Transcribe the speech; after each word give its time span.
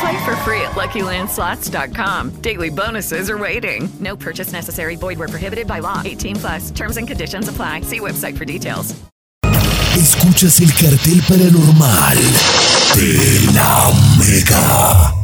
Play 0.00 0.24
for 0.24 0.36
free 0.44 0.60
at 0.60 0.72
LuckyLandSlots.com. 0.76 2.40
Daily 2.40 2.70
bonuses 2.70 3.30
are 3.30 3.38
waiting. 3.38 3.88
No 3.98 4.16
purchase 4.16 4.52
necessary. 4.52 4.96
Void 4.96 5.18
where 5.18 5.28
prohibited 5.28 5.66
by 5.66 5.80
law. 5.80 6.02
18 6.04 6.36
plus. 6.36 6.70
Terms 6.70 6.96
and 6.98 7.08
conditions 7.08 7.48
apply. 7.48 7.80
See 7.82 8.00
website 8.00 8.36
for 8.36 8.44
details. 8.44 8.94
Escuchas 9.96 10.60
el 10.60 10.70
cartel 10.72 11.20
paranormal 11.26 12.18
de 12.94 13.52
la 13.52 13.92
Mega. 14.18 15.14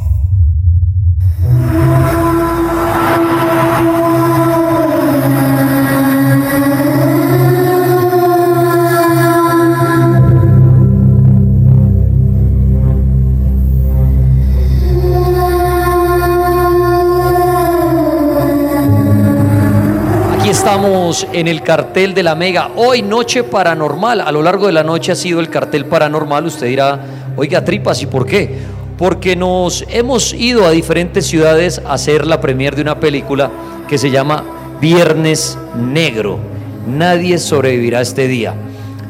Estamos 20.54 21.26
en 21.32 21.48
el 21.48 21.62
cartel 21.62 22.14
de 22.14 22.22
la 22.22 22.36
Mega. 22.36 22.70
Hoy 22.76 23.02
noche 23.02 23.42
paranormal. 23.42 24.20
A 24.20 24.30
lo 24.30 24.40
largo 24.40 24.68
de 24.68 24.72
la 24.72 24.84
noche 24.84 25.10
ha 25.10 25.16
sido 25.16 25.40
el 25.40 25.50
cartel 25.50 25.84
paranormal. 25.86 26.46
Usted 26.46 26.68
dirá, 26.68 27.00
oiga, 27.36 27.64
tripas, 27.64 28.00
¿y 28.02 28.06
por 28.06 28.24
qué? 28.24 28.58
Porque 28.96 29.34
nos 29.34 29.84
hemos 29.88 30.32
ido 30.32 30.64
a 30.64 30.70
diferentes 30.70 31.26
ciudades 31.26 31.82
a 31.84 31.94
hacer 31.94 32.24
la 32.24 32.40
premier 32.40 32.76
de 32.76 32.82
una 32.82 33.00
película 33.00 33.50
que 33.88 33.98
se 33.98 34.12
llama 34.12 34.44
Viernes 34.80 35.58
Negro. 35.76 36.38
Nadie 36.86 37.38
sobrevivirá 37.38 38.00
este 38.00 38.28
día. 38.28 38.54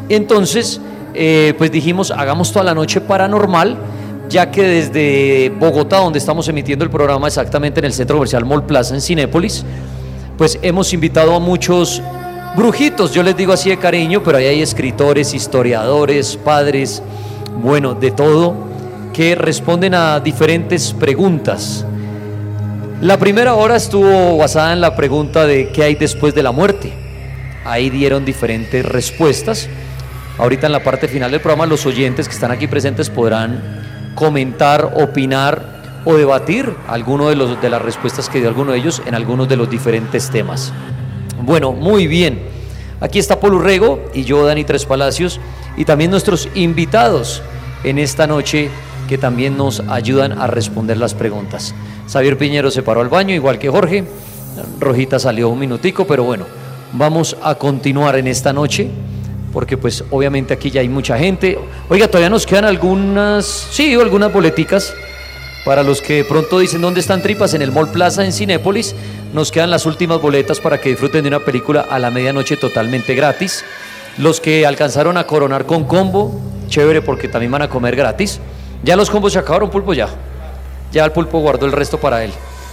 Entonces, 0.09 0.81
eh, 1.13 1.53
pues 1.59 1.71
dijimos, 1.71 2.11
hagamos 2.11 2.53
toda 2.53 2.65
la 2.65 2.75
noche 2.75 3.03
paranormal, 3.03 3.77
ya 4.31 4.51
que 4.51 4.63
desde 4.63 5.53
Bogotá, 5.61 5.99
donde 5.99 6.19
estamos 6.19 6.49
emitiendo 6.49 6.87
el 6.87 6.91
programa 6.91 7.27
exactamente 7.27 7.81
en 7.81 7.85
el 7.85 7.93
Centro 7.93 8.17
Comercial 8.17 8.47
Mall 8.47 8.65
Plaza 8.65 8.95
en 8.95 9.03
Cinépolis, 9.03 9.63
pues 10.37 10.59
hemos 10.63 10.93
invitado 10.93 11.35
a 11.35 11.41
muchos 11.41 12.03
brujitos, 12.57 13.13
yo 13.13 13.23
les 13.23 13.37
digo 13.37 13.53
así 13.53 13.71
de 13.71 13.79
cariño, 13.79 14.23
pero 14.23 14.39
ahí 14.39 14.47
hay 14.47 14.63
escritores, 14.63 15.35
historiadores, 15.35 16.37
padres, 16.37 17.03
bueno, 17.63 17.95
de 17.95 18.11
todo, 18.11 18.55
que 19.13 19.35
responden 19.35 19.95
a 19.95 20.21
diferentes 20.21 20.93
preguntas. 20.93 21.87
La 23.01 23.19
primera 23.19 23.55
hora 23.55 23.77
estuvo 23.77 24.37
basada 24.39 24.73
en 24.73 24.81
la 24.81 24.97
pregunta 24.97 25.47
de 25.47 25.71
qué 25.71 25.85
hay 25.85 25.95
después 25.95 26.35
de 26.35 26.43
la 26.43 26.53
muerte. 26.53 26.93
Ahí 27.65 27.91
dieron 27.91 28.25
diferentes 28.25 28.85
respuestas. 28.85 29.69
Ahorita 30.39 30.67
en 30.67 30.73
la 30.73 30.83
parte 30.83 31.07
final 31.07 31.31
del 31.31 31.41
programa 31.41 31.67
los 31.67 31.87
oyentes 31.87 32.29
que 32.29 32.35
están 32.35 32.51
aquí 32.51 32.67
presentes 32.67 33.11
podrán 33.11 34.13
comentar, 34.15 34.93
opinar 34.97 35.84
o 36.05 36.15
debatir 36.15 36.75
alguno 36.89 37.29
de, 37.29 37.37
los, 37.37 37.61
de 37.61 37.71
las 37.71 37.83
respuestas 37.83 38.29
que 38.29 38.39
dio 38.39 38.49
alguno 38.49 38.73
de 38.73 38.79
ellos 38.79 39.03
en 39.07 39.15
algunos 39.15 39.49
de 39.49 39.57
los 39.57 39.71
diferentes 39.71 40.31
temas. 40.31 40.73
Bueno, 41.43 41.73
muy 41.73 42.07
bien. 42.07 42.41
Aquí 43.01 43.19
está 43.19 43.41
Polo 43.41 43.59
Rego 43.59 44.03
y 44.15 44.25
yo, 44.25 44.45
Dani 44.45 44.65
Tres 44.65 44.87
Palacios, 44.87 45.41
y 45.77 45.85
también 45.85 46.11
nuestros 46.11 46.49
invitados 46.55 47.43
en 47.83 47.99
esta 47.99 48.27
noche 48.27 48.71
que 49.09 49.19
también 49.19 49.57
nos 49.57 49.81
ayudan 49.81 50.39
a 50.41 50.47
responder 50.47 50.97
las 50.97 51.15
preguntas. 51.15 51.75
Xavier 52.11 52.39
Piñero 52.39 52.71
se 52.71 52.83
paró 52.83 53.01
al 53.01 53.09
baño, 53.09 53.35
igual 53.35 53.59
que 53.59 53.69
Jorge. 53.69 54.05
Rojita 54.81 55.19
salió 55.19 55.49
un 55.49 55.59
minutico, 55.59 56.07
pero 56.07 56.25
bueno, 56.25 56.47
vamos 56.93 57.37
a 57.43 57.57
continuar 57.57 58.17
en 58.17 58.29
esta 58.29 58.53
noche 58.53 58.89
porque 59.53 59.77
pues 59.77 60.05
obviamente 60.11 60.53
aquí 60.53 60.71
ya 60.71 60.81
hay 60.81 60.89
mucha 60.89 61.17
gente. 61.17 61.59
Oiga, 61.89 62.09
todavía 62.09 62.29
nos 62.29 62.45
quedan 62.45 62.65
algunas, 62.65 63.45
sí, 63.47 63.95
algunas 63.95 64.33
boleticas 64.33 64.93
para 65.65 65.83
los 65.83 66.03
que 66.03 66.25
pronto 66.25 66.59
dicen 66.59 66.83
dónde 66.83 67.01
están 67.01 67.23
tripas 67.23 67.55
en 67.55 67.63
el 67.63 67.73
Mall 67.73 67.91
Plaza 67.91 68.25
en 68.25 68.33
Cinépolis. 68.33 68.95
Nos 69.33 69.51
quedan 69.51 69.71
las 69.71 69.87
últimas 69.87 70.21
boletas 70.21 70.61
para 70.61 70.81
que 70.81 70.91
disfruten 70.91 71.23
de 71.23 71.29
una 71.29 71.41
película 71.41 71.87
a 71.89 71.99
la 71.99 72.11
medianoche 72.11 72.57
totalmente 72.57 73.15
gratis. 73.15 73.65
Los 74.19 74.41
que 74.41 74.67
alcanzaron 74.67 75.17
a 75.17 75.27
coronar 75.27 75.67
con 75.67 75.85
combo, 75.85 76.41
chévere 76.69 77.03
porque 77.03 77.29
también 77.29 77.51
van 77.51 77.63
a 77.63 77.69
comer 77.69 77.97
gratis. 77.97 78.41
Ya 78.83 78.97
los 78.97 79.11
combos 79.11 79.33
se 79.33 79.39
acabaron, 79.39 79.71
pulpo 79.71 79.95
ya. 79.95 80.09
Ya 80.93 81.05
el 81.05 81.13
pulpo 81.13 81.41
guardó 81.41 81.67
el 81.67 81.73
resto 81.73 81.99
para 81.99 82.23
él. 82.23 82.33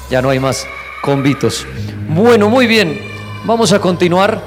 Ya 0.09 0.21
no 0.21 0.29
hay 0.29 0.39
más 0.39 0.67
convitos. 1.01 1.65
Bueno, 2.09 2.49
muy 2.49 2.67
bien. 2.67 3.01
Vamos 3.45 3.71
a 3.71 3.79
continuar. 3.79 4.41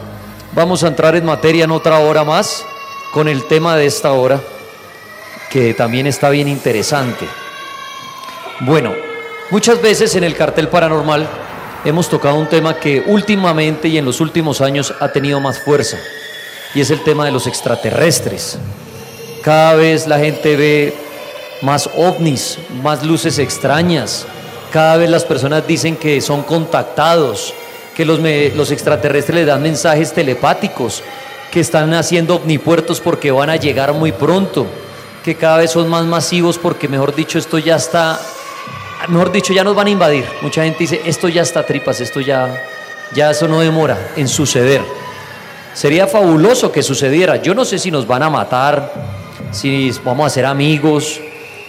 Vamos 0.55 0.85
a 0.85 0.89
entrar 0.89 1.17
en 1.17 1.25
materia 1.25 1.65
en 1.65 1.73
otra 1.73 1.99
hora 1.99 2.23
más 2.23 2.65
con 3.13 3.27
el 3.27 3.45
tema 3.49 3.77
de 3.77 3.87
esta 3.87 4.13
hora, 4.13 4.41
que 5.51 5.75
también 5.75 6.07
está 6.07 6.31
bien 6.31 6.47
interesante. 6.47 7.27
Bueno, 8.61 8.95
muchas 9.51 9.83
veces 9.83 10.15
en 10.15 10.23
el 10.23 10.37
cartel 10.37 10.69
paranormal 10.69 11.27
hemos 11.85 12.09
tocado 12.09 12.37
un 12.37 12.49
tema 12.49 12.79
que 12.79 13.03
últimamente 13.05 13.89
y 13.89 13.99
en 13.99 14.05
los 14.05 14.21
últimos 14.21 14.61
años 14.61 14.95
ha 15.01 15.09
tenido 15.09 15.41
más 15.41 15.59
fuerza, 15.59 15.99
y 16.73 16.81
es 16.81 16.91
el 16.91 17.03
tema 17.03 17.25
de 17.25 17.33
los 17.33 17.49
extraterrestres. 17.49 18.59
Cada 19.43 19.75
vez 19.75 20.07
la 20.07 20.21
gente 20.21 20.55
ve 20.57 20.95
más 21.63 21.91
ovnis, 21.97 22.59
más 22.81 23.03
luces 23.03 23.41
extrañas, 23.41 24.25
cada 24.73 24.99
vez 24.99 25.11
las 25.11 25.25
personas 25.25 25.67
dicen 25.67 25.97
que 25.97 26.21
son 26.21 26.45
contactados, 26.45 27.53
que 27.97 28.05
los, 28.05 28.21
los 28.21 28.71
extraterrestres 28.71 29.37
les 29.37 29.47
dan 29.47 29.63
mensajes 29.63 30.13
telepáticos, 30.13 31.03
que 31.51 31.59
están 31.59 31.93
haciendo 31.95 32.37
omnipuertos 32.37 33.01
porque 33.01 33.33
van 33.33 33.51
a 33.51 33.57
llegar 33.57 33.93
muy 33.95 34.13
pronto, 34.13 34.65
que 35.25 35.35
cada 35.35 35.59
vez 35.59 35.73
son 35.73 35.89
más 35.89 36.05
masivos 36.05 36.57
porque, 36.57 36.87
mejor 36.87 37.15
dicho, 37.15 37.39
esto 37.39 37.59
ya 37.59 37.77
está, 37.77 38.21
mejor 39.09 39.33
dicho, 39.33 39.53
ya 39.53 39.65
nos 39.65 39.75
van 39.75 39.87
a 39.87 39.91
invadir. 39.91 40.25
Mucha 40.43 40.65
gente 40.65 40.79
dice, 40.81 41.01
esto 41.05 41.29
ya 41.29 41.43
está 41.43 41.65
tripas, 41.65 42.01
esto 42.01 42.21
ya, 42.21 42.63
ya 43.15 43.31
eso 43.31 43.49
no 43.49 43.61
demora 43.61 44.13
en 44.17 44.29
suceder. 44.29 44.83
Sería 45.73 46.07
fabuloso 46.07 46.71
que 46.71 46.83
sucediera. 46.83 47.37
Yo 47.37 47.55
no 47.55 47.65
sé 47.65 47.79
si 47.79 47.91
nos 47.91 48.07
van 48.07 48.23
a 48.23 48.31
matar, 48.31 48.93
si 49.51 49.91
vamos 50.05 50.27
a 50.27 50.31
ser 50.31 50.47
amigos, 50.47 51.21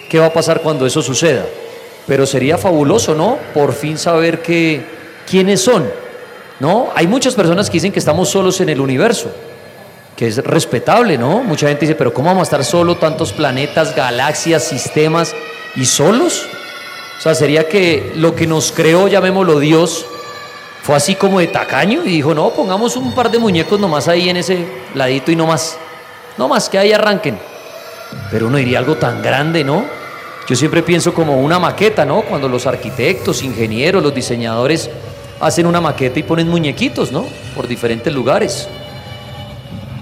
qué 0.09 0.19
va 0.19 0.27
a 0.27 0.33
pasar 0.33 0.61
cuando 0.61 0.85
eso 0.85 1.01
suceda. 1.01 1.45
Pero 2.07 2.25
sería 2.25 2.57
fabuloso, 2.57 3.15
¿no? 3.15 3.39
Por 3.53 3.73
fin 3.73 3.97
saber 3.97 4.41
que, 4.41 4.85
quiénes 5.27 5.61
son. 5.61 5.89
¿No? 6.59 6.89
Hay 6.95 7.05
muchas 7.07 7.35
personas 7.35 7.69
que 7.69 7.73
dicen 7.73 7.91
que 7.91 7.99
estamos 7.99 8.29
solos 8.29 8.61
en 8.61 8.69
el 8.69 8.79
universo, 8.79 9.29
que 10.15 10.27
es 10.27 10.37
respetable, 10.37 11.17
¿no? 11.17 11.43
Mucha 11.43 11.67
gente 11.67 11.81
dice, 11.81 11.95
pero 11.95 12.13
¿cómo 12.13 12.29
vamos 12.29 12.41
a 12.41 12.43
estar 12.43 12.63
solos 12.63 12.97
tantos 12.99 13.33
planetas, 13.33 13.93
galaxias, 13.93 14.63
sistemas 14.63 15.35
y 15.75 15.83
solos? 15.85 16.47
O 17.17 17.21
sea, 17.21 17.33
sería 17.33 17.67
que 17.67 18.13
lo 18.15 18.35
que 18.35 18.45
nos 18.45 18.71
creó, 18.71 19.07
llamémoslo 19.07 19.59
Dios, 19.59 20.05
fue 20.83 20.95
así 20.95 21.15
como 21.15 21.39
de 21.39 21.47
tacaño 21.47 22.03
y 22.05 22.09
dijo, 22.09 22.35
no, 22.35 22.51
pongamos 22.51 22.95
un 22.95 23.13
par 23.15 23.31
de 23.31 23.39
muñecos 23.39 23.79
nomás 23.79 24.07
ahí 24.07 24.29
en 24.29 24.37
ese 24.37 24.67
ladito 24.93 25.31
y 25.31 25.35
no 25.35 25.47
más. 25.47 25.77
No 26.37 26.47
más, 26.47 26.69
que 26.69 26.77
ahí 26.77 26.91
arranquen. 26.91 27.39
Pero 28.29 28.47
uno 28.47 28.57
diría 28.57 28.79
algo 28.79 28.95
tan 28.95 29.21
grande, 29.21 29.63
¿no? 29.63 29.85
Yo 30.47 30.55
siempre 30.55 30.83
pienso 30.83 31.11
como 31.11 31.39
una 31.41 31.57
maqueta, 31.57 32.05
¿no? 32.05 32.21
Cuando 32.21 32.47
los 32.47 32.67
arquitectos, 32.67 33.41
ingenieros, 33.41 34.03
los 34.03 34.13
diseñadores 34.13 34.91
hacen 35.39 35.65
una 35.65 35.81
maqueta 35.81 36.19
y 36.19 36.23
ponen 36.23 36.47
muñequitos, 36.47 37.11
¿no? 37.11 37.25
Por 37.55 37.67
diferentes 37.67 38.13
lugares. 38.13 38.67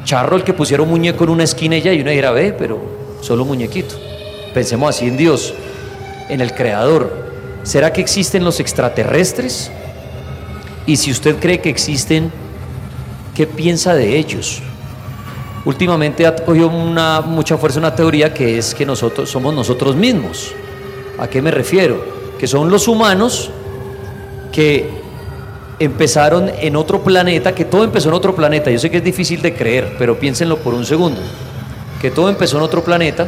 Charro 0.04 0.36
el 0.36 0.44
que 0.44 0.52
pusiera 0.52 0.84
un 0.84 0.90
muñeco 0.90 1.24
en 1.24 1.30
una 1.30 1.44
esquina 1.44 1.78
y 1.78 1.82
ya, 1.82 1.94
y 1.94 2.02
uno 2.02 2.12
dirá, 2.12 2.32
ve, 2.32 2.52
pero 2.52 2.78
solo 3.22 3.46
muñequito. 3.46 3.96
Pensemos 4.54 4.90
así 4.90 5.08
en 5.08 5.16
Dios, 5.16 5.54
en 6.30 6.42
el 6.42 6.54
Creador. 6.54 7.32
¿Será 7.64 7.94
que 7.94 8.02
existen 8.02 8.44
los 8.44 8.60
extraterrestres? 8.60 9.72
Y 10.86 10.98
si 10.98 11.12
usted 11.12 11.38
cree 11.38 11.62
que 11.62 11.70
existen, 11.70 12.32
¿qué 13.34 13.48
piensa 13.48 13.94
de 13.94 14.18
ellos? 14.18 14.62
últimamente 15.66 16.26
ha 16.28 16.36
cogido 16.36 16.68
una, 16.68 17.22
mucha 17.22 17.58
fuerza 17.58 17.80
una 17.80 17.96
teoría 17.96 18.34
que 18.34 18.58
es 18.58 18.76
que 18.76 18.86
nosotros 18.86 19.30
somos 19.30 19.54
nosotros 19.54 19.96
mismos. 19.96 20.54
¿A 21.18 21.28
qué 21.28 21.42
me 21.42 21.52
refiero? 21.52 22.04
Que 22.40 22.48
son 22.48 22.70
los 22.70 22.88
humanos 22.88 23.52
que 24.52 24.90
empezaron 25.80 26.52
en 26.60 26.76
otro 26.76 27.02
planeta, 27.02 27.56
que 27.56 27.66
todo 27.66 27.84
empezó 27.84 28.10
en 28.10 28.16
otro 28.16 28.36
planeta. 28.36 28.72
Yo 28.72 28.80
sé 28.80 28.90
que 28.90 28.98
es 28.98 29.04
difícil 29.04 29.42
de 29.42 29.54
creer, 29.54 29.96
pero 29.98 30.20
piénsenlo 30.20 30.58
por 30.58 30.74
un 30.74 30.86
segundo. 30.86 31.22
Que 32.02 32.12
todo 32.12 32.30
empezó 32.30 32.58
en 32.58 32.64
otro 32.64 32.84
planeta. 32.84 33.28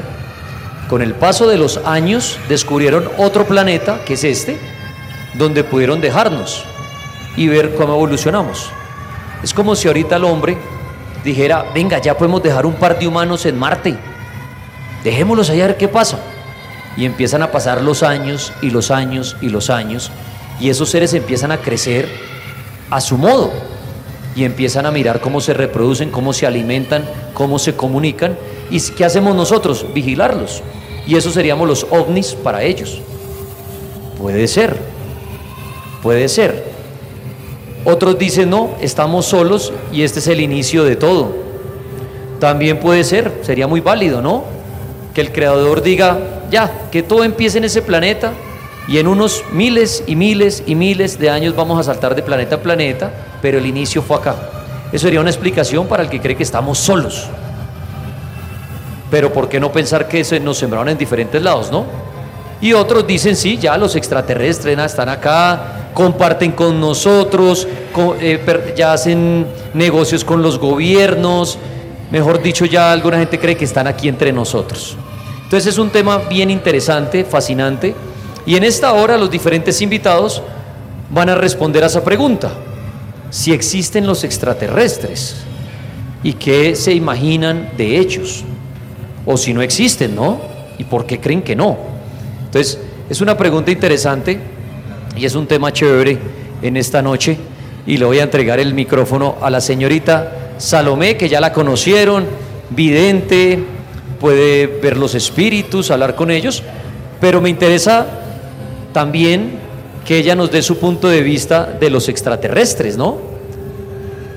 Con 0.90 1.02
el 1.02 1.16
paso 1.16 1.48
de 1.48 1.58
los 1.58 1.78
años 1.78 2.38
descubrieron 2.48 3.10
otro 3.18 3.46
planeta, 3.46 4.04
que 4.06 4.14
es 4.14 4.24
este, 4.24 4.60
donde 5.34 5.64
pudieron 5.64 6.00
dejarnos 6.00 6.64
y 7.36 7.48
ver 7.48 7.74
cómo 7.76 7.94
evolucionamos. 7.94 8.70
Es 9.44 9.54
como 9.54 9.76
si 9.76 9.88
ahorita 9.88 10.16
el 10.18 10.24
hombre 10.24 10.58
dijera, 11.24 11.66
venga, 11.74 11.98
ya 12.00 12.18
podemos 12.18 12.42
dejar 12.44 12.66
un 12.66 12.76
par 12.76 12.98
de 13.00 13.08
humanos 13.08 13.46
en 13.46 13.58
Marte. 13.58 13.98
Dejémoslos 15.04 15.50
allá 15.50 15.66
a 15.66 15.68
ver 15.68 15.78
qué 15.78 15.88
pasa. 15.88 16.20
Y 16.96 17.06
empiezan 17.06 17.42
a 17.42 17.52
pasar 17.52 17.82
los 17.82 18.04
años 18.04 18.54
y 18.62 18.70
los 18.70 18.92
años 18.92 19.36
y 19.42 19.50
los 19.50 19.70
años. 19.70 20.12
Y 20.60 20.70
esos 20.70 20.90
seres 20.90 21.14
empiezan 21.14 21.52
a 21.52 21.58
crecer 21.58 22.08
a 22.90 23.02
su 23.02 23.18
modo. 23.18 23.52
Y 24.36 24.46
empiezan 24.46 24.86
a 24.86 24.92
mirar 24.92 25.20
cómo 25.20 25.42
se 25.42 25.54
reproducen, 25.54 26.12
cómo 26.12 26.32
se 26.32 26.46
alimentan, 26.46 27.04
cómo 27.34 27.60
se 27.60 27.76
comunican. 27.76 28.38
¿Y 28.70 28.80
qué 28.80 29.06
hacemos 29.06 29.36
nosotros? 29.36 29.86
Vigilarlos. 29.94 30.62
Y 31.08 31.16
eso 31.16 31.30
seríamos 31.32 31.68
los 31.68 31.86
ovnis 31.90 32.34
para 32.34 32.64
ellos. 32.64 33.00
Puede 34.18 34.48
ser. 34.48 34.78
Puede 36.02 36.28
ser. 36.28 36.76
Otros 37.84 38.18
dicen, 38.18 38.50
no, 38.50 38.72
estamos 38.82 39.28
solos 39.28 39.72
y 39.94 40.02
este 40.02 40.20
es 40.20 40.28
el 40.28 40.42
inicio 40.42 40.84
de 40.84 40.96
todo. 40.96 41.36
También 42.40 42.80
puede 42.80 43.04
ser, 43.04 43.32
sería 43.44 43.68
muy 43.68 43.80
válido, 43.80 44.22
¿no? 44.22 44.44
Que 45.14 45.22
el 45.22 45.32
creador 45.32 45.84
diga, 45.84 46.18
ya, 46.50 46.90
que 46.92 47.04
todo 47.04 47.24
empiece 47.24 47.60
en 47.60 47.64
ese 47.64 47.84
planeta 47.84 48.34
y 48.88 48.98
en 48.98 49.08
unos 49.08 49.44
miles 49.52 50.04
y 50.08 50.16
miles 50.16 50.64
y 50.66 50.76
miles 50.76 51.20
de 51.20 51.30
años 51.30 51.56
vamos 51.56 51.80
a 51.80 51.84
saltar 51.84 52.16
de 52.16 52.24
planeta 52.24 52.56
a 52.56 52.62
planeta, 52.62 53.12
pero 53.42 53.60
el 53.60 53.66
inicio 53.68 54.02
fue 54.02 54.18
acá. 54.18 54.36
Eso 54.92 55.06
sería 55.06 55.22
una 55.22 55.30
explicación 55.30 55.88
para 55.88 56.04
el 56.04 56.10
que 56.10 56.20
cree 56.20 56.36
que 56.36 56.44
estamos 56.44 56.80
solos. 56.80 57.30
Pero 59.16 59.32
¿por 59.32 59.48
qué 59.48 59.62
no 59.62 59.72
pensar 59.72 60.10
que 60.10 60.26
se 60.26 60.42
nos 60.42 60.58
sembraron 60.58 60.90
en 60.90 60.98
diferentes 60.98 61.42
lados, 61.42 61.72
no? 61.72 61.86
Y 62.60 62.74
otros 62.74 63.08
dicen, 63.08 63.38
sí, 63.38 63.58
ya 63.58 63.78
los 63.78 63.96
extraterrestres 63.96 64.78
están 64.78 65.08
acá, 65.08 65.92
comparten 65.94 66.52
con 66.52 66.82
nosotros, 66.82 67.66
eh, 68.20 68.74
ya 68.76 68.92
hacen 68.92 69.48
negocios 69.74 70.26
con 70.26 70.42
los 70.42 70.60
gobiernos, 70.60 71.58
mejor 72.12 72.42
dicho, 72.42 72.66
ya 72.66 72.92
alguna 72.92 73.18
gente 73.18 73.40
cree 73.40 73.56
que 73.56 73.64
están 73.64 73.88
aquí 73.88 74.10
entre 74.10 74.34
nosotros. 74.34 74.98
Entonces 75.46 75.72
es 75.72 75.80
un 75.80 75.92
tema 75.92 76.18
bien 76.18 76.52
interesante, 76.52 77.24
fascinante, 77.24 77.96
y 78.46 78.58
en 78.58 78.66
esta 78.66 78.92
hora 78.92 79.18
los 79.18 79.32
diferentes 79.32 79.82
invitados 79.82 80.42
van 81.10 81.30
a 81.30 81.36
responder 81.36 81.86
a 81.86 81.88
esa 81.88 82.04
pregunta, 82.04 82.52
si 83.30 83.54
existen 83.54 84.06
los 84.06 84.26
extraterrestres 84.26 85.38
y 86.22 86.34
qué 86.34 86.76
se 86.76 86.92
imaginan 86.92 87.70
de 87.78 87.98
ellos, 87.98 88.44
o 89.26 89.38
si 89.38 89.54
no 89.54 89.62
existen, 89.62 90.16
¿no? 90.16 90.40
¿Y 90.78 90.84
por 90.84 91.06
qué 91.06 91.20
creen 91.20 91.42
que 91.42 91.56
no? 91.56 91.78
Entonces, 92.46 92.80
es 93.10 93.22
una 93.22 93.38
pregunta 93.38 93.72
interesante 93.72 94.40
y 95.18 95.26
es 95.26 95.36
un 95.36 95.48
tema 95.48 95.72
chévere 95.72 96.18
en 96.62 96.78
esta 96.78 97.02
noche 97.02 97.38
y 97.86 97.98
le 97.98 98.06
voy 98.06 98.20
a 98.20 98.24
entregar 98.24 98.60
el 98.60 98.74
micrófono 98.74 99.36
a 99.42 99.50
la 99.50 99.62
señorita 99.62 100.54
Salomé, 100.58 101.18
que 101.18 101.30
ya 101.30 101.40
la 101.40 101.54
conocieron, 101.54 102.26
vidente, 102.70 103.60
puede 104.20 104.68
ver 104.68 104.98
los 104.98 105.16
espíritus, 105.16 105.92
hablar 105.92 106.16
con 106.16 106.32
ellos, 106.32 106.64
pero 107.20 107.42
me 107.42 107.50
interesa 107.50 108.08
también 108.94 109.60
que 110.06 110.18
ella 110.18 110.36
nos 110.36 110.52
dé 110.52 110.62
su 110.62 110.78
punto 110.78 111.10
de 111.10 111.22
vista 111.22 111.66
de 111.66 111.90
los 111.90 112.10
extraterrestres, 112.10 112.98
¿no? 112.98 113.18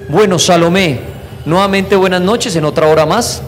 Bueno, 0.09 0.39
Salomé, 0.39 1.01
nuevamente 1.45 1.95
buenas 1.95 2.23
noches 2.23 2.57
en 2.57 2.65
otra 2.65 2.89
hora 2.89 3.07
más. 3.07 3.43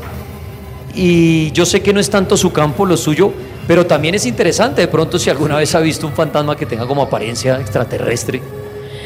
Y 0.94 1.50
yo 1.52 1.64
sé 1.64 1.82
que 1.82 1.92
no 1.92 2.00
es 2.00 2.10
tanto 2.10 2.36
su 2.36 2.52
campo, 2.52 2.84
lo 2.84 2.96
suyo, 2.96 3.32
pero 3.66 3.86
también 3.86 4.14
es 4.14 4.26
interesante 4.26 4.80
de 4.80 4.88
pronto 4.88 5.18
si 5.18 5.30
alguna 5.30 5.56
vez 5.56 5.74
ha 5.74 5.80
visto 5.80 6.06
un 6.06 6.12
fantasma 6.12 6.56
que 6.56 6.66
tenga 6.66 6.86
como 6.86 7.02
apariencia 7.02 7.60
extraterrestre. 7.60 8.40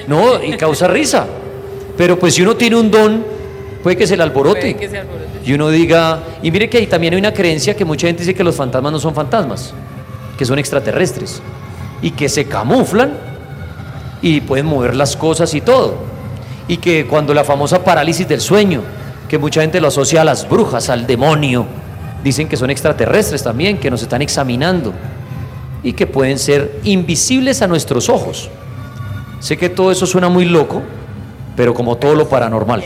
No, 0.07 0.43
y 0.43 0.57
causa 0.57 0.89
risa. 0.89 1.27
Pero 1.97 2.19
pues 2.19 2.35
si 2.35 2.43
uno 2.43 2.57
tiene 2.57 2.77
un 2.77 2.91
don, 2.91 3.25
puede 3.83 3.97
que 3.97 4.07
se 4.07 4.17
le 4.17 4.23
alborote. 4.23 4.77
Y 5.45 5.53
uno 5.53 5.69
diga, 5.69 6.21
y 6.43 6.51
mire 6.51 6.71
que 6.71 6.79
ahí 6.79 6.87
también 6.87 7.15
hay 7.15 7.21
una 7.21 7.33
creencia 7.33 7.77
que 7.77 7.85
mucha 7.85 8.07
gente 8.07 8.23
dice 8.23 8.35
que 8.35 8.45
los 8.45 8.57
fantasmas 8.57 8.93
no 8.93 8.99
son 8.99 9.15
fantasmas, 9.15 9.75
que 10.39 10.45
son 10.45 10.59
extraterrestres. 10.59 11.43
Y 12.01 12.11
que 12.11 12.29
se 12.29 12.47
camuflan 12.47 13.13
y 14.21 14.41
pueden 14.41 14.67
mover 14.67 14.97
las 14.97 15.17
cosas 15.17 15.53
y 15.55 15.61
todo. 15.61 15.97
Y 16.67 16.79
que 16.79 17.07
cuando 17.07 17.35
la 17.35 17.45
famosa 17.45 17.85
parálisis 17.85 18.27
del 18.27 18.41
sueño, 18.41 18.83
que 19.35 19.39
mucha 19.39 19.63
gente 19.63 19.81
lo 19.81 19.89
asocia 19.89 20.21
a 20.21 20.25
las 20.25 20.49
brujas, 20.49 20.89
al 20.91 21.09
demonio, 21.09 21.67
Dicen 22.23 22.49
que 22.49 22.57
son 22.57 22.71
extraterrestres 22.71 23.43
también, 23.43 23.79
que 23.79 23.91
nos 23.91 24.01
están 24.01 24.23
examinando 24.23 24.95
y 25.83 25.93
que 25.93 26.07
pueden 26.07 26.39
ser 26.39 26.81
invisibles 26.85 27.61
a 27.61 27.67
nuestros 27.67 28.09
ojos. 28.09 28.49
Sé 29.41 29.57
que 29.59 29.69
todo 29.69 29.91
eso 29.91 30.07
suena 30.07 30.29
muy 30.29 30.45
loco, 30.45 30.83
pero 31.57 31.75
como 31.75 31.97
todo 31.97 32.15
lo 32.15 32.29
paranormal, 32.29 32.83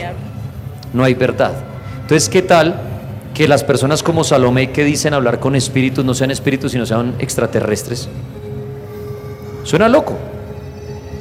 no 0.91 1.03
hay 1.03 1.13
verdad. 1.13 1.53
Entonces, 2.01 2.27
¿qué 2.27 2.41
tal 2.41 2.81
que 3.33 3.47
las 3.47 3.63
personas 3.63 4.01
como 4.01 4.23
Salomé 4.23 4.71
que 4.71 4.83
dicen 4.83 5.13
hablar 5.13 5.39
con 5.39 5.55
espíritus 5.55 6.03
no 6.03 6.15
sean 6.15 6.31
espíritus, 6.31 6.71
sino 6.73 6.85
sean 6.85 7.13
extraterrestres? 7.19 8.09
Suena 9.63 9.87
loco, 9.87 10.17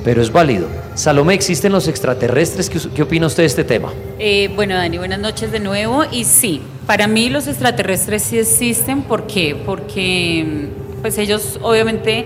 pero 0.09 0.23
es 0.23 0.33
válido. 0.33 0.69
Salomé, 0.95 1.35
¿existen 1.35 1.71
los 1.71 1.87
extraterrestres? 1.87 2.71
¿Qué, 2.71 3.03
opina 3.03 3.27
usted 3.27 3.43
de 3.43 3.47
este 3.47 3.63
tema? 3.63 3.93
Eh, 4.19 4.51
bueno, 4.57 4.75
Dani, 4.75 4.97
buenas 4.97 5.19
noches 5.19 5.53
de 5.53 5.61
nuevo. 5.61 6.03
Y 6.11 6.25
sí, 6.25 6.63
para 6.87 7.07
mí 7.07 7.29
los 7.29 7.47
extraterrestres 7.47 8.23
sí 8.23 8.39
existen. 8.39 9.03
¿Por 9.03 9.27
qué? 9.27 9.55
Porque 9.55 10.71
pues 11.03 11.19
ellos 11.19 11.61
obviamente 11.61 12.25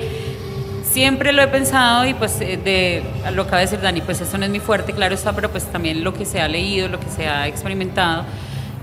siempre 0.92 1.32
lo 1.32 1.42
he 1.42 1.48
pensado 1.48 2.06
y 2.06 2.14
pues 2.14 2.40
eh, 2.40 2.56
de 2.64 3.02
lo 3.32 3.42
que 3.42 3.48
acaba 3.48 3.58
de 3.58 3.64
decir 3.64 3.80
Dani, 3.80 4.00
pues 4.00 4.20
eso 4.20 4.38
no 4.38 4.44
es 4.44 4.50
muy 4.50 4.60
fuerte, 4.60 4.92
claro 4.92 5.16
está, 5.16 5.32
pero 5.32 5.50
pues 5.50 5.64
también 5.64 6.04
lo 6.04 6.14
que 6.14 6.24
se 6.24 6.40
ha 6.40 6.46
leído, 6.46 6.86
lo 6.86 7.00
que 7.00 7.08
se 7.08 7.26
ha 7.26 7.48
experimentado 7.48 8.24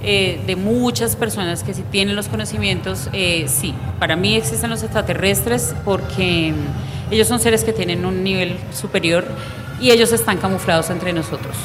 eh, 0.02 0.40
de 0.48 0.56
muchas 0.56 1.16
personas 1.16 1.64
que 1.64 1.74
sí 1.74 1.84
tienen 1.92 2.16
los 2.16 2.28
conocimientos, 2.28 3.10
eh, 3.12 3.46
sí, 3.48 3.74
para 4.00 4.16
mí 4.16 4.36
existen 4.36 4.70
los 4.70 4.82
extraterrestres 4.84 5.76
porque 5.84 6.54
ellos 7.12 7.28
son 7.28 7.40
seres 7.40 7.64
que 7.64 7.74
tienen 7.74 8.06
un 8.06 8.24
nivel 8.24 8.58
superior 8.74 9.26
y 9.82 9.92
ellos 9.92 10.12
están 10.12 10.38
camuflados 10.38 10.90
entre 10.90 11.12
nosotros. 11.14 11.56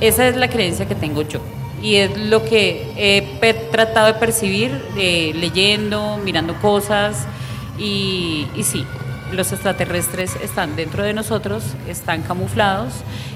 Esa 0.00 0.28
es 0.28 0.36
la 0.36 0.48
creencia 0.48 0.86
que 0.86 0.94
tengo 0.94 1.22
yo 1.22 1.40
y 1.82 1.96
es 1.96 2.16
lo 2.16 2.44
que 2.44 2.86
he 2.96 3.52
tratado 3.70 4.06
de 4.06 4.14
percibir 4.14 4.70
leyendo, 4.94 6.18
mirando 6.24 6.54
cosas 6.60 7.26
y, 7.78 8.46
sí, 8.62 8.84
los 9.32 9.52
extraterrestres 9.52 10.36
están 10.42 10.76
dentro 10.76 11.02
de 11.02 11.12
nosotros, 11.12 11.64
están 11.88 12.22
camuflados 12.22 12.92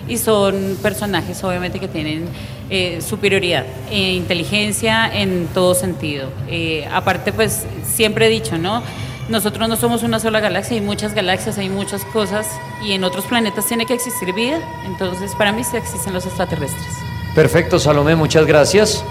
y 0.09 0.19
son 0.19 0.77
personajes 0.83 1.43
obviamente 1.45 1.79
que 1.79 1.89
tienen 1.89 2.25
eh, 2.71 3.01
superioridad 3.07 3.65
e 3.91 4.13
inteligencia 4.13 5.11
en 5.13 5.47
todo 5.49 5.75
sentido. 5.75 6.29
Eh, 6.49 6.89
aparte 6.93 7.33
pues 7.33 7.65
siempre 7.85 8.27
he 8.27 8.31
dicho, 8.31 8.59
¿no? 8.59 8.83
Nosotros 9.29 9.69
no 9.69 9.77
somos 9.77 10.03
una 10.03 10.19
sola 10.19 10.41
galaxia, 10.41 10.77
hay 10.77 10.83
muchas 10.83 11.15
galaxias, 11.15 11.57
hay 11.57 11.69
muchas 11.69 12.05
cosas 12.07 12.47
y 12.85 12.93
en 12.93 13.05
otros 13.05 13.25
planetas 13.27 13.67
tiene 13.67 13.87
que 13.87 13.95
existir 13.95 14.35
vida, 14.35 14.59
entonces 14.85 15.35
para 15.37 15.53
mí 15.53 15.63
sí 15.65 15.77
existen 15.77 16.13
los 16.13 16.27
extraterrestres. 16.27 16.89
Perfecto, 17.35 17.79
Salomé, 17.79 18.17
muchas 18.17 18.47
gracias. 18.47 19.05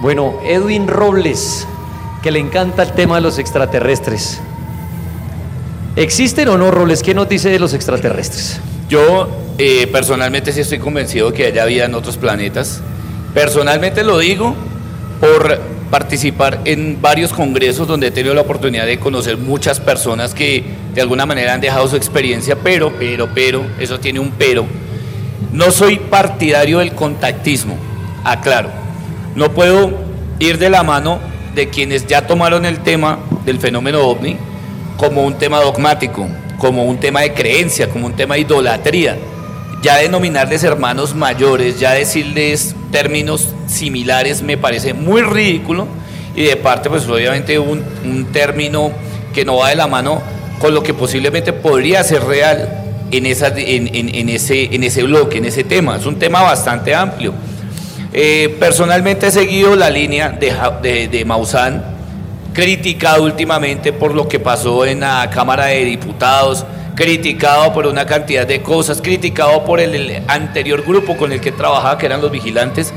Bueno, 0.00 0.34
Edwin 0.44 0.88
Robles, 0.88 1.66
que 2.22 2.30
le 2.30 2.38
encanta 2.38 2.82
el 2.82 2.92
tema 2.92 3.14
de 3.14 3.22
los 3.22 3.38
extraterrestres. 3.38 4.42
¿Existen 5.96 6.46
o 6.48 6.58
no, 6.58 6.70
Robles? 6.70 7.02
¿Qué 7.02 7.14
nos 7.14 7.26
dice 7.26 7.48
de 7.48 7.58
los 7.58 7.72
extraterrestres? 7.72 8.60
Yo 8.86 9.30
eh, 9.56 9.86
personalmente 9.86 10.52
sí 10.52 10.60
estoy 10.60 10.78
convencido 10.78 11.32
que 11.32 11.46
haya 11.46 11.64
vida 11.64 11.86
en 11.86 11.94
otros 11.94 12.18
planetas. 12.18 12.82
Personalmente 13.32 14.04
lo 14.04 14.18
digo 14.18 14.54
por 15.20 15.58
participar 15.90 16.60
en 16.66 17.00
varios 17.00 17.32
congresos 17.32 17.88
donde 17.88 18.08
he 18.08 18.10
tenido 18.10 18.34
la 18.34 18.42
oportunidad 18.42 18.84
de 18.84 18.98
conocer 18.98 19.38
muchas 19.38 19.80
personas 19.80 20.34
que 20.34 20.64
de 20.94 21.00
alguna 21.00 21.24
manera 21.24 21.54
han 21.54 21.62
dejado 21.62 21.88
su 21.88 21.96
experiencia, 21.96 22.56
pero, 22.62 22.92
pero, 22.98 23.30
pero, 23.34 23.64
eso 23.80 23.98
tiene 23.98 24.20
un 24.20 24.32
pero 24.32 24.66
no 25.52 25.70
soy 25.70 25.96
partidario 25.96 26.80
del 26.80 26.92
contactismo, 26.92 27.74
aclaro. 28.22 28.68
No 29.34 29.52
puedo 29.52 29.92
ir 30.40 30.58
de 30.58 30.68
la 30.68 30.82
mano 30.82 31.20
de 31.54 31.70
quienes 31.70 32.06
ya 32.06 32.26
tomaron 32.26 32.66
el 32.66 32.80
tema 32.80 33.18
del 33.46 33.58
fenómeno 33.58 34.00
ovni 34.02 34.36
como 34.96 35.24
un 35.24 35.38
tema 35.38 35.60
dogmático, 35.60 36.26
como 36.58 36.84
un 36.84 36.98
tema 36.98 37.20
de 37.20 37.34
creencia, 37.34 37.88
como 37.88 38.06
un 38.06 38.14
tema 38.14 38.34
de 38.34 38.42
idolatría. 38.42 39.16
ya 39.82 39.96
denominar,les 39.96 40.64
hermanos 40.64 41.14
mayores, 41.14 41.78
ya 41.78 41.92
decirles 41.92 42.74
términos 42.90 43.54
similares 43.66 44.42
me 44.42 44.56
parece 44.56 44.94
muy 44.94 45.22
ridículo 45.22 45.86
y 46.34 46.44
de 46.44 46.56
parte 46.56 46.88
pues 46.88 47.06
obviamente 47.08 47.58
un, 47.58 48.26
término 48.32 48.90
que 49.34 49.44
no 49.44 49.58
va 49.58 49.68
de 49.68 49.76
la 49.76 49.86
mano 49.86 50.22
con 50.58 50.74
lo 50.74 50.82
que 50.82 50.94
posiblemente 50.94 51.52
podría 51.52 52.02
ser 52.02 52.24
real 52.24 52.84
en, 53.10 53.26
esa, 53.26 53.48
en, 53.48 53.88
en, 53.92 54.28
ese, 54.28 54.74
en 54.74 54.82
ese 54.82 55.02
bloque, 55.02 55.38
en 55.38 55.44
ese 55.44 55.62
tema. 55.62 55.96
Es 55.96 56.06
un 56.06 56.18
tema 56.18 56.42
bastante 56.42 56.94
amplio. 56.94 57.32
Eh, 58.12 58.56
personalmente 58.58 59.26
he 59.26 59.30
seguido 59.30 59.76
la 59.76 59.90
línea 59.90 60.30
de, 60.30 60.52
de, 60.82 61.08
de 61.08 61.24
Maussan, 61.24 61.95
criticado 62.56 63.24
últimamente 63.24 63.92
por 63.92 64.14
lo 64.14 64.28
que 64.28 64.40
pasó 64.40 64.86
en 64.86 65.00
la 65.00 65.28
Cámara 65.28 65.66
de 65.66 65.84
Diputados, 65.84 66.64
criticado 66.94 67.70
por 67.74 67.86
una 67.86 68.06
cantidad 68.06 68.46
de 68.46 68.62
cosas, 68.62 69.02
criticado 69.02 69.62
por 69.66 69.78
el, 69.78 70.22
anterior 70.26 70.80
grupo 70.80 71.18
con 71.18 71.32
el 71.32 71.42
que 71.42 71.52
trabajaba, 71.52 71.98
que 71.98 72.06
eran 72.06 72.22
los 72.22 72.30
vigilantes. 72.30 72.94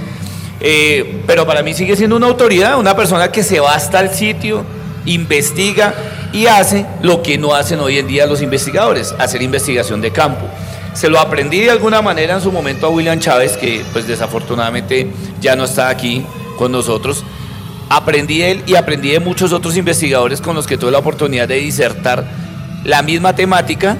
Eh, 0.61 1.23
pero 1.27 1.45
para 1.45 1.61
mí 1.61 1.73
sigue 1.73 1.97
siendo 1.97 2.15
una 2.15 2.27
autoridad, 2.27 2.79
una 2.79 2.95
persona 2.95 3.33
que 3.33 3.43
se 3.43 3.59
va 3.59 3.73
hasta 3.73 3.99
el 3.99 4.11
sitio, 4.11 4.63
investiga 5.03 5.93
y 6.31 6.45
hace 6.45 6.85
lo 7.01 7.21
que 7.21 7.37
no 7.37 7.53
hacen 7.53 7.81
hoy 7.81 7.97
en 7.97 8.07
día 8.07 8.27
los 8.27 8.41
investigadores, 8.41 9.13
hacer 9.19 9.41
investigación 9.41 9.99
de 9.99 10.11
campo. 10.11 10.45
Se 10.93 11.09
lo 11.09 11.19
aprendí 11.19 11.59
de 11.59 11.71
alguna 11.71 12.01
manera 12.01 12.35
en 12.35 12.41
su 12.41 12.53
momento 12.53 12.87
a 12.87 12.91
William 12.91 13.19
Chávez, 13.19 13.57
que 13.57 13.83
pues 13.91 14.07
desafortunadamente 14.07 15.09
ya 15.41 15.57
no 15.57 15.65
está 15.65 15.89
aquí 15.89 16.25
con 16.57 16.71
nosotros. 16.71 17.25
Aprendí 17.89 18.39
de 18.39 18.51
él 18.51 18.63
y 18.67 18.75
aprendí 18.75 19.09
de 19.09 19.19
muchos 19.19 19.51
otros 19.51 19.75
investigadores 19.75 20.41
con 20.41 20.55
los 20.55 20.67
que 20.67 20.77
tuve 20.77 20.91
la 20.91 20.99
oportunidad 20.99 21.47
de 21.47 21.55
disertar 21.55 22.23
la 22.83 23.01
misma 23.01 23.35
temática, 23.35 23.97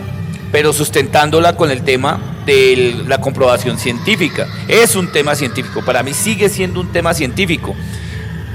pero 0.52 0.74
sustentándola 0.74 1.56
con 1.56 1.72
el 1.72 1.84
tema 1.84 2.20
de 2.46 3.04
la 3.08 3.20
comprobación 3.20 3.80
científica. 3.80 4.48
Es 4.68 4.96
un 4.96 5.12
tema 5.12 5.36
científico, 5.36 5.84
para 5.84 6.04
mí 6.04 6.14
sigue 6.14 6.50
siendo 6.50 6.82
un 6.82 6.92
tema 6.92 7.14
científico. 7.14 7.76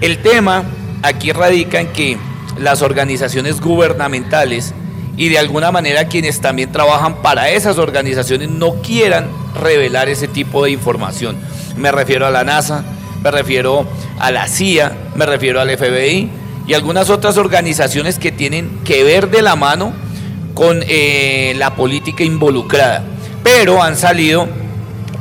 El 0.01 0.19
tema 0.19 0.65
aquí 1.03 1.33
radica 1.33 1.81
en 1.81 1.89
que 1.93 2.17
las 2.59 2.83
organizaciones 2.83 3.61
gubernamentales 3.61 4.73
y 5.17 5.29
de 5.29 5.39
alguna 5.39 5.71
manera 5.71 6.07
quienes 6.07 6.41
también 6.41 6.73
trabajan 6.73 7.23
para 7.23 7.51
esas 7.51 7.79
organizaciones 7.79 8.51
no 8.51 8.75
quieran 8.83 9.29
revelar 9.61 10.09
ese 10.09 10.29
tipo 10.29 10.65
de 10.65 10.71
información. 10.71 11.37
Me 11.77 11.93
refiero 11.93 12.27
a 12.27 12.31
la 12.31 12.45
NASA, 12.45 12.85
me 13.25 13.31
refiero 13.31 13.87
a 14.19 14.31
la 14.31 14.47
CIA, 14.47 14.93
me 15.17 15.25
refiero 15.25 15.59
al 15.59 15.71
FBI 15.71 16.29
y 16.67 16.75
algunas 16.75 17.09
otras 17.09 17.39
organizaciones 17.39 18.19
que 18.19 18.31
tienen 18.31 18.81
que 18.85 19.03
ver 19.03 19.31
de 19.31 19.41
la 19.41 19.57
mano 19.57 19.95
con 20.53 20.85
eh, 20.87 21.55
la 21.57 21.75
política 21.75 22.23
involucrada. 22.23 23.03
Pero 23.43 23.83
han 23.83 23.97
salido 23.97 24.47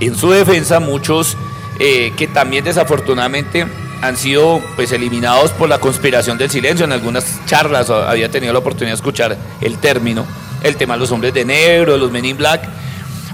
en 0.01 0.15
su 0.15 0.31
defensa 0.31 0.81
muchos 0.81 1.38
eh, 1.79 2.12
que 2.17 2.27
también 2.27 2.65
desafortunadamente 2.65 3.67
han 4.01 4.17
sido 4.17 4.62
pues 4.75 4.91
eliminados 4.91 5.51
por 5.51 5.69
la 5.69 5.79
conspiración 5.79 6.38
del 6.38 6.51
silencio. 6.51 6.86
En 6.86 6.91
algunas 6.91 7.39
charlas 7.45 7.89
había 7.89 8.29
tenido 8.29 8.51
la 8.51 8.60
oportunidad 8.60 8.91
de 8.91 8.95
escuchar 8.95 9.38
el 9.62 9.77
término, 9.77 10.25
el 10.62 10.75
tema 10.75 10.95
de 10.95 11.00
los 11.00 11.12
hombres 11.12 11.33
de 11.33 11.45
negro, 11.45 11.95
los 11.98 12.12
men 12.12 12.25
in 12.25 12.36
black. 12.36 12.67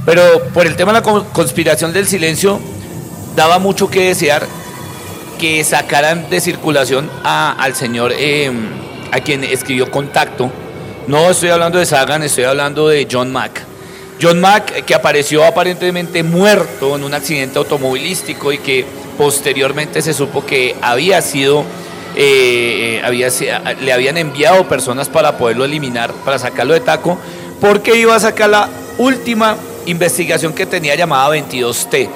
Pero 0.05 0.21
por 0.53 0.67
el 0.67 0.75
tema 0.75 0.93
de 0.93 1.01
la 1.01 1.23
conspiración 1.33 1.91
del 1.91 2.05
silencio 2.07 2.59
daba 3.35 3.59
mucho 3.59 3.89
que 3.89 4.09
desear 4.09 4.47
que 5.37 5.63
sacaran 5.63 6.29
de 6.29 6.41
circulación 6.41 7.09
al 7.23 7.75
señor 7.75 8.11
em, 8.17 8.69
a 9.11 9.19
quien 9.21 9.43
escribió 9.43 9.89
Contacto. 9.89 10.51
No 11.07 11.29
estoy 11.29 11.49
hablando 11.49 11.79
de 11.79 11.85
Sagan, 11.85 12.23
estoy 12.23 12.43
hablando 12.43 12.87
de 12.87 13.07
John 13.09 13.31
Mack. 13.31 13.63
John 14.21 14.41
Mack, 14.41 14.83
que 14.83 14.93
apareció 14.93 15.45
aparentemente 15.45 16.23
muerto 16.23 16.95
en 16.97 17.05
un 17.05 17.13
accidente 17.13 17.57
automovilístico 17.57 18.51
y 18.51 18.57
que 18.57 18.85
Posteriormente 19.19 20.01
se 20.01 20.13
supo 20.13 20.45
que 20.45 20.77
había 20.81 21.21
sido, 21.21 21.65
eh, 22.15 23.01
había, 23.03 23.27
le 23.81 23.91
habían 23.91 24.17
enviado 24.17 24.65
personas 24.69 25.09
para 25.09 25.37
poderlo 25.37 25.65
eliminar, 25.65 26.13
para 26.23 26.39
sacarlo 26.39 26.73
de 26.73 26.79
taco, 26.79 27.17
porque 27.59 27.99
iba 27.99 28.15
a 28.15 28.19
sacar 28.21 28.49
la 28.49 28.69
última 28.97 29.57
investigación 29.87 30.53
que 30.53 30.65
tenía 30.65 30.95
llamada 30.95 31.35
22T. 31.35 32.09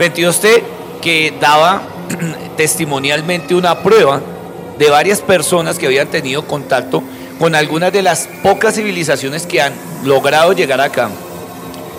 22T 0.00 0.62
que 1.02 1.34
daba 1.38 1.82
testimonialmente 2.56 3.54
una 3.54 3.82
prueba 3.82 4.22
de 4.78 4.88
varias 4.88 5.20
personas 5.20 5.78
que 5.78 5.84
habían 5.84 6.08
tenido 6.08 6.46
contacto 6.46 7.02
con 7.38 7.54
algunas 7.54 7.92
de 7.92 8.00
las 8.00 8.26
pocas 8.42 8.74
civilizaciones 8.76 9.46
que 9.46 9.60
han 9.60 9.74
logrado 10.04 10.54
llegar 10.54 10.80
acá. 10.80 11.10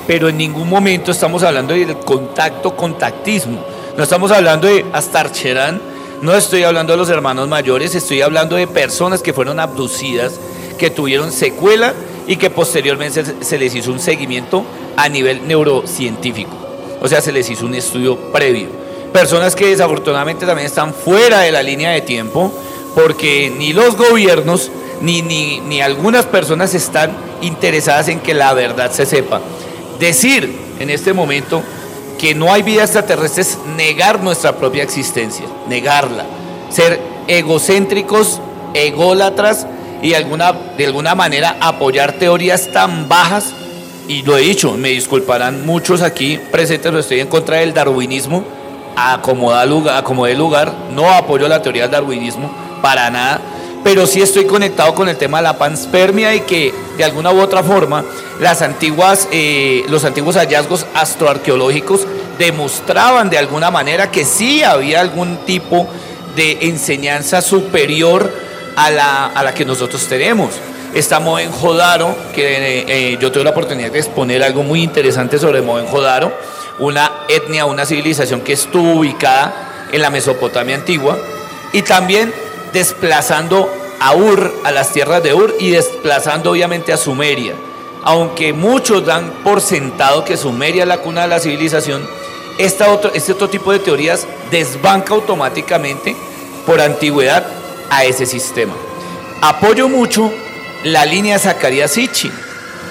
Pero 0.08 0.30
en 0.30 0.38
ningún 0.38 0.68
momento 0.68 1.12
estamos 1.12 1.44
hablando 1.44 1.76
del 1.76 1.96
contacto, 1.98 2.76
contactismo. 2.76 3.64
No 3.96 4.04
estamos 4.04 4.32
hablando 4.32 4.68
de 4.68 4.84
Astarcherán, 4.94 5.80
no 6.24 6.34
estoy 6.34 6.64
hablando 6.64 6.94
de 6.94 6.98
los 6.98 7.10
hermanos 7.10 7.48
mayores, 7.48 7.94
estoy 7.94 8.24
hablando 8.24 8.56
de 8.56 8.66
personas 8.66 9.22
que 9.22 9.32
fueron 9.32 9.60
abducidas, 9.60 10.40
que 10.80 10.90
tuvieron 10.90 11.32
secuela 11.32 11.94
y 12.26 12.38
que 12.38 12.50
posteriormente 12.50 13.24
se 13.42 13.58
les 13.60 13.76
hizo 13.76 13.92
un 13.92 14.00
seguimiento 14.00 14.66
a 14.98 15.08
nivel 15.08 15.48
neurocientífico. 15.48 16.71
O 17.02 17.08
sea, 17.08 17.20
se 17.20 17.32
les 17.32 17.50
hizo 17.50 17.66
un 17.66 17.76
estudio 17.76 18.18
previo. 18.32 18.70
Personas 19.12 19.56
que 19.56 19.68
desafortunadamente 19.68 20.46
también 20.46 20.68
están 20.68 20.94
fuera 20.94 21.40
de 21.40 21.52
la 21.52 21.62
línea 21.62 21.92
de 21.92 22.02
tiempo 22.02 22.54
porque 22.96 23.54
ni 23.58 23.74
los 23.74 23.98
gobiernos 23.98 24.72
ni, 25.02 25.22
ni, 25.22 25.60
ni 25.60 25.82
algunas 25.82 26.26
personas 26.26 26.74
están 26.74 27.12
interesadas 27.42 28.08
en 28.08 28.20
que 28.20 28.34
la 28.34 28.54
verdad 28.54 28.92
se 28.92 29.06
sepa. 29.06 29.42
Decir 30.00 30.56
en 30.80 30.90
este 30.90 31.14
momento 31.14 31.62
que 32.18 32.36
no 32.36 32.54
hay 32.54 32.62
vida 32.62 32.84
extraterrestre 32.84 33.42
es 33.42 33.58
negar 33.76 34.22
nuestra 34.22 34.56
propia 34.56 34.84
existencia, 34.84 35.46
negarla, 35.68 36.26
ser 36.70 37.00
egocéntricos, 37.28 38.40
ególatras 38.74 39.66
y 40.02 40.10
de 40.10 40.16
alguna, 40.18 40.54
de 40.78 40.86
alguna 40.86 41.16
manera 41.16 41.58
apoyar 41.60 42.14
teorías 42.14 42.72
tan 42.72 43.10
bajas. 43.10 43.54
Y 44.12 44.24
lo 44.24 44.38
he 44.38 44.42
dicho, 44.42 44.74
me 44.74 44.90
disculparán 44.90 45.66
muchos 45.66 46.02
aquí 46.02 46.38
presentes, 46.52 46.88
pero 46.88 47.00
estoy 47.00 47.22
en 47.22 47.28
contra 47.28 47.60
del 47.60 47.74
darwinismo, 47.74 48.44
acomoda 48.94 49.66
lugar, 49.66 50.04
de 50.04 50.36
lugar, 50.36 50.74
no 50.94 51.10
apoyo 51.10 51.48
la 51.48 51.62
teoría 51.62 51.84
del 51.84 51.92
darwinismo 51.92 52.52
para 52.82 53.10
nada 53.10 53.40
pero 53.86 54.06
sí 54.06 54.22
estoy 54.22 54.46
conectado 54.46 54.94
con 54.94 55.10
el 55.10 55.18
tema 55.18 55.38
de 55.38 55.44
la 55.44 55.58
panspermia 55.58 56.36
y 56.36 56.42
que 56.42 56.74
de 56.98 57.04
alguna 57.04 57.32
u 57.32 57.40
otra 57.40 57.64
forma 57.64 58.04
las 58.40 58.62
antiguas, 58.62 59.28
eh, 59.32 59.84
los 59.90 60.04
antiguos 60.04 60.36
hallazgos 60.36 60.86
astroarqueológicos 60.94 62.06
demostraban 62.38 63.30
de 63.30 63.40
alguna 63.40 63.72
manera 63.72 64.12
que 64.12 64.26
sí 64.26 64.62
había 64.62 65.02
algún 65.02 65.38
tipo 65.46 65.88
de 66.36 66.60
enseñanza 66.62 67.42
superior 67.42 68.32
a 68.76 68.92
la, 68.92 69.26
a 69.28 69.44
la 69.44 69.54
que 69.54 69.66
nosotros 69.66 70.06
tenemos. 70.08 70.52
Está 70.94 71.22
Jodaro, 71.22 72.16
que 72.36 72.80
eh, 72.80 72.86
eh, 72.88 73.18
yo 73.20 73.32
tuve 73.32 73.46
la 73.46 73.52
oportunidad 73.52 73.92
de 73.92 74.00
exponer 74.00 74.44
algo 74.44 74.62
muy 74.64 74.84
interesante 74.84 75.40
sobre 75.40 75.62
Jodaro, 75.62 76.34
una 76.80 77.12
etnia, 77.30 77.66
una 77.66 77.86
civilización 77.86 78.42
que 78.42 78.54
estuvo 78.54 78.96
ubicada 78.96 79.88
en 79.92 80.02
la 80.02 80.10
Mesopotamia 80.10 80.76
antigua, 80.76 81.18
y 81.72 81.82
también 81.84 82.34
desplazando 82.74 83.72
a 84.00 84.16
Ur, 84.16 84.54
a 84.66 84.72
las 84.72 84.92
tierras 84.92 85.24
de 85.24 85.34
Ur 85.34 85.56
y 85.60 85.70
desplazando 85.70 86.52
obviamente 86.52 86.92
a 86.92 86.98
Sumeria. 86.98 87.54
Aunque 88.04 88.52
muchos 88.52 89.06
dan 89.06 89.32
por 89.44 89.62
sentado 89.62 90.26
que 90.26 90.36
Sumeria 90.36 90.84
es 90.84 90.88
la 90.90 90.98
cuna 90.98 91.22
de 91.22 91.28
la 91.28 91.40
civilización, 91.40 92.06
esta 92.58 92.90
otro, 92.90 93.12
este 93.14 93.32
otro 93.32 93.50
tipo 93.50 93.72
de 93.72 93.80
teorías 93.80 94.28
desbanca 94.50 95.14
automáticamente 95.14 96.16
por 96.66 96.82
antigüedad 96.82 97.46
a 97.90 98.04
ese 98.04 98.26
sistema. 98.26 98.74
Apoyo 99.42 99.88
mucho 99.88 100.32
la 100.84 101.06
línea 101.06 101.40
Zacarías 101.40 101.92
Sitchin, 101.92 102.32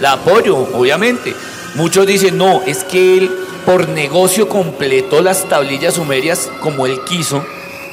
la 0.00 0.12
apoyo, 0.12 0.56
obviamente. 0.56 1.34
Muchos 1.74 2.06
dicen, 2.06 2.36
no, 2.36 2.62
es 2.66 2.84
que 2.84 3.18
él 3.18 3.30
por 3.64 3.88
negocio 3.88 4.48
completó 4.48 5.22
las 5.22 5.48
tablillas 5.48 5.94
sumerias 5.94 6.50
como 6.60 6.86
él 6.86 7.00
quiso 7.04 7.44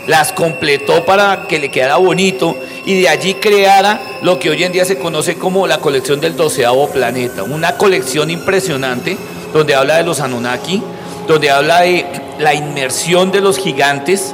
las 0.07 0.31
completó 0.31 1.05
para 1.05 1.47
que 1.47 1.59
le 1.59 1.69
quedara 1.69 1.97
bonito 1.97 2.55
y 2.85 3.01
de 3.01 3.09
allí 3.09 3.35
creara 3.35 4.01
lo 4.21 4.39
que 4.39 4.49
hoy 4.49 4.63
en 4.63 4.71
día 4.71 4.85
se 4.85 4.97
conoce 4.97 5.35
como 5.35 5.67
la 5.67 5.79
colección 5.79 6.21
del 6.21 6.35
doceavo 6.35 6.89
planeta. 6.89 7.43
Una 7.43 7.77
colección 7.77 8.31
impresionante 8.31 9.17
donde 9.53 9.75
habla 9.75 9.97
de 9.97 10.03
los 10.03 10.21
Anunnaki, 10.21 10.81
donde 11.27 11.51
habla 11.51 11.81
de 11.81 12.05
la 12.39 12.53
inmersión 12.53 13.31
de 13.31 13.41
los 13.41 13.57
gigantes, 13.57 14.33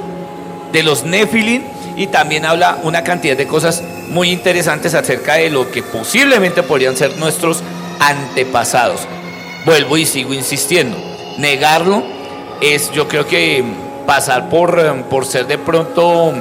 de 0.72 0.84
los 0.84 1.04
Nephilim 1.04 1.64
y 1.96 2.08
también 2.08 2.46
habla 2.46 2.80
una 2.84 3.04
cantidad 3.04 3.38
de 3.38 3.48
cosas 3.48 3.84
muy 4.10 4.32
interesantes 4.32 4.94
acerca 4.94 5.36
de 5.36 5.50
lo 5.50 5.72
que 5.72 5.84
posiblemente 5.84 6.64
podrían 6.64 6.98
ser 6.98 7.18
nuestros 7.18 7.62
antepasados. 8.00 9.02
Vuelvo 9.66 9.98
y 9.98 10.06
sigo 10.06 10.34
insistiendo, 10.34 10.98
negarlo 11.38 12.04
es 12.62 12.92
yo 12.92 13.08
creo 13.08 13.28
que 13.28 13.64
pasar 14.06 14.50
por, 14.50 14.80
eh, 14.80 15.04
por 15.10 15.26
ser 15.26 15.48
de 15.48 15.58
pronto 15.58 16.34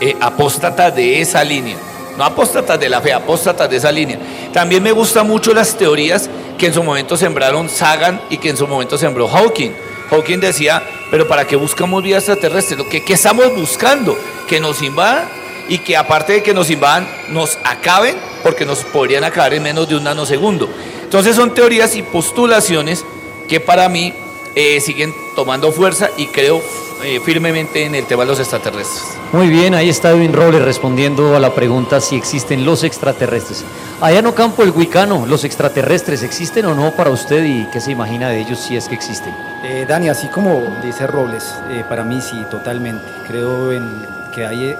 eh, 0.00 0.16
apóstata 0.20 0.90
de 0.90 1.20
esa 1.20 1.42
línea. 1.44 1.76
no 2.16 2.24
apóstatas 2.24 2.80
de 2.80 2.88
la 2.88 3.00
fe, 3.00 3.12
apóstatas 3.12 3.70
de 3.70 3.76
esa 3.76 3.92
línea. 3.92 4.18
También 4.52 4.82
me 4.82 4.90
gustan 4.90 5.26
mucho 5.26 5.54
las 5.54 5.76
teorías 5.76 6.28
que 6.58 6.66
en 6.66 6.74
su 6.74 6.82
momento 6.82 7.16
sembraron 7.16 7.68
Sagan 7.68 8.20
y 8.28 8.38
que 8.38 8.50
en 8.50 8.56
su 8.56 8.66
momento 8.66 8.98
sembró 8.98 9.28
Hawking. 9.28 9.72
Hawking 10.10 10.38
decía, 10.38 10.82
pero 11.10 11.28
¿para 11.28 11.46
qué 11.46 11.56
buscamos 11.56 12.02
vida 12.02 12.16
extraterrestre? 12.16 12.78
¿Qué, 12.90 13.04
¿Qué 13.04 13.14
estamos 13.14 13.54
buscando? 13.54 14.18
Que 14.46 14.60
nos 14.60 14.82
invadan 14.82 15.28
y 15.68 15.78
que 15.78 15.96
aparte 15.96 16.34
de 16.34 16.42
que 16.42 16.54
nos 16.54 16.70
invadan, 16.70 17.06
nos 17.28 17.58
acaben, 17.64 18.16
porque 18.42 18.64
nos 18.64 18.84
podrían 18.84 19.24
acabar 19.24 19.52
en 19.54 19.62
menos 19.62 19.88
de 19.88 19.96
un 19.96 20.04
nanosegundo. 20.04 20.68
Entonces 21.02 21.36
son 21.36 21.54
teorías 21.54 21.94
y 21.96 22.02
postulaciones 22.02 23.04
que 23.48 23.60
para 23.60 23.88
mí 23.88 24.14
eh, 24.54 24.80
siguen 24.80 25.14
tomando 25.36 25.72
fuerza 25.72 26.10
y 26.16 26.26
creo 26.26 26.62
eh, 27.02 27.20
firmemente 27.20 27.84
en 27.84 27.94
el 27.94 28.06
tema 28.06 28.24
de 28.24 28.30
los 28.30 28.40
extraterrestres. 28.40 29.04
Muy 29.32 29.48
bien, 29.48 29.74
ahí 29.74 29.88
está 29.88 30.10
Edwin 30.10 30.32
Robles 30.32 30.62
respondiendo 30.62 31.36
a 31.36 31.40
la 31.40 31.54
pregunta 31.54 32.00
si 32.00 32.16
existen 32.16 32.64
los 32.64 32.82
extraterrestres. 32.84 33.64
Allá 34.00 34.20
en 34.20 34.26
Ocampo, 34.26 34.62
el 34.62 34.70
Huicano, 34.70 35.26
¿los 35.26 35.44
extraterrestres 35.44 36.22
existen 36.22 36.66
o 36.66 36.74
no 36.74 36.92
para 36.92 37.10
usted 37.10 37.44
y 37.44 37.66
qué 37.66 37.80
se 37.80 37.92
imagina 37.92 38.28
de 38.30 38.40
ellos 38.40 38.58
si 38.58 38.76
es 38.76 38.88
que 38.88 38.94
existen? 38.94 39.34
Eh, 39.64 39.84
Dani, 39.88 40.08
así 40.08 40.28
como 40.28 40.78
dice 40.82 41.06
Robles, 41.06 41.54
eh, 41.70 41.84
para 41.88 42.04
mí 42.04 42.20
sí, 42.20 42.44
totalmente. 42.50 43.04
Creo 43.26 43.72
en 43.72 44.06
que 44.34 44.46
hay, 44.46 44.76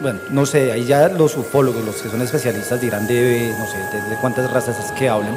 bueno, 0.00 0.18
no 0.30 0.46
sé, 0.46 0.72
ahí 0.72 0.84
ya 0.84 1.08
los 1.08 1.36
ufólogos, 1.36 1.84
los 1.84 1.96
que 2.02 2.08
son 2.08 2.22
especialistas 2.22 2.80
dirán 2.80 3.06
de, 3.06 3.54
no 3.58 3.66
sé, 3.66 3.78
de, 3.96 4.02
de 4.10 4.16
cuántas 4.16 4.50
razas 4.50 4.78
es 4.78 4.92
que 4.92 5.08
hablan, 5.08 5.36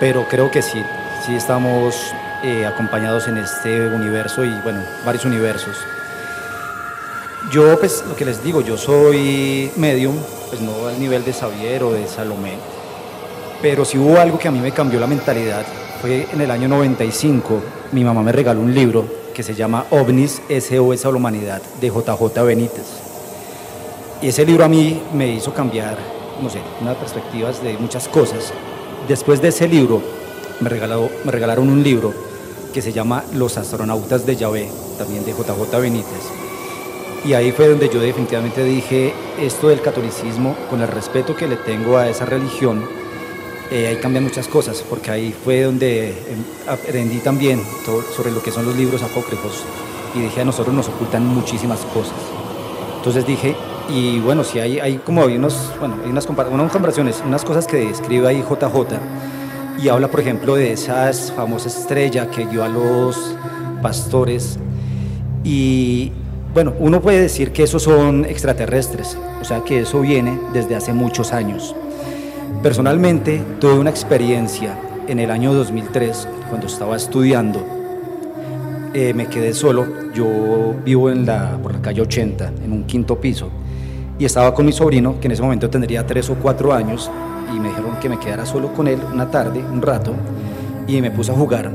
pero 0.00 0.26
creo 0.28 0.50
que 0.50 0.62
sí, 0.62 0.84
sí 1.24 1.34
estamos 1.34 2.12
eh, 2.46 2.64
acompañados 2.64 3.26
en 3.26 3.38
este 3.38 3.88
universo 3.88 4.44
y, 4.44 4.54
bueno, 4.62 4.78
varios 5.04 5.24
universos. 5.24 5.76
Yo, 7.50 7.76
pues, 7.76 8.04
lo 8.08 8.14
que 8.14 8.24
les 8.24 8.40
digo, 8.44 8.60
yo 8.60 8.76
soy 8.76 9.72
medium, 9.74 10.14
pues 10.48 10.60
no 10.60 10.86
al 10.86 11.00
nivel 11.00 11.24
de 11.24 11.32
Xavier 11.32 11.82
o 11.82 11.92
de 11.92 12.06
Salomé, 12.06 12.52
pero 13.60 13.84
si 13.84 13.98
hubo 13.98 14.20
algo 14.20 14.38
que 14.38 14.46
a 14.46 14.52
mí 14.52 14.60
me 14.60 14.70
cambió 14.70 15.00
la 15.00 15.08
mentalidad, 15.08 15.66
fue 16.00 16.28
en 16.32 16.40
el 16.40 16.48
año 16.52 16.68
95, 16.68 17.60
mi 17.90 18.04
mamá 18.04 18.22
me 18.22 18.30
regaló 18.30 18.60
un 18.60 18.72
libro 18.72 19.04
que 19.34 19.42
se 19.42 19.56
llama 19.56 19.84
OVNIS, 19.90 20.42
SOS 20.48 21.04
a 21.04 21.10
la 21.10 21.16
Humanidad, 21.16 21.60
de 21.80 21.88
JJ 21.88 22.44
Benítez. 22.44 22.86
Y 24.22 24.28
ese 24.28 24.46
libro 24.46 24.64
a 24.64 24.68
mí 24.68 25.02
me 25.12 25.32
hizo 25.32 25.52
cambiar, 25.52 25.98
no 26.40 26.48
sé, 26.48 26.60
unas 26.80 26.94
perspectivas 26.94 27.60
de 27.60 27.76
muchas 27.76 28.06
cosas. 28.06 28.52
Después 29.08 29.42
de 29.42 29.48
ese 29.48 29.66
libro, 29.66 30.00
me, 30.60 30.68
regaló, 30.68 31.10
me 31.24 31.32
regalaron 31.32 31.68
un 31.68 31.82
libro 31.82 32.25
que 32.76 32.82
se 32.82 32.92
llama 32.92 33.24
Los 33.32 33.56
astronautas 33.56 34.26
de 34.26 34.36
Yahvé, 34.36 34.68
también 34.98 35.24
de 35.24 35.32
JJ 35.32 35.80
Benítez. 35.80 36.24
Y 37.24 37.32
ahí 37.32 37.50
fue 37.50 37.68
donde 37.68 37.88
yo 37.88 38.00
definitivamente 38.02 38.62
dije, 38.62 39.14
esto 39.40 39.68
del 39.68 39.80
catolicismo, 39.80 40.54
con 40.68 40.82
el 40.82 40.88
respeto 40.88 41.34
que 41.34 41.48
le 41.48 41.56
tengo 41.56 41.96
a 41.96 42.06
esa 42.10 42.26
religión, 42.26 42.84
eh, 43.70 43.86
ahí 43.86 43.96
cambian 43.96 44.24
muchas 44.24 44.46
cosas, 44.46 44.84
porque 44.90 45.10
ahí 45.10 45.34
fue 45.42 45.62
donde 45.62 46.10
em, 46.10 46.14
aprendí 46.68 47.16
también 47.20 47.62
todo 47.86 48.02
sobre 48.14 48.30
lo 48.30 48.42
que 48.42 48.50
son 48.50 48.66
los 48.66 48.76
libros 48.76 49.02
apócrifos 49.02 49.64
y 50.14 50.20
dije, 50.20 50.42
a 50.42 50.44
nosotros 50.44 50.74
nos 50.74 50.88
ocultan 50.88 51.26
muchísimas 51.26 51.80
cosas. 51.94 52.12
Entonces 52.98 53.26
dije, 53.26 53.56
y 53.88 54.18
bueno, 54.18 54.44
si 54.44 54.58
hay, 54.60 54.80
hay 54.80 54.98
como 54.98 55.24
hay 55.24 55.36
unos, 55.36 55.70
bueno, 55.80 55.96
hay 56.04 56.10
unas, 56.10 56.26
compara- 56.28 56.50
unas 56.50 56.70
comparaciones, 56.70 57.22
unas 57.26 57.42
cosas 57.42 57.66
que 57.66 57.78
describe 57.78 58.28
ahí 58.28 58.42
JJ, 58.46 58.98
y 59.82 59.88
habla, 59.88 60.08
por 60.08 60.20
ejemplo, 60.20 60.56
de 60.56 60.72
esas 60.72 61.32
famosas 61.32 61.76
estrellas 61.76 62.28
que 62.28 62.46
dio 62.46 62.64
a 62.64 62.68
los 62.68 63.36
pastores. 63.82 64.58
Y 65.44 66.12
bueno, 66.54 66.72
uno 66.78 67.00
puede 67.00 67.20
decir 67.20 67.52
que 67.52 67.62
esos 67.62 67.82
son 67.82 68.24
extraterrestres, 68.24 69.18
o 69.40 69.44
sea 69.44 69.62
que 69.62 69.80
eso 69.80 70.00
viene 70.00 70.38
desde 70.52 70.74
hace 70.74 70.92
muchos 70.92 71.32
años. 71.32 71.74
Personalmente 72.62 73.42
tuve 73.60 73.74
una 73.74 73.90
experiencia 73.90 74.78
en 75.06 75.20
el 75.20 75.30
año 75.30 75.52
2003, 75.52 76.28
cuando 76.48 76.66
estaba 76.66 76.96
estudiando. 76.96 77.64
Eh, 78.94 79.12
me 79.14 79.26
quedé 79.26 79.52
solo, 79.52 79.86
yo 80.14 80.74
vivo 80.84 81.10
en 81.10 81.26
la, 81.26 81.58
por 81.62 81.74
la 81.74 81.82
calle 81.82 82.00
80, 82.00 82.52
en 82.64 82.72
un 82.72 82.84
quinto 82.84 83.20
piso, 83.20 83.50
y 84.18 84.24
estaba 84.24 84.54
con 84.54 84.64
mi 84.64 84.72
sobrino, 84.72 85.20
que 85.20 85.26
en 85.26 85.32
ese 85.32 85.42
momento 85.42 85.68
tendría 85.68 86.06
tres 86.06 86.30
o 86.30 86.34
cuatro 86.34 86.72
años, 86.72 87.10
y 87.54 87.60
me 87.60 87.68
dijeron 87.68 87.96
que 88.00 88.08
me 88.08 88.18
quedara 88.18 88.46
solo 88.46 88.72
con 88.72 88.88
él 88.88 89.00
una 89.12 89.30
tarde, 89.30 89.60
un 89.60 89.82
rato, 89.82 90.14
y 90.86 91.00
me 91.00 91.10
puse 91.10 91.32
a 91.32 91.34
jugar. 91.34 91.72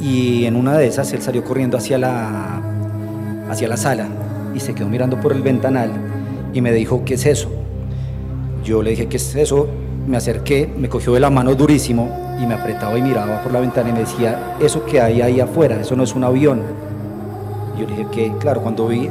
Y 0.00 0.44
en 0.46 0.56
una 0.56 0.76
de 0.76 0.86
esas 0.86 1.12
él 1.12 1.22
salió 1.22 1.44
corriendo 1.44 1.76
hacia 1.76 1.98
la, 1.98 2.62
hacia 3.50 3.68
la 3.68 3.76
sala 3.76 4.08
y 4.54 4.60
se 4.60 4.74
quedó 4.74 4.88
mirando 4.88 5.20
por 5.20 5.32
el 5.32 5.42
ventanal 5.42 5.90
y 6.52 6.60
me 6.60 6.72
dijo, 6.72 7.02
¿qué 7.04 7.14
es 7.14 7.26
eso? 7.26 7.50
Yo 8.64 8.82
le 8.82 8.90
dije, 8.90 9.06
¿qué 9.06 9.16
es 9.16 9.34
eso? 9.34 9.68
Me 10.06 10.16
acerqué, 10.16 10.72
me 10.76 10.88
cogió 10.88 11.12
de 11.12 11.20
la 11.20 11.30
mano 11.30 11.54
durísimo 11.54 12.36
y 12.40 12.46
me 12.46 12.54
apretaba 12.54 12.96
y 12.98 13.02
miraba 13.02 13.42
por 13.42 13.52
la 13.52 13.60
ventana 13.60 13.90
y 13.90 13.92
me 13.92 14.00
decía, 14.00 14.56
eso 14.60 14.84
que 14.84 15.00
hay 15.00 15.20
ahí 15.20 15.40
afuera, 15.40 15.80
eso 15.80 15.94
no 15.96 16.04
es 16.04 16.14
un 16.14 16.24
avión. 16.24 16.62
Yo 17.78 17.86
le 17.86 17.96
dije 17.96 18.06
que, 18.10 18.32
claro, 18.38 18.62
cuando 18.62 18.88
vi, 18.88 19.08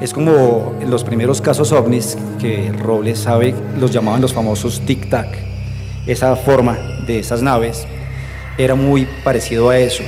es 0.00 0.12
como 0.12 0.74
en 0.80 0.90
los 0.90 1.04
primeros 1.04 1.40
casos 1.40 1.72
ovnis 1.72 2.16
que 2.38 2.72
Robles 2.72 3.18
sabe, 3.18 3.54
los 3.78 3.90
llamaban 3.92 4.20
los 4.20 4.32
famosos 4.32 4.82
tic-tac. 4.82 5.26
Esa 6.06 6.36
forma 6.36 6.78
de 7.06 7.18
esas 7.18 7.42
naves 7.42 7.86
era 8.58 8.74
muy 8.74 9.06
parecido 9.24 9.70
a 9.70 9.78
eso. 9.78 10.02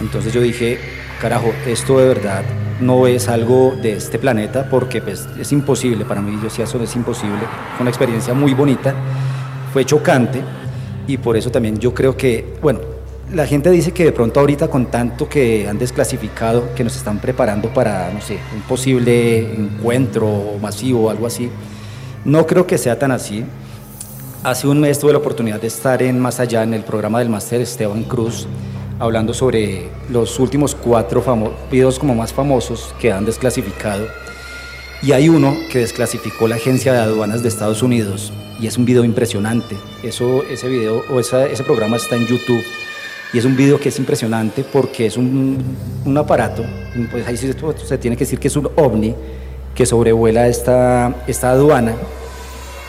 Entonces 0.00 0.32
yo 0.32 0.40
dije, 0.40 0.78
carajo, 1.20 1.52
esto 1.66 1.98
de 1.98 2.08
verdad 2.08 2.42
no 2.80 3.06
es 3.06 3.28
algo 3.28 3.74
de 3.80 3.94
este 3.94 4.18
planeta 4.18 4.68
porque 4.68 5.00
pues, 5.00 5.26
es 5.38 5.52
imposible 5.52 6.04
para 6.04 6.20
mí, 6.20 6.32
yo 6.36 6.44
decía, 6.44 6.64
eso 6.64 6.82
es 6.82 6.94
imposible. 6.96 7.40
Fue 7.76 7.82
una 7.82 7.90
experiencia 7.90 8.34
muy 8.34 8.54
bonita, 8.54 8.94
fue 9.72 9.84
chocante 9.84 10.42
y 11.06 11.16
por 11.16 11.36
eso 11.36 11.50
también 11.50 11.78
yo 11.78 11.94
creo 11.94 12.16
que, 12.16 12.56
bueno, 12.60 12.80
la 13.32 13.46
gente 13.46 13.70
dice 13.70 13.92
que 13.92 14.04
de 14.04 14.12
pronto 14.12 14.40
ahorita 14.40 14.68
con 14.68 14.86
tanto 14.86 15.28
que 15.28 15.68
han 15.68 15.78
desclasificado, 15.78 16.74
que 16.74 16.82
nos 16.84 16.96
están 16.96 17.18
preparando 17.18 17.72
para, 17.72 18.10
no 18.12 18.20
sé, 18.22 18.38
un 18.54 18.62
posible 18.62 19.52
encuentro 19.52 20.56
masivo 20.62 21.06
o 21.06 21.10
algo 21.10 21.26
así, 21.26 21.50
no 22.24 22.46
creo 22.46 22.66
que 22.66 22.78
sea 22.78 22.98
tan 22.98 23.10
así. 23.12 23.44
Hace 24.44 24.66
un 24.68 24.80
mes 24.80 24.98
tuve 24.98 25.12
la 25.12 25.18
oportunidad 25.18 25.60
de 25.60 25.66
estar 25.66 26.02
en 26.02 26.18
Más 26.18 26.40
Allá, 26.40 26.62
en 26.62 26.72
el 26.72 26.84
programa 26.84 27.18
del 27.18 27.28
máster 27.28 27.60
Esteban 27.60 28.04
Cruz, 28.04 28.46
hablando 28.98 29.34
sobre 29.34 29.88
los 30.08 30.38
últimos 30.38 30.74
cuatro 30.74 31.22
videos 31.70 31.98
como 31.98 32.14
más 32.14 32.32
famosos 32.32 32.94
que 33.00 33.12
han 33.12 33.24
desclasificado. 33.26 34.06
Y 35.02 35.12
hay 35.12 35.28
uno 35.28 35.54
que 35.70 35.80
desclasificó 35.80 36.48
la 36.48 36.56
Agencia 36.56 36.92
de 36.92 36.98
Aduanas 37.00 37.42
de 37.42 37.48
Estados 37.48 37.82
Unidos 37.82 38.32
y 38.60 38.66
es 38.66 38.78
un 38.78 38.84
video 38.84 39.04
impresionante. 39.04 39.76
Eso, 40.02 40.42
ese 40.50 40.68
video 40.68 41.04
o 41.12 41.20
esa- 41.20 41.46
ese 41.46 41.62
programa 41.62 41.96
está 41.96 42.16
en 42.16 42.26
YouTube 42.26 42.62
y 43.32 43.38
es 43.38 43.44
un 43.44 43.56
video 43.56 43.78
que 43.78 43.88
es 43.90 43.98
impresionante 43.98 44.64
porque 44.64 45.06
es 45.06 45.16
un, 45.16 45.58
un 46.04 46.16
aparato, 46.18 46.64
pues 47.10 47.26
ahí 47.26 47.36
se- 47.36 47.54
se 47.84 47.98
tiene 47.98 48.16
que 48.16 48.24
decir 48.24 48.38
que 48.38 48.48
es 48.48 48.56
un 48.56 48.70
ovni 48.76 49.14
que 49.74 49.84
sobrevuela 49.86 50.48
esta, 50.48 51.14
esta 51.26 51.50
aduana 51.50 51.94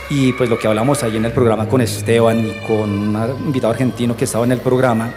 y 0.10 0.34
pues 0.34 0.50
lo 0.50 0.58
que 0.58 0.68
hablamos 0.68 1.04
ahí 1.04 1.18
en 1.18 1.26
el 1.26 1.32
programa 1.32 1.68
con 1.68 1.82
Esteban 1.82 2.40
y 2.48 2.52
con 2.66 2.90
un 2.90 3.36
invitado 3.46 3.72
argentino 3.74 4.16
que 4.18 4.24
estaba 4.26 4.44
en 4.46 4.52
el 4.54 4.60
programa, 4.60 5.12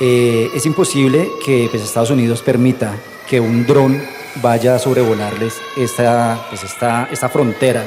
eh, 0.00 0.48
es 0.54 0.64
imposible 0.66 1.28
que 1.44 1.68
pues, 1.70 1.82
Estados 1.82 2.10
Unidos 2.10 2.42
permita 2.42 2.94
que 3.28 3.40
un 3.40 3.66
dron 3.66 4.00
vaya 4.42 4.76
a 4.76 4.78
sobrevolarles 4.78 5.54
esta, 5.76 6.38
pues, 6.50 6.62
esta, 6.62 7.08
esta 7.10 7.28
frontera. 7.28 7.84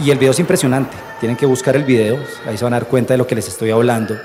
Y 0.00 0.10
el 0.10 0.18
video 0.18 0.32
es 0.32 0.38
impresionante, 0.40 0.96
tienen 1.20 1.36
que 1.36 1.46
buscar 1.46 1.76
el 1.76 1.84
video, 1.84 2.18
ahí 2.46 2.58
se 2.58 2.64
van 2.64 2.74
a 2.74 2.80
dar 2.80 2.88
cuenta 2.88 3.14
de 3.14 3.18
lo 3.18 3.26
que 3.26 3.34
les 3.36 3.46
estoy 3.48 3.70
hablando. 3.70 4.16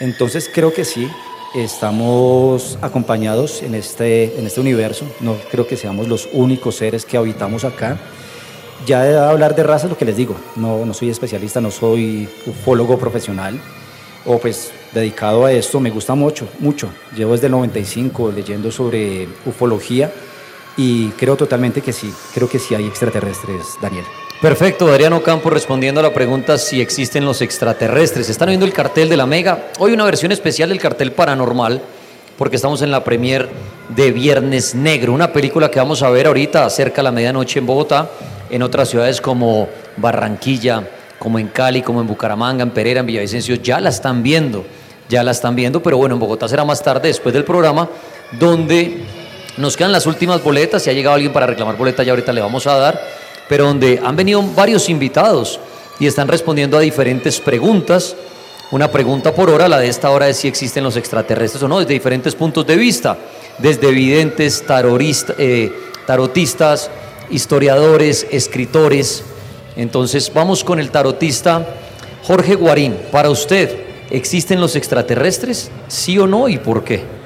Entonces 0.00 0.50
creo 0.52 0.72
que 0.72 0.84
sí, 0.84 1.08
estamos 1.54 2.78
acompañados 2.82 3.62
en 3.62 3.74
este, 3.74 4.38
en 4.38 4.46
este 4.46 4.60
universo, 4.60 5.06
no 5.20 5.36
creo 5.50 5.66
que 5.66 5.76
seamos 5.76 6.08
los 6.08 6.28
únicos 6.32 6.76
seres 6.76 7.04
que 7.04 7.16
habitamos 7.16 7.64
acá. 7.64 7.98
Ya 8.86 9.02
de 9.02 9.16
hablar 9.16 9.54
de 9.54 9.62
razas, 9.62 9.88
lo 9.88 9.96
que 9.96 10.04
les 10.04 10.16
digo, 10.16 10.36
no, 10.56 10.84
no 10.84 10.92
soy 10.92 11.08
especialista, 11.08 11.60
no 11.60 11.70
soy 11.70 12.28
ufólogo 12.46 12.98
profesional, 12.98 13.58
o 14.26 14.38
pues 14.38 14.72
dedicado 14.92 15.46
a 15.46 15.52
esto, 15.52 15.80
me 15.80 15.90
gusta 15.90 16.14
mucho, 16.14 16.48
mucho. 16.58 16.88
Llevo 17.16 17.32
desde 17.32 17.46
el 17.46 17.52
95 17.52 18.32
leyendo 18.32 18.70
sobre 18.70 19.28
ufología 19.46 20.12
y 20.76 21.08
creo 21.10 21.36
totalmente 21.36 21.80
que 21.80 21.92
sí, 21.92 22.12
creo 22.32 22.48
que 22.48 22.58
sí 22.58 22.74
hay 22.74 22.86
extraterrestres, 22.86 23.76
Daniel. 23.80 24.04
Perfecto, 24.40 24.88
Adriano 24.88 25.22
Campos 25.22 25.52
respondiendo 25.52 26.00
a 26.00 26.02
la 26.02 26.12
pregunta 26.12 26.58
si 26.58 26.80
existen 26.80 27.24
los 27.24 27.40
extraterrestres. 27.40 28.28
Están 28.28 28.48
viendo 28.48 28.66
el 28.66 28.72
cartel 28.72 29.08
de 29.08 29.16
la 29.16 29.26
Mega. 29.26 29.70
Hoy 29.78 29.92
una 29.92 30.04
versión 30.04 30.32
especial 30.32 30.68
del 30.68 30.80
cartel 30.80 31.12
paranormal, 31.12 31.80
porque 32.36 32.56
estamos 32.56 32.82
en 32.82 32.90
la 32.90 33.04
premier 33.04 33.48
de 33.88 34.10
Viernes 34.10 34.74
Negro, 34.74 35.12
una 35.12 35.32
película 35.32 35.70
que 35.70 35.78
vamos 35.78 36.02
a 36.02 36.10
ver 36.10 36.26
ahorita 36.26 36.68
cerca 36.68 36.96
de 36.96 37.04
la 37.04 37.12
medianoche 37.12 37.58
en 37.58 37.66
Bogotá, 37.66 38.10
en 38.50 38.62
otras 38.62 38.90
ciudades 38.90 39.20
como 39.20 39.68
Barranquilla, 39.96 40.88
como 41.18 41.38
en 41.38 41.48
Cali, 41.48 41.80
como 41.80 42.00
en 42.00 42.06
Bucaramanga, 42.06 42.64
en 42.64 42.70
Pereira, 42.70 43.00
en 43.00 43.06
Villavicencio, 43.06 43.54
ya 43.56 43.80
la 43.80 43.90
están 43.90 44.22
viendo, 44.22 44.64
ya 45.08 45.22
la 45.22 45.30
están 45.30 45.54
viendo, 45.54 45.82
pero 45.82 45.96
bueno, 45.96 46.16
en 46.16 46.20
Bogotá 46.20 46.48
será 46.48 46.64
más 46.64 46.82
tarde, 46.82 47.08
después 47.08 47.32
del 47.32 47.44
programa, 47.44 47.88
donde 48.32 49.04
nos 49.56 49.76
quedan 49.76 49.92
las 49.92 50.06
últimas 50.06 50.42
boletas, 50.42 50.82
si 50.82 50.90
ha 50.90 50.92
llegado 50.92 51.14
alguien 51.14 51.32
para 51.32 51.46
reclamar 51.46 51.76
boleta, 51.76 52.02
ya 52.02 52.12
ahorita 52.12 52.32
le 52.32 52.40
vamos 52.40 52.66
a 52.66 52.76
dar. 52.76 53.24
pero 53.46 53.66
donde 53.66 54.00
han 54.02 54.16
venido 54.16 54.42
varios 54.42 54.88
invitados 54.88 55.60
y 56.00 56.06
están 56.06 56.28
respondiendo 56.28 56.78
a 56.78 56.80
diferentes 56.80 57.40
preguntas. 57.40 58.16
Una 58.70 58.90
pregunta 58.90 59.34
por 59.34 59.50
hora, 59.50 59.68
la 59.68 59.78
de 59.78 59.88
esta 59.88 60.10
hora 60.10 60.28
es 60.28 60.38
si 60.38 60.48
existen 60.48 60.82
los 60.82 60.96
extraterrestres 60.96 61.62
o 61.62 61.68
no, 61.68 61.78
desde 61.78 61.92
diferentes 61.92 62.34
puntos 62.34 62.66
de 62.66 62.76
vista, 62.76 63.18
desde 63.58 63.90
videntes, 63.90 64.64
eh, 65.38 65.72
tarotistas, 66.06 66.90
historiadores, 67.30 68.26
escritores. 68.30 69.22
Entonces 69.76 70.32
vamos 70.32 70.64
con 70.64 70.80
el 70.80 70.90
tarotista 70.90 71.66
Jorge 72.22 72.54
Guarín. 72.54 72.96
Para 73.12 73.28
usted, 73.28 73.84
¿existen 74.10 74.60
los 74.60 74.74
extraterrestres? 74.74 75.70
¿Sí 75.88 76.18
o 76.18 76.26
no 76.26 76.48
y 76.48 76.56
por 76.56 76.82
qué? 76.82 77.23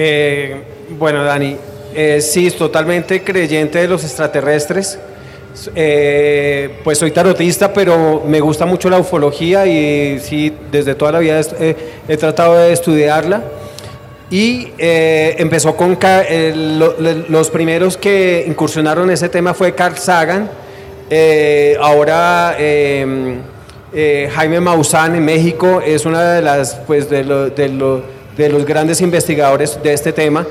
Eh, 0.00 0.54
bueno, 0.96 1.24
Dani, 1.24 1.56
eh, 1.92 2.20
sí, 2.20 2.48
totalmente 2.52 3.24
creyente 3.24 3.80
de 3.80 3.88
los 3.88 4.04
extraterrestres. 4.04 4.96
Eh, 5.74 6.70
pues 6.84 6.98
soy 6.98 7.10
tarotista, 7.10 7.72
pero 7.72 8.22
me 8.24 8.38
gusta 8.38 8.64
mucho 8.64 8.88
la 8.88 8.98
ufología 8.98 9.66
y 9.66 10.20
sí, 10.20 10.54
desde 10.70 10.94
toda 10.94 11.10
la 11.10 11.18
vida 11.18 11.40
he, 12.06 12.16
tratado 12.16 12.54
de 12.58 12.72
estudiarla. 12.72 13.42
Y 14.30 14.68
empezó 14.78 15.74
con 15.74 15.98
los 17.28 17.50
primeros 17.50 17.96
que 17.96 18.44
incursionaron 18.46 19.08
en 19.08 19.14
ese 19.14 19.28
tema 19.28 19.52
fue 19.52 19.74
Carl 19.74 19.98
Sagan, 19.98 20.48
ahora 21.80 22.54
eh, 22.56 24.30
Jaime 24.32 24.60
Maussan 24.60 25.16
en 25.16 25.24
México 25.24 25.82
es 25.84 26.04
una 26.04 26.34
de 26.34 26.42
las 26.42 26.74
pues 26.86 27.08
de 27.10 27.24
lo- 27.24 28.17
de 28.38 28.48
los 28.48 28.64
grandes 28.64 29.02
investigadores 29.02 29.78
de 29.82 29.92
este 29.92 30.12
tema. 30.14 30.46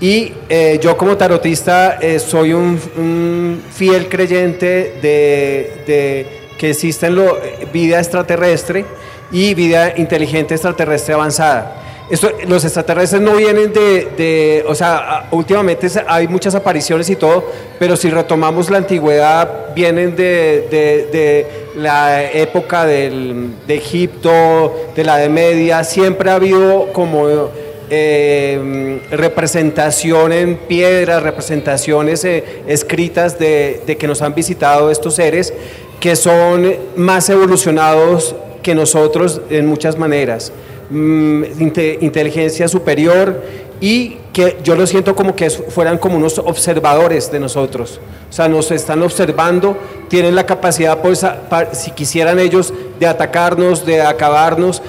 Y 0.00 0.32
eh, 0.48 0.78
yo 0.82 0.96
como 0.96 1.16
tarotista 1.16 1.98
eh, 2.00 2.18
soy 2.18 2.52
un, 2.52 3.62
fiel 3.72 4.08
creyente 4.08 4.98
de, 5.00 5.82
de 5.86 6.26
que 6.58 6.70
existe 6.70 7.08
lo- 7.10 7.38
vida 7.72 7.98
extraterrestre 7.98 8.84
y 9.30 9.54
vida 9.54 9.94
inteligente 9.96 10.54
extraterrestre 10.54 11.14
avanzada. 11.14 11.82
Esto, 12.08 12.30
los 12.46 12.64
extraterrestres 12.64 13.20
no 13.20 13.34
vienen 13.34 13.72
de, 13.72 14.08
de- 14.16 14.64
o 14.68 14.76
sea, 14.76 15.26
últimamente 15.32 15.88
hay 16.06 16.28
muchas 16.28 16.54
apariciones 16.54 17.10
y 17.10 17.16
todo, 17.16 17.44
pero 17.80 17.96
si 17.96 18.10
retomamos 18.10 18.70
la 18.70 18.78
antigüedad, 18.78 19.74
vienen 19.74 20.14
de, 20.14 20.68
de- 20.70 21.08
de 21.10 21.46
la 21.76 22.22
época 22.30 22.84
del- 22.86 23.50
de 23.66 23.74
Egipto, 23.74 24.86
de 24.94 25.02
la 25.02 25.20
Edad 25.20 25.30
Media, 25.30 25.82
siempre 25.82 26.30
ha 26.30 26.36
habido 26.36 26.92
como 26.92 27.50
eh, 27.90 29.00
representación 29.10 30.32
en 30.32 30.56
piedras, 30.56 31.22
representaciones 31.22 32.24
eh, 32.24 32.44
escritas 32.68 33.38
de, 33.38 33.82
de 33.86 33.96
que 33.96 34.06
nos 34.06 34.22
han 34.22 34.34
visitado 34.34 34.90
estos 34.92 35.14
seres 35.16 35.52
que 36.00 36.14
son 36.16 36.74
más 36.96 37.28
evolucionados 37.30 38.34
que 38.62 38.74
nosotros 38.74 39.40
en 39.50 39.66
muchas 39.66 39.96
maneras. 39.98 40.52
Mm, 40.88 41.42
inte- 41.58 41.98
inteligencia 42.00 42.68
superior 42.68 43.42
y 43.80 44.18
que 44.32 44.56
yo 44.62 44.74
lo 44.76 44.86
siento 44.86 45.14
como 45.16 45.34
que 45.34 45.50
fueran 45.50 45.98
como 45.98 46.16
unos 46.16 46.38
observadores 46.38 47.30
de 47.32 47.40
nosotros. 47.40 48.00
O 48.30 48.32
sea, 48.32 48.48
nos 48.48 48.70
están 48.70 49.02
observando, 49.02 49.76
tienen 50.08 50.34
la 50.34 50.46
capacidad, 50.46 50.98
pues, 50.98 51.26
si 51.72 51.90
quisieran 51.90 52.38
ellos, 52.38 52.72
de 53.00 53.06
atacarnos, 53.06 53.84
de 53.84 54.00
acabarnos, 54.00 54.80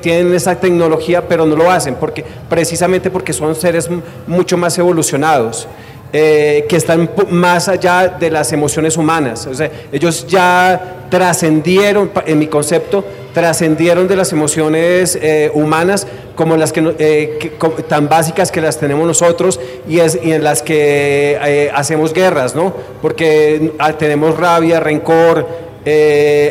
tienen 0.00 0.34
esa 0.34 0.54
tecnología, 0.58 1.26
pero 1.28 1.46
no 1.46 1.56
lo 1.56 1.70
hacen, 1.70 1.94
porque, 1.94 2.24
precisamente 2.50 3.10
porque 3.10 3.32
son 3.32 3.54
seres 3.54 3.88
mucho 4.26 4.56
más 4.56 4.76
evolucionados. 4.78 5.68
eh, 6.12 6.64
que 6.68 6.76
están 6.76 7.10
más 7.30 7.68
allá 7.68 8.08
de 8.08 8.30
las 8.30 8.52
emociones 8.52 8.96
humanas. 8.96 9.44
O 9.48 9.54
sea, 9.54 9.68
ellos 9.92 10.24
ya 10.26 11.04
trascendieron, 11.10 12.10
en 12.24 12.38
mi 12.38 12.46
concepto, 12.46 13.04
trascendieron 13.36 14.08
de 14.08 14.16
las 14.16 14.32
emociones 14.32 15.14
eh, 15.20 15.50
humanas 15.52 16.06
como 16.34 16.56
las 16.56 16.72
que, 16.72 16.94
eh, 16.98 17.52
tan 17.86 18.08
básicas 18.08 18.50
que 18.50 18.62
las 18.62 18.78
tenemos 18.80 19.06
nosotros 19.06 19.60
y, 19.86 19.98
en 20.00 20.42
las 20.42 20.62
que 20.62 21.38
eh, 21.44 21.70
hacemos 21.74 22.14
guerras, 22.14 22.54
¿no? 22.54 22.74
Porque 23.02 23.72
ah, 23.78 23.92
tenemos 23.92 24.38
rabia, 24.38 24.80
rencor, 24.80 25.46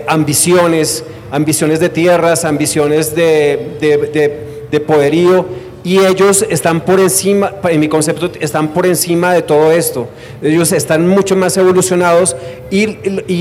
ambiciones, 0.08 1.04
ambiciones 1.32 1.80
de 1.80 1.90
tierras, 1.90 2.46
ambiciones 2.46 3.16
de 3.16 4.84
poderío 4.86 5.44
y 5.86 6.00
ellos 6.00 6.44
están 6.50 6.82
por 6.82 7.00
encima, 7.00 7.54
en 7.70 7.80
mi 7.80 7.88
concepto, 7.88 8.32
están 8.42 8.70
por 8.74 8.88
encima 8.88 9.34
de 9.36 9.44
todo 9.44 9.72
esto. 9.72 10.10
Ellos 10.42 10.72
están 10.72 11.08
mucho 11.08 11.36
más 11.36 11.56
evolucionados 11.58 12.36
y, 12.72 12.98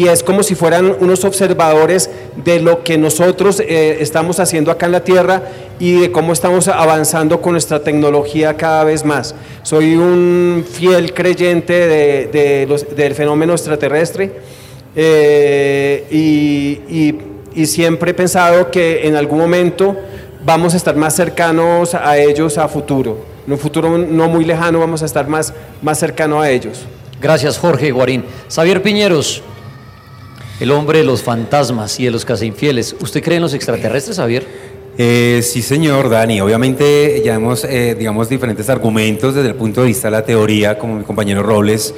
es 0.06 0.22
como 0.22 0.42
si 0.42 0.54
fueran 0.54 0.94
unos 1.00 1.24
observadores 1.24 2.10
de 2.44 2.60
lo 2.60 2.84
que 2.84 2.98
nosotros 2.98 3.60
eh, 3.60 3.96
estamos 4.00 4.40
haciendo 4.40 4.70
acá 4.70 4.84
en 4.86 4.92
la 4.92 5.02
Tierra 5.02 5.42
y 5.80 5.98
de 6.00 6.12
cómo 6.12 6.34
estamos 6.34 6.68
avanzando 6.68 7.40
con 7.40 7.52
nuestra 7.52 7.80
tecnología 7.82 8.54
cada 8.58 8.84
vez 8.84 9.06
más. 9.06 9.34
Soy 9.62 9.96
un 9.96 10.66
fiel 10.70 11.14
creyente 11.14 11.72
del 12.28 13.14
fenómeno 13.14 13.54
extraterrestre 13.54 14.30
eh, 14.94 16.04
y- 16.10 17.14
y 17.56 17.66
siempre 17.66 18.10
he 18.10 18.14
pensado 18.14 18.70
que 18.70 19.06
en 19.06 19.14
algún 19.16 19.38
momento 19.38 19.96
vamos 20.44 20.74
a 20.74 20.76
estar 20.76 20.96
más 20.96 21.14
cercanos 21.14 21.94
a 21.94 22.18
ellos 22.18 22.58
a 22.58 22.68
futuro. 22.68 23.24
En 23.46 23.52
un 23.52 23.58
futuro 23.58 23.98
no 23.98 24.28
muy 24.28 24.44
lejano 24.44 24.78
vamos 24.78 25.02
a 25.02 25.06
estar 25.06 25.28
más, 25.28 25.52
más 25.82 25.98
cercano 25.98 26.40
a 26.40 26.50
ellos. 26.50 26.84
Gracias, 27.20 27.58
Jorge 27.58 27.90
Guarín. 27.90 28.24
Xavier 28.48 28.82
Piñeros, 28.82 29.42
el 30.60 30.70
hombre 30.70 30.98
de 30.98 31.04
los 31.04 31.22
fantasmas 31.22 31.98
y 31.98 32.04
de 32.04 32.10
los 32.10 32.26
infieles. 32.42 32.94
¿Usted 33.00 33.22
cree 33.22 33.36
en 33.36 33.42
los 33.42 33.54
extraterrestres, 33.54 34.16
Javier? 34.18 34.46
Eh, 34.96 35.40
sí, 35.42 35.62
señor 35.62 36.08
Dani. 36.08 36.40
Obviamente 36.40 37.20
ya 37.24 37.34
hemos, 37.34 37.64
eh, 37.64 37.96
digamos, 37.98 38.28
diferentes 38.28 38.68
argumentos 38.68 39.34
desde 39.34 39.48
el 39.48 39.54
punto 39.54 39.80
de 39.80 39.88
vista 39.88 40.08
de 40.08 40.12
la 40.12 40.24
teoría, 40.24 40.78
como 40.78 40.96
mi 40.96 41.04
compañero 41.04 41.42
Robles 41.42 41.94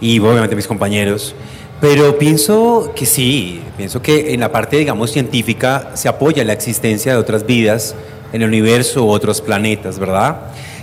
y 0.00 0.18
obviamente 0.18 0.54
mis 0.54 0.66
compañeros. 0.66 1.34
Pero 1.80 2.18
pienso 2.18 2.92
que 2.96 3.06
sí, 3.06 3.60
pienso 3.76 4.02
que 4.02 4.34
en 4.34 4.40
la 4.40 4.50
parte, 4.50 4.78
digamos, 4.78 5.12
científica 5.12 5.92
se 5.94 6.08
apoya 6.08 6.44
la 6.44 6.52
existencia 6.52 7.12
de 7.12 7.18
otras 7.18 7.46
vidas 7.46 7.94
en 8.32 8.42
el 8.42 8.48
universo 8.48 9.04
u 9.04 9.10
otros 9.10 9.40
planetas, 9.40 9.98
¿verdad? 9.98 10.40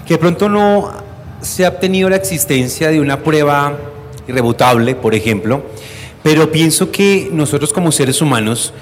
Que 0.07 0.13
de 0.13 0.17
pronto 0.19 0.47
no 0.47 0.91
se 1.41 1.65
ha 1.65 1.69
obtenido 1.69 2.09
la 2.09 2.15
existencia 2.15 2.89
de 2.89 3.01
una 3.01 3.19
prueba 3.23 3.77
irrebutable, 4.27 4.95
por 4.95 5.13
ejemplo, 5.13 5.63
pero 6.23 6.51
pienso 6.51 6.91
que 6.91 7.29
nosotros 7.31 7.73
como 7.73 7.91
seres 7.91 8.21
humanos, 8.21 8.73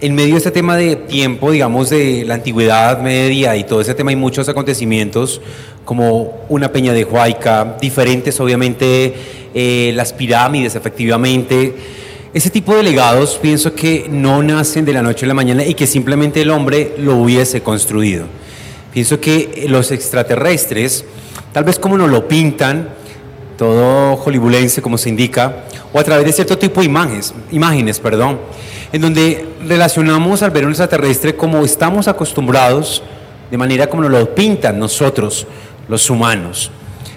en 0.00 0.14
medio 0.14 0.34
de 0.34 0.38
este 0.38 0.50
tema 0.50 0.76
de 0.76 0.96
tiempo, 0.96 1.50
digamos, 1.50 1.90
de 1.90 2.24
la 2.24 2.34
antigüedad 2.34 3.00
media 3.00 3.56
y 3.56 3.64
todo 3.64 3.80
ese 3.80 3.94
tema, 3.94 4.10
hay 4.10 4.16
muchos 4.16 4.48
acontecimientos, 4.48 5.40
como 5.88 6.44
una 6.50 6.70
peña 6.70 6.92
de 6.92 7.02
Huayca, 7.02 7.78
diferentes, 7.80 8.38
obviamente, 8.40 9.14
eh, 9.54 9.90
las 9.94 10.12
pirámides, 10.12 10.74
efectivamente. 10.74 11.74
Ese 12.34 12.50
tipo 12.50 12.76
de 12.76 12.82
legados 12.82 13.38
pienso 13.40 13.74
que 13.74 14.06
no 14.10 14.42
nacen 14.42 14.84
de 14.84 14.92
la 14.92 15.00
noche 15.00 15.24
a 15.24 15.28
la 15.28 15.32
mañana 15.32 15.64
y 15.64 15.72
que 15.72 15.86
simplemente 15.86 16.42
el 16.42 16.50
hombre 16.50 16.96
lo 16.98 17.16
hubiese 17.16 17.62
construido. 17.62 18.26
Pienso 18.92 19.18
que 19.18 19.64
los 19.66 19.90
extraterrestres, 19.90 21.06
tal 21.54 21.64
vez 21.64 21.78
como 21.78 21.96
nos 21.96 22.10
lo 22.10 22.28
pintan, 22.28 22.90
todo 23.56 24.14
hollywoodense 24.16 24.82
como 24.82 24.98
se 24.98 25.08
indica, 25.08 25.64
o 25.94 25.98
a 25.98 26.04
través 26.04 26.26
de 26.26 26.32
cierto 26.34 26.58
tipo 26.58 26.80
de 26.80 26.86
imágenes, 26.86 27.32
imágenes 27.50 27.98
perdón, 27.98 28.38
en 28.92 29.00
donde 29.00 29.46
relacionamos 29.66 30.42
al 30.42 30.50
ver 30.50 30.66
un 30.66 30.72
extraterrestre 30.72 31.34
como 31.34 31.64
estamos 31.64 32.08
acostumbrados, 32.08 33.02
de 33.50 33.56
manera 33.56 33.88
como 33.88 34.02
nos 34.02 34.10
lo 34.10 34.34
pintan 34.34 34.78
nosotros, 34.78 35.46
los 35.88 36.08
humanos. 36.10 36.70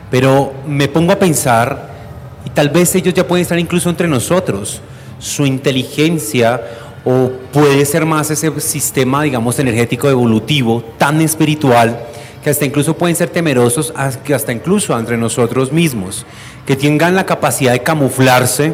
Pero 0.09 0.53
me 0.67 0.87
pongo 0.87 1.11
a 1.11 1.19
pensar, 1.19 1.91
y 2.45 2.49
tal 2.49 2.69
vez 2.69 2.93
ellos 2.95 3.13
ya 3.13 3.27
pueden 3.27 3.43
estar 3.43 3.59
incluso 3.59 3.89
entre 3.89 4.07
nosotros, 4.07 4.81
su 5.19 5.45
inteligencia 5.45 6.61
o 7.05 7.31
puede 7.51 7.85
ser 7.85 8.05
más 8.05 8.29
ese 8.31 8.59
sistema, 8.59 9.23
digamos, 9.23 9.57
energético 9.59 10.09
evolutivo, 10.09 10.83
tan 10.97 11.21
espiritual, 11.21 11.99
que 12.43 12.49
hasta 12.49 12.65
incluso 12.65 12.95
pueden 12.95 13.15
ser 13.15 13.29
temerosos, 13.29 13.93
hasta 13.95 14.51
incluso 14.51 14.97
entre 14.97 15.17
nosotros 15.17 15.71
mismos, 15.71 16.25
que 16.65 16.75
tengan 16.75 17.15
la 17.15 17.25
capacidad 17.25 17.71
de 17.71 17.83
camuflarse. 17.83 18.73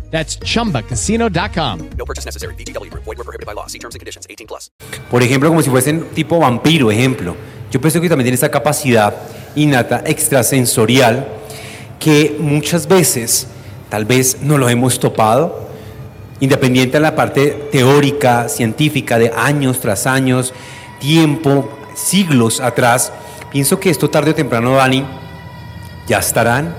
That's 0.11 0.37
chumbacasino.com. 0.39 1.89
No 1.97 2.05
purchase 2.05 2.25
necessary. 2.25 2.53
VGW 2.55 2.91
Group. 2.91 3.05
Void 3.05 3.17
were 3.17 3.23
prohibited 3.23 3.47
by 3.47 3.53
law. 3.53 3.67
See 3.67 3.79
terms 3.79 3.95
and 3.95 4.01
conditions. 4.01 4.27
18 4.29 4.45
plus. 4.45 4.69
Por 5.09 5.23
ejemplo, 5.23 5.49
como 5.49 5.61
si 5.61 5.69
fuesen 5.69 6.09
tipo 6.13 6.39
vampiro, 6.39 6.91
ejemplo. 6.91 7.35
Yo 7.71 7.79
pienso 7.79 8.01
que 8.01 8.09
también 8.09 8.25
tiene 8.25 8.35
esa 8.35 8.51
capacidad 8.51 9.15
innata 9.55 10.03
extrasensorial 10.05 11.27
que 11.99 12.35
muchas 12.39 12.87
veces 12.87 13.47
tal 13.89 14.05
vez 14.05 14.41
no 14.41 14.57
lo 14.57 14.67
hemos 14.67 14.99
topado, 14.99 15.69
independiente 16.39 16.97
de 16.97 17.01
la 17.01 17.15
parte 17.15 17.69
teórica, 17.71 18.49
científica, 18.49 19.17
de 19.19 19.31
años 19.35 19.79
tras 19.79 20.07
años, 20.07 20.53
tiempo, 20.99 21.69
siglos 21.95 22.59
atrás. 22.59 23.13
Pienso 23.51 23.79
que 23.79 23.89
esto 23.89 24.09
tarde 24.09 24.31
o 24.31 24.35
temprano, 24.35 24.71
Dani, 24.71 25.05
ya 26.07 26.19
estarán, 26.19 26.75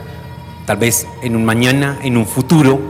tal 0.67 0.77
vez 0.77 1.07
en 1.23 1.37
un 1.37 1.45
mañana, 1.45 1.99
en 2.03 2.17
un 2.17 2.27
futuro, 2.27 2.81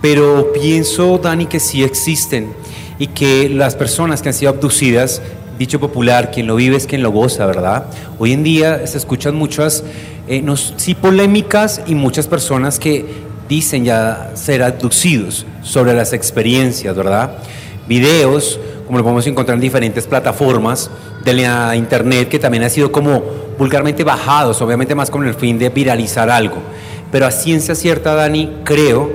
pero 0.00 0.52
pienso, 0.52 1.18
Dani, 1.18 1.46
que 1.46 1.60
sí 1.60 1.82
existen 1.82 2.52
y 2.98 3.08
que 3.08 3.48
las 3.48 3.74
personas 3.74 4.22
que 4.22 4.28
han 4.28 4.34
sido 4.34 4.50
abducidas, 4.50 5.20
dicho 5.58 5.78
popular, 5.80 6.30
quien 6.30 6.46
lo 6.46 6.56
vive 6.56 6.76
es 6.76 6.86
quien 6.86 7.02
lo 7.02 7.10
goza, 7.10 7.46
¿verdad? 7.46 7.86
Hoy 8.18 8.32
en 8.32 8.42
día 8.42 8.86
se 8.86 8.98
escuchan 8.98 9.34
muchas, 9.34 9.84
eh, 10.28 10.42
no, 10.42 10.56
sí 10.56 10.94
polémicas 10.94 11.82
y 11.86 11.94
muchas 11.94 12.26
personas 12.26 12.78
que 12.78 13.04
dicen 13.48 13.84
ya 13.84 14.30
ser 14.34 14.62
abducidos 14.62 15.44
sobre 15.62 15.92
las 15.92 16.12
experiencias, 16.12 16.94
¿verdad? 16.94 17.32
Videos, 17.88 18.58
como 18.86 18.98
lo 18.98 19.04
podemos 19.04 19.26
encontrar 19.26 19.56
en 19.56 19.60
diferentes 19.60 20.06
plataformas 20.06 20.90
de 21.24 21.34
la 21.34 21.76
internet, 21.76 22.28
que 22.28 22.38
también 22.38 22.62
han 22.62 22.70
sido 22.70 22.90
como 22.90 23.22
vulgarmente 23.58 24.04
bajados, 24.04 24.62
obviamente 24.62 24.94
más 24.94 25.10
con 25.10 25.26
el 25.26 25.34
fin 25.34 25.58
de 25.58 25.68
viralizar 25.68 26.30
algo. 26.30 26.56
Pero 27.12 27.26
a 27.26 27.30
ciencia 27.30 27.74
cierta, 27.74 28.14
Dani, 28.14 28.50
creo, 28.64 29.10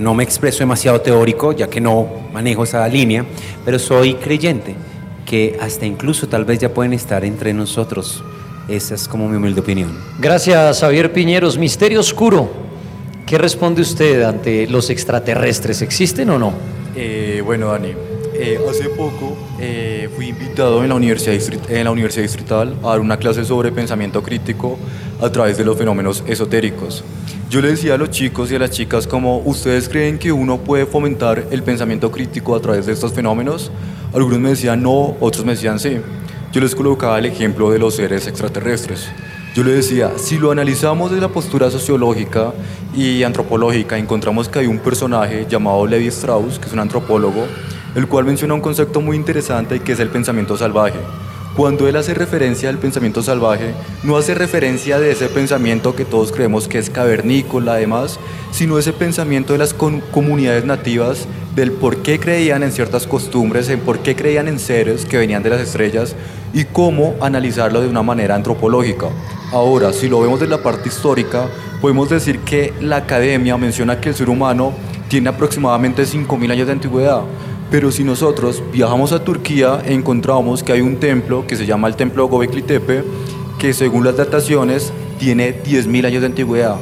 no 0.00 0.14
me 0.14 0.24
expreso 0.24 0.60
demasiado 0.60 1.00
teórico, 1.00 1.52
ya 1.52 1.68
que 1.68 1.80
no 1.80 2.08
manejo 2.32 2.64
esa 2.64 2.86
línea, 2.88 3.24
pero 3.64 3.78
soy 3.78 4.14
creyente 4.14 4.74
que 5.26 5.56
hasta 5.60 5.86
incluso 5.86 6.26
tal 6.26 6.44
vez 6.44 6.58
ya 6.58 6.74
pueden 6.74 6.92
estar 6.92 7.24
entre 7.24 7.52
nosotros. 7.52 8.24
Esa 8.68 8.94
es 8.94 9.06
como 9.06 9.28
mi 9.28 9.36
humilde 9.36 9.60
opinión. 9.60 9.96
Gracias, 10.18 10.80
Javier 10.80 11.12
Piñeros. 11.12 11.58
Misterio 11.58 12.00
Oscuro. 12.00 12.50
¿Qué 13.26 13.38
responde 13.38 13.82
usted 13.82 14.22
ante 14.22 14.66
los 14.66 14.90
extraterrestres? 14.90 15.82
¿Existen 15.82 16.30
o 16.30 16.38
no? 16.38 16.52
Eh, 16.96 17.42
bueno, 17.44 17.68
Dani, 17.68 17.92
eh, 18.42 18.58
hace 18.70 18.88
poco 18.88 19.36
eh, 19.58 20.08
fui 20.16 20.28
invitado 20.28 20.82
en 20.82 20.88
la, 20.88 20.94
universidad 20.94 21.36
en 21.70 21.84
la 21.84 21.90
Universidad 21.90 22.22
Distrital 22.22 22.74
a 22.82 22.88
dar 22.88 23.00
una 23.00 23.18
clase 23.18 23.44
sobre 23.44 23.70
pensamiento 23.70 24.22
crítico 24.22 24.78
a 25.20 25.30
través 25.30 25.58
de 25.58 25.64
los 25.64 25.76
fenómenos 25.76 26.24
esotéricos. 26.26 27.04
Yo 27.50 27.60
le 27.60 27.68
decía 27.68 27.94
a 27.94 27.98
los 27.98 28.10
chicos 28.10 28.50
y 28.50 28.54
a 28.54 28.58
las 28.58 28.70
chicas 28.70 29.06
como, 29.06 29.38
¿ustedes 29.40 29.90
creen 29.90 30.18
que 30.18 30.32
uno 30.32 30.56
puede 30.56 30.86
fomentar 30.86 31.48
el 31.50 31.62
pensamiento 31.62 32.10
crítico 32.10 32.56
a 32.56 32.60
través 32.60 32.86
de 32.86 32.92
estos 32.92 33.12
fenómenos? 33.12 33.70
Algunos 34.14 34.38
me 34.38 34.48
decían 34.48 34.82
no, 34.82 35.16
otros 35.20 35.44
me 35.44 35.52
decían 35.52 35.78
sí. 35.78 35.98
Yo 36.52 36.60
les 36.62 36.74
colocaba 36.74 37.18
el 37.18 37.26
ejemplo 37.26 37.70
de 37.70 37.78
los 37.78 37.96
seres 37.96 38.26
extraterrestres. 38.26 39.08
Yo 39.54 39.64
le 39.64 39.72
decía, 39.72 40.12
si 40.16 40.38
lo 40.38 40.50
analizamos 40.50 41.10
desde 41.10 41.22
la 41.22 41.28
postura 41.28 41.70
sociológica 41.70 42.52
y 42.94 43.24
antropológica, 43.24 43.98
encontramos 43.98 44.48
que 44.48 44.60
hay 44.60 44.66
un 44.66 44.78
personaje 44.78 45.44
llamado 45.48 45.86
Levi 45.86 46.06
Strauss, 46.06 46.58
que 46.58 46.66
es 46.66 46.72
un 46.72 46.78
antropólogo, 46.78 47.46
el 47.94 48.06
cual 48.06 48.24
menciona 48.24 48.54
un 48.54 48.60
concepto 48.60 49.00
muy 49.00 49.16
interesante 49.16 49.80
que 49.80 49.92
es 49.92 50.00
el 50.00 50.08
pensamiento 50.08 50.56
salvaje. 50.56 50.98
Cuando 51.56 51.88
él 51.88 51.96
hace 51.96 52.14
referencia 52.14 52.68
al 52.68 52.78
pensamiento 52.78 53.22
salvaje, 53.22 53.74
no 54.04 54.16
hace 54.16 54.34
referencia 54.34 55.00
de 55.00 55.10
ese 55.10 55.26
pensamiento 55.26 55.96
que 55.96 56.04
todos 56.04 56.30
creemos 56.30 56.68
que 56.68 56.78
es 56.78 56.90
cavernícola 56.90 57.72
además, 57.72 58.20
sino 58.52 58.78
ese 58.78 58.92
pensamiento 58.92 59.52
de 59.52 59.58
las 59.58 59.74
comunidades 59.74 60.64
nativas, 60.64 61.26
del 61.56 61.72
por 61.72 61.98
qué 61.98 62.20
creían 62.20 62.62
en 62.62 62.70
ciertas 62.70 63.06
costumbres, 63.06 63.68
en 63.68 63.80
por 63.80 63.98
qué 63.98 64.14
creían 64.14 64.46
en 64.46 64.60
seres 64.60 65.04
que 65.04 65.18
venían 65.18 65.42
de 65.42 65.50
las 65.50 65.60
estrellas 65.60 66.14
y 66.54 66.64
cómo 66.64 67.16
analizarlo 67.20 67.80
de 67.80 67.88
una 67.88 68.02
manera 68.02 68.36
antropológica. 68.36 69.08
Ahora, 69.52 69.92
si 69.92 70.08
lo 70.08 70.20
vemos 70.20 70.38
de 70.38 70.46
la 70.46 70.62
parte 70.62 70.88
histórica, 70.88 71.48
podemos 71.80 72.08
decir 72.08 72.38
que 72.38 72.72
la 72.80 72.98
academia 72.98 73.56
menciona 73.56 74.00
que 74.00 74.10
el 74.10 74.14
ser 74.14 74.30
humano 74.30 74.72
tiene 75.08 75.28
aproximadamente 75.28 76.04
5.000 76.04 76.52
años 76.52 76.66
de 76.68 76.72
antigüedad. 76.72 77.22
Pero 77.70 77.92
si 77.92 78.02
nosotros 78.02 78.62
viajamos 78.72 79.12
a 79.12 79.22
Turquía, 79.22 79.80
encontramos 79.86 80.64
que 80.64 80.72
hay 80.72 80.80
un 80.80 80.96
templo 80.96 81.46
que 81.46 81.54
se 81.54 81.66
llama 81.66 81.86
el 81.86 81.94
Templo 81.94 82.28
Göbekli 82.28 82.62
Tepe, 82.62 83.04
que 83.60 83.72
según 83.72 84.04
las 84.04 84.16
dataciones 84.16 84.92
tiene 85.20 85.62
10.000 85.62 86.06
años 86.06 86.20
de 86.22 86.26
antigüedad. 86.26 86.76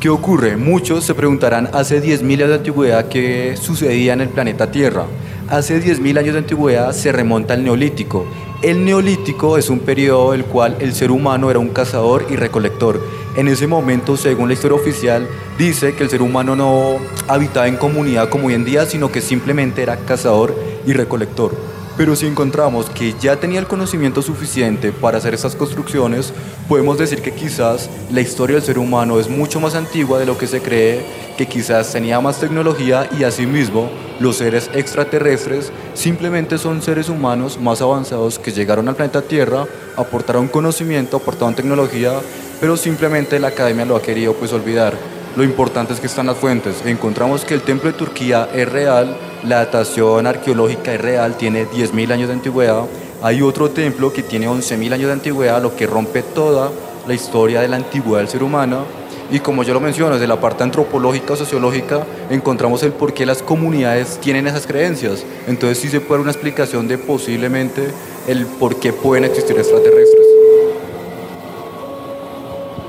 ¿Qué 0.00 0.08
ocurre? 0.08 0.56
Muchos 0.56 1.04
se 1.04 1.14
preguntarán 1.14 1.68
hace 1.74 2.02
10.000 2.02 2.32
años 2.36 2.48
de 2.48 2.54
antigüedad 2.54 3.08
qué 3.08 3.54
sucedía 3.60 4.14
en 4.14 4.22
el 4.22 4.30
planeta 4.30 4.70
Tierra. 4.70 5.04
Hace 5.50 5.78
10.000 5.78 6.18
años 6.18 6.32
de 6.32 6.38
antigüedad 6.38 6.92
se 6.92 7.12
remonta 7.12 7.52
al 7.52 7.62
Neolítico. 7.62 8.24
El 8.62 8.82
Neolítico 8.86 9.58
es 9.58 9.68
un 9.68 9.80
periodo 9.80 10.32
el 10.32 10.46
cual 10.46 10.76
el 10.80 10.94
ser 10.94 11.10
humano 11.10 11.50
era 11.50 11.58
un 11.58 11.68
cazador 11.68 12.26
y 12.30 12.36
recolector. 12.36 12.98
En 13.36 13.46
ese 13.46 13.68
momento, 13.68 14.16
según 14.16 14.48
la 14.48 14.54
historia 14.54 14.76
oficial, 14.76 15.28
dice 15.56 15.94
que 15.94 16.02
el 16.02 16.10
ser 16.10 16.20
humano 16.20 16.56
no 16.56 16.96
habitaba 17.28 17.68
en 17.68 17.76
comunidad 17.76 18.28
como 18.28 18.48
hoy 18.48 18.54
en 18.54 18.64
día, 18.64 18.86
sino 18.86 19.12
que 19.12 19.20
simplemente 19.20 19.82
era 19.82 19.98
cazador 19.98 20.54
y 20.84 20.92
recolector. 20.92 21.54
Pero 21.96 22.16
si 22.16 22.26
encontramos 22.26 22.88
que 22.88 23.14
ya 23.20 23.36
tenía 23.36 23.58
el 23.58 23.66
conocimiento 23.66 24.22
suficiente 24.22 24.92
para 24.92 25.18
hacer 25.18 25.34
estas 25.34 25.54
construcciones, 25.54 26.32
podemos 26.68 26.98
decir 26.98 27.20
que 27.20 27.32
quizás 27.32 27.90
la 28.10 28.20
historia 28.20 28.56
del 28.56 28.64
ser 28.64 28.78
humano 28.78 29.20
es 29.20 29.28
mucho 29.28 29.60
más 29.60 29.74
antigua 29.74 30.18
de 30.18 30.26
lo 30.26 30.38
que 30.38 30.46
se 30.46 30.62
cree, 30.62 31.04
que 31.36 31.46
quizás 31.46 31.92
tenía 31.92 32.20
más 32.20 32.38
tecnología 32.40 33.08
y 33.18 33.24
asimismo 33.24 33.90
los 34.18 34.36
seres 34.36 34.70
extraterrestres 34.74 35.72
simplemente 35.94 36.58
son 36.58 36.82
seres 36.82 37.08
humanos 37.08 37.58
más 37.58 37.80
avanzados 37.82 38.38
que 38.38 38.52
llegaron 38.52 38.88
al 38.88 38.96
planeta 38.96 39.22
Tierra, 39.22 39.66
aportaron 39.96 40.48
conocimiento, 40.48 41.16
aportaron 41.16 41.54
tecnología, 41.54 42.12
pero 42.60 42.76
simplemente 42.76 43.38
la 43.38 43.48
academia 43.48 43.84
lo 43.84 43.96
ha 43.96 44.02
querido 44.02 44.34
pues 44.34 44.52
olvidar. 44.52 45.19
Lo 45.36 45.44
importante 45.44 45.92
es 45.92 46.00
que 46.00 46.08
están 46.08 46.26
las 46.26 46.36
fuentes. 46.36 46.82
Encontramos 46.84 47.44
que 47.44 47.54
el 47.54 47.62
templo 47.62 47.90
de 47.90 47.96
Turquía 47.96 48.48
es 48.52 48.68
real, 48.68 49.16
la 49.44 49.58
datación 49.58 50.26
arqueológica 50.26 50.92
es 50.92 51.00
real, 51.00 51.36
tiene 51.36 51.66
10.000 51.66 52.12
años 52.12 52.28
de 52.28 52.34
antigüedad. 52.34 52.82
Hay 53.22 53.40
otro 53.40 53.70
templo 53.70 54.12
que 54.12 54.24
tiene 54.24 54.48
11.000 54.48 54.92
años 54.92 55.06
de 55.06 55.12
antigüedad, 55.12 55.62
lo 55.62 55.76
que 55.76 55.86
rompe 55.86 56.22
toda 56.22 56.70
la 57.06 57.14
historia 57.14 57.60
de 57.60 57.68
la 57.68 57.76
antigüedad 57.76 58.18
del 58.18 58.28
ser 58.28 58.42
humano. 58.42 58.84
Y 59.30 59.38
como 59.38 59.62
yo 59.62 59.72
lo 59.72 59.80
menciono, 59.80 60.14
desde 60.14 60.26
la 60.26 60.40
parte 60.40 60.64
antropológica 60.64 61.34
o 61.34 61.36
sociológica, 61.36 62.04
encontramos 62.28 62.82
el 62.82 62.92
por 62.92 63.14
qué 63.14 63.24
las 63.24 63.42
comunidades 63.42 64.18
tienen 64.20 64.48
esas 64.48 64.66
creencias. 64.66 65.24
Entonces 65.46 65.78
sí 65.78 65.88
se 65.88 66.00
puede 66.00 66.18
dar 66.18 66.22
una 66.22 66.32
explicación 66.32 66.88
de 66.88 66.98
posiblemente 66.98 67.86
el 68.26 68.46
por 68.46 68.80
qué 68.80 68.92
pueden 68.92 69.24
existir 69.24 69.56
extraterrestres. 69.56 70.19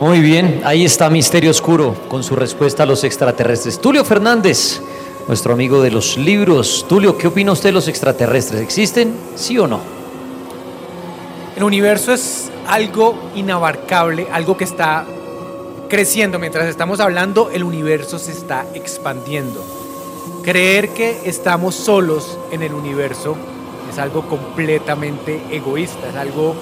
Muy 0.02 0.20
bien, 0.20 0.62
ahí 0.66 0.84
está 0.84 1.12
Misterio 1.12 1.52
Oscuro 1.52 1.96
con 2.08 2.24
su 2.24 2.36
respuesta 2.36 2.82
a 2.82 2.86
los 2.88 3.04
extraterrestres. 3.04 3.80
Tulio 3.80 4.04
Fernández, 4.04 4.82
nuestro 5.28 5.54
amigo 5.54 5.80
de 5.80 5.92
los 5.92 6.18
libros. 6.18 6.88
Tulio, 6.90 7.20
¿qué 7.20 7.28
opina 7.28 7.52
usted 7.52 7.70
de 7.70 7.74
los 7.74 7.88
extraterrestres? 7.88 8.64
¿Existen? 8.64 9.14
¿Sí 9.36 9.60
o 9.60 9.68
no? 9.68 9.80
El 11.56 11.64
universo 11.64 12.14
es 12.14 12.50
algo 12.66 13.30
inabarcable, 13.36 14.26
algo 14.32 14.58
que 14.58 14.64
está 14.64 15.06
creciendo. 15.88 16.40
Mientras 16.40 16.66
estamos 16.66 17.00
hablando, 17.00 17.52
el 17.52 17.64
universo 17.64 18.18
se 18.18 18.32
está 18.32 18.66
expandiendo. 18.74 19.64
Creer 20.42 20.90
que 20.90 21.22
estamos 21.26 21.76
solos 21.76 22.40
en 22.52 22.64
el 22.64 22.74
universo 22.74 23.36
es 23.92 24.00
algo 24.00 24.28
completamente 24.28 25.44
egoísta, 25.52 26.10
es 26.10 26.16
algo 26.16 26.56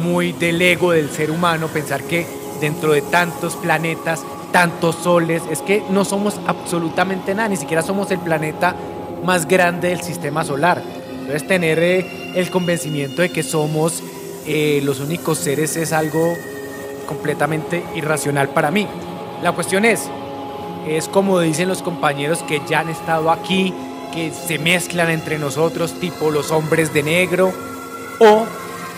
muy 0.00 0.30
del 0.30 0.62
ego 0.62 0.92
del 0.92 1.10
ser 1.10 1.32
humano, 1.32 1.66
pensar 1.66 2.04
que 2.04 2.43
dentro 2.64 2.92
de 2.92 3.02
tantos 3.02 3.56
planetas, 3.56 4.24
tantos 4.50 4.96
soles, 4.96 5.42
es 5.50 5.60
que 5.60 5.82
no 5.90 6.06
somos 6.06 6.40
absolutamente 6.46 7.34
nada, 7.34 7.50
ni 7.50 7.58
siquiera 7.58 7.82
somos 7.82 8.10
el 8.10 8.20
planeta 8.20 8.74
más 9.22 9.46
grande 9.46 9.88
del 9.88 10.00
sistema 10.00 10.44
solar. 10.44 10.82
Entonces 11.10 11.46
tener 11.46 11.78
eh, 11.78 12.32
el 12.34 12.50
convencimiento 12.50 13.20
de 13.20 13.28
que 13.28 13.42
somos 13.42 14.02
eh, 14.46 14.80
los 14.82 15.00
únicos 15.00 15.38
seres 15.38 15.76
es 15.76 15.92
algo 15.92 16.34
completamente 17.06 17.84
irracional 17.94 18.48
para 18.48 18.70
mí. 18.70 18.86
La 19.42 19.52
cuestión 19.52 19.84
es, 19.84 20.08
es 20.88 21.06
como 21.08 21.40
dicen 21.40 21.68
los 21.68 21.82
compañeros 21.82 22.42
que 22.44 22.62
ya 22.66 22.80
han 22.80 22.88
estado 22.88 23.30
aquí, 23.30 23.74
que 24.14 24.32
se 24.32 24.58
mezclan 24.58 25.10
entre 25.10 25.38
nosotros, 25.38 26.00
tipo 26.00 26.30
los 26.30 26.50
hombres 26.50 26.94
de 26.94 27.02
negro, 27.02 27.52
o 28.20 28.46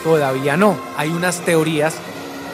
todavía 0.04 0.56
no. 0.56 0.76
Hay 0.96 1.08
unas 1.08 1.40
teorías 1.40 1.96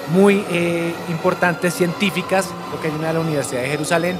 muy 0.08 0.44
eh, 0.50 0.94
importantes 1.08 1.74
científicas, 1.74 2.48
lo 2.70 2.80
que 2.80 2.88
hay 2.88 2.94
una 2.94 3.08
de 3.08 3.14
la 3.14 3.20
Universidad 3.20 3.62
de 3.62 3.68
Jerusalén, 3.68 4.18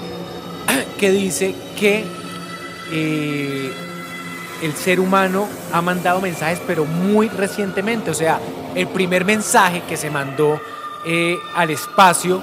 que 0.99 1.11
dice 1.11 1.55
que 1.79 2.05
eh, 2.91 3.73
el 4.63 4.75
ser 4.75 5.01
humano 5.01 5.49
ha 5.73 5.83
mandado 5.83 6.21
mensajes, 6.21 6.61
pero 6.67 6.85
muy 6.85 7.29
recientemente. 7.29 8.11
O 8.11 8.15
sea, 8.15 8.41
el 8.75 8.87
primer 8.89 9.25
mensaje 9.25 9.83
que 9.89 9.97
se 9.97 10.11
mandó 10.11 10.61
eh, 11.05 11.39
al 11.55 11.71
espacio 11.71 12.41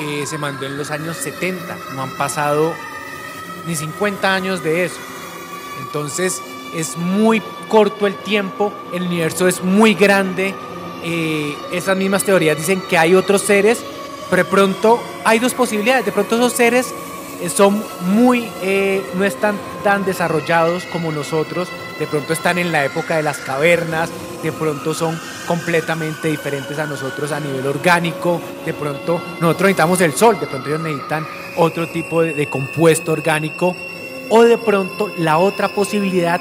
eh, 0.00 0.24
se 0.26 0.38
mandó 0.38 0.66
en 0.66 0.78
los 0.78 0.90
años 0.90 1.16
70. 1.16 1.76
No 1.94 2.02
han 2.02 2.16
pasado 2.16 2.72
ni 3.66 3.74
50 3.74 4.34
años 4.34 4.62
de 4.62 4.84
eso. 4.84 4.98
Entonces 5.82 6.40
es 6.74 6.96
muy 6.96 7.42
corto 7.68 8.06
el 8.06 8.14
tiempo, 8.14 8.72
el 8.92 9.02
universo 9.02 9.48
es 9.48 9.62
muy 9.62 9.94
grande, 9.94 10.54
esas 11.72 11.96
mismas 11.96 12.24
teorías 12.24 12.56
dicen 12.56 12.80
que 12.88 12.98
hay 12.98 13.14
otros 13.14 13.42
seres, 13.42 13.78
pero 14.30 14.44
de 14.44 14.50
pronto 14.50 15.00
hay 15.24 15.38
dos 15.38 15.54
posibilidades, 15.54 16.04
de 16.04 16.12
pronto 16.12 16.36
esos 16.36 16.52
seres 16.52 16.92
eh, 17.40 17.48
son 17.48 17.82
muy, 18.00 18.48
eh, 18.62 19.02
no 19.14 19.24
están 19.24 19.56
tan 19.84 20.04
desarrollados 20.04 20.84
como 20.84 21.12
nosotros, 21.12 21.68
de 21.98 22.06
pronto 22.06 22.32
están 22.32 22.58
en 22.58 22.72
la 22.72 22.84
época 22.84 23.16
de 23.16 23.22
las 23.22 23.38
cavernas, 23.38 24.10
de 24.42 24.52
pronto 24.52 24.94
son 24.94 25.18
completamente 25.46 26.28
diferentes 26.28 26.78
a 26.78 26.86
nosotros 26.86 27.32
a 27.32 27.40
nivel 27.40 27.66
orgánico, 27.66 28.40
de 28.64 28.74
pronto 28.74 29.20
nosotros 29.40 29.68
necesitamos 29.68 30.00
el 30.00 30.12
sol, 30.14 30.38
de 30.40 30.46
pronto 30.46 30.68
ellos 30.68 30.80
necesitan 30.80 31.26
otro 31.56 31.88
tipo 31.88 32.22
de 32.22 32.48
compuesto 32.48 33.12
orgánico, 33.12 33.76
o 34.30 34.42
de 34.42 34.58
pronto 34.58 35.10
la 35.18 35.38
otra 35.38 35.68
posibilidad 35.68 36.40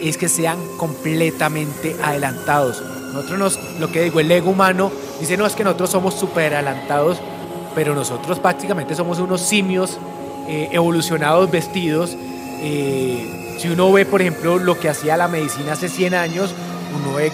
es 0.00 0.16
que 0.16 0.28
sean 0.28 0.58
completamente 0.76 1.96
adelantados. 2.02 2.82
Nosotros 3.12 3.38
nos, 3.38 3.58
lo 3.80 3.90
que 3.90 4.02
digo, 4.02 4.20
el 4.20 4.30
ego 4.30 4.50
humano 4.50 4.90
dice, 5.20 5.36
no, 5.36 5.46
es 5.46 5.54
que 5.54 5.64
nosotros 5.64 5.90
somos 5.90 6.14
súper 6.14 6.54
adelantados, 6.54 7.18
pero 7.74 7.94
nosotros 7.94 8.38
prácticamente 8.38 8.94
somos 8.94 9.18
unos 9.18 9.40
simios 9.40 9.98
eh, 10.46 10.68
evolucionados 10.72 11.50
vestidos. 11.50 12.16
Eh, 12.60 13.56
si 13.58 13.68
uno 13.68 13.92
ve, 13.92 14.04
por 14.04 14.20
ejemplo, 14.20 14.58
lo 14.58 14.78
que 14.78 14.88
hacía 14.88 15.16
la 15.16 15.28
medicina 15.28 15.72
hace 15.72 15.88
100 15.88 16.14
años, 16.14 16.54
uno 16.94 17.16
ve 17.16 17.32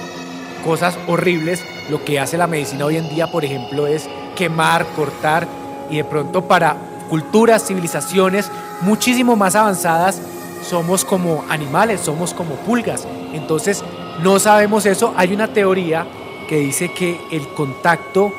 cosas 0.64 0.96
horribles. 1.06 1.64
Lo 1.90 2.04
que 2.04 2.18
hace 2.18 2.38
la 2.38 2.46
medicina 2.46 2.86
hoy 2.86 2.96
en 2.96 3.08
día, 3.08 3.30
por 3.30 3.44
ejemplo, 3.44 3.86
es 3.86 4.08
quemar, 4.36 4.86
cortar, 4.96 5.46
y 5.90 5.96
de 5.96 6.04
pronto 6.04 6.42
para 6.42 6.76
culturas, 7.08 7.66
civilizaciones 7.66 8.50
muchísimo 8.80 9.36
más 9.36 9.54
avanzadas, 9.54 10.20
somos 10.68 11.04
como 11.04 11.44
animales, 11.48 12.00
somos 12.00 12.32
como 12.32 12.54
pulgas. 12.56 13.06
Entonces, 13.32 13.84
no 14.22 14.38
sabemos 14.38 14.86
eso. 14.86 15.12
Hay 15.16 15.32
una 15.34 15.52
teoría 15.52 16.06
que 16.48 16.56
dice 16.58 16.90
que 16.92 17.20
el 17.30 17.48
contacto 17.48 18.32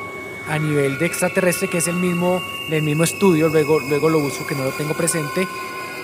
a 0.48 0.60
nivel 0.60 0.98
de 1.00 1.06
extraterrestre, 1.08 1.70
que 1.70 1.80
es 1.80 1.88
el 1.88 1.96
mismo, 1.96 2.40
el 2.70 2.84
mismo 2.84 3.04
estudio, 3.04 3.50
luego, 3.50 3.80
luego 3.80 4.10
lo 4.10 4.20
busco 4.20 4.46
que 4.46 4.54
no 4.56 4.64
lo 4.66 4.72
tengo 4.72 4.94
presente, 4.94 5.48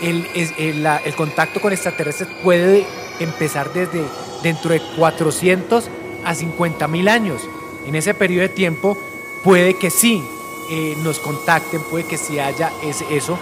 el, 0.01 0.27
el 0.35 1.15
contacto 1.15 1.61
con 1.61 1.71
extraterrestres 1.73 2.27
puede 2.43 2.85
empezar 3.19 3.71
desde 3.71 4.03
dentro 4.41 4.71
de 4.71 4.81
400 4.97 5.89
a 6.25 6.33
50 6.33 6.87
mil 6.87 7.07
años. 7.07 7.41
En 7.85 7.95
ese 7.95 8.13
periodo 8.15 8.41
de 8.43 8.49
tiempo 8.49 8.97
puede 9.43 9.75
que 9.75 9.91
sí 9.91 10.23
eh, 10.71 10.95
nos 11.03 11.19
contacten, 11.19 11.81
puede 11.83 12.05
que 12.05 12.17
sí 12.17 12.39
haya 12.39 12.71
ese- 12.83 13.05
eso. 13.15 13.37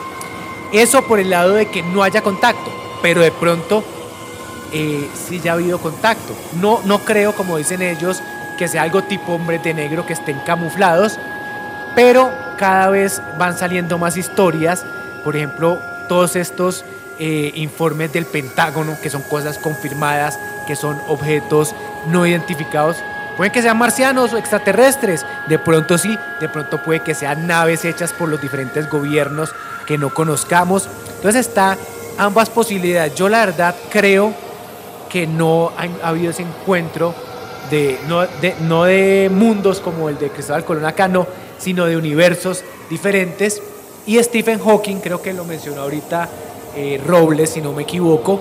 Eso 0.74 1.02
por 1.04 1.20
el 1.20 1.30
lado 1.30 1.54
de 1.54 1.68
que 1.68 1.82
no 1.82 2.04
haya 2.04 2.22
contacto, 2.22 2.72
pero 3.02 3.22
de 3.22 3.32
pronto 3.32 3.84
eh, 4.74 5.10
sí 5.14 5.40
ya 5.40 5.52
ha 5.52 5.56
habido 5.56 5.80
contacto. 5.80 6.34
No, 6.60 6.82
no 6.86 7.00
creo, 7.00 7.34
como 7.36 7.58
dicen 7.58 7.82
ellos, 7.82 8.22
que 8.58 8.68
sea 8.68 8.84
algo 8.84 9.04
tipo 9.04 9.34
hombres 9.34 9.64
de 9.64 9.74
negro 9.74 10.06
que 10.06 10.14
estén 10.14 10.40
camuflados, 10.40 11.18
pero 11.96 12.32
cada 12.58 12.90
vez 12.90 13.22
van 13.38 13.58
saliendo 13.58 13.98
más 13.98 14.18
historias. 14.18 14.86
Por 15.24 15.36
ejemplo, 15.36 15.80
todos 16.08 16.36
estos 16.36 16.84
eh, 17.20 17.52
informes 17.56 18.12
del 18.12 18.26
Pentágono, 18.26 18.98
que 19.02 19.10
son 19.10 19.22
cosas 19.22 19.58
confirmadas, 19.58 20.40
que 20.68 20.76
son 20.76 21.00
objetos 21.08 21.74
no 22.08 22.26
identificados. 22.26 22.98
Pueden 23.38 23.54
que 23.54 23.62
sean 23.62 23.78
marcianos 23.78 24.34
o 24.34 24.38
extraterrestres, 24.38 25.26
de 25.48 25.58
pronto 25.58 25.98
sí, 25.98 26.20
de 26.42 26.50
pronto 26.50 26.84
puede 26.84 27.00
que 27.00 27.16
sean 27.16 27.48
naves 27.48 27.86
hechas 27.86 28.12
por 28.12 28.28
los 28.28 28.42
diferentes 28.42 28.90
gobiernos 28.90 29.56
que 29.86 29.98
no 29.98 30.14
conozcamos. 30.14 30.90
Entonces 31.16 31.48
está 31.48 31.78
ambas 32.18 32.50
posibilidades. 32.50 33.16
Yo 33.16 33.30
la 33.30 33.46
verdad 33.46 33.76
creo 33.90 34.34
que 35.10 35.28
no 35.28 35.72
ha, 35.78 36.06
ha 36.06 36.10
habido 36.10 36.32
ese 36.32 36.44
encuentro 36.44 37.14
de 37.70 38.00
no, 38.08 38.26
de 38.26 38.56
no 38.62 38.86
de 38.86 39.30
mundos 39.32 39.80
como 39.80 40.10
el 40.10 40.18
de 40.18 40.30
Cristóbal 40.30 40.66
Colón 40.66 40.86
acá, 40.86 41.08
no, 41.08 41.28
sino 41.58 41.86
de 41.86 41.98
universos 41.98 42.64
diferentes. 42.90 43.62
Y 44.06 44.22
Stephen 44.24 44.60
Hawking, 44.60 44.98
creo 44.98 45.22
que 45.22 45.34
lo 45.34 45.46
mencionó 45.46 45.82
ahorita 45.82 46.30
eh, 46.76 47.02
Robles, 47.06 47.52
si 47.52 47.62
no 47.62 47.74
me 47.74 47.84
equivoco, 47.84 48.40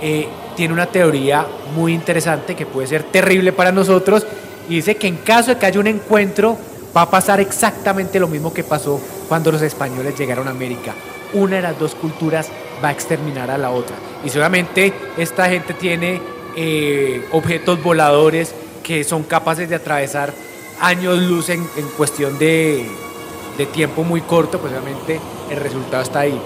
eh, 0.00 0.28
tiene 0.56 0.74
una 0.74 0.86
teoría 0.86 1.46
muy 1.74 1.92
interesante 1.92 2.54
que 2.54 2.66
puede 2.66 2.86
ser 2.86 3.04
terrible 3.04 3.52
para 3.52 3.72
nosotros 3.72 4.26
y 4.68 4.76
dice 4.76 4.96
que 4.96 5.06
en 5.06 5.16
caso 5.18 5.52
de 5.54 5.58
que 5.58 5.66
haya 5.66 5.80
un 5.80 5.86
encuentro 5.86 6.56
va 6.96 7.02
a 7.02 7.10
pasar 7.10 7.40
exactamente 7.40 8.20
lo 8.20 8.28
mismo 8.28 8.52
que 8.52 8.64
pasó 8.64 9.00
cuando 9.28 9.52
los 9.52 9.62
españoles 9.62 10.16
llegaron 10.18 10.48
a 10.48 10.50
América. 10.50 10.94
Una 11.32 11.56
de 11.56 11.62
las 11.62 11.78
dos 11.78 11.94
culturas 11.94 12.50
va 12.82 12.88
a 12.88 12.92
exterminar 12.92 13.50
a 13.50 13.58
la 13.58 13.70
otra. 13.70 13.96
Y 14.24 14.28
seguramente 14.28 14.92
esta 15.16 15.48
gente 15.48 15.74
tiene 15.74 16.20
eh, 16.56 17.24
objetos 17.32 17.82
voladores 17.82 18.54
que 18.82 19.04
son 19.04 19.22
capaces 19.22 19.68
de 19.68 19.76
atravesar 19.76 20.32
años 20.80 21.18
luz 21.18 21.50
en, 21.50 21.60
en 21.76 21.86
cuestión 21.96 22.38
de, 22.38 22.86
de 23.56 23.66
tiempo 23.66 24.04
muy 24.04 24.22
corto, 24.22 24.58
pues 24.58 24.72
obviamente 24.72 25.20
el 25.50 25.56
resultado 25.58 26.02
está 26.02 26.20
ahí. 26.20 26.40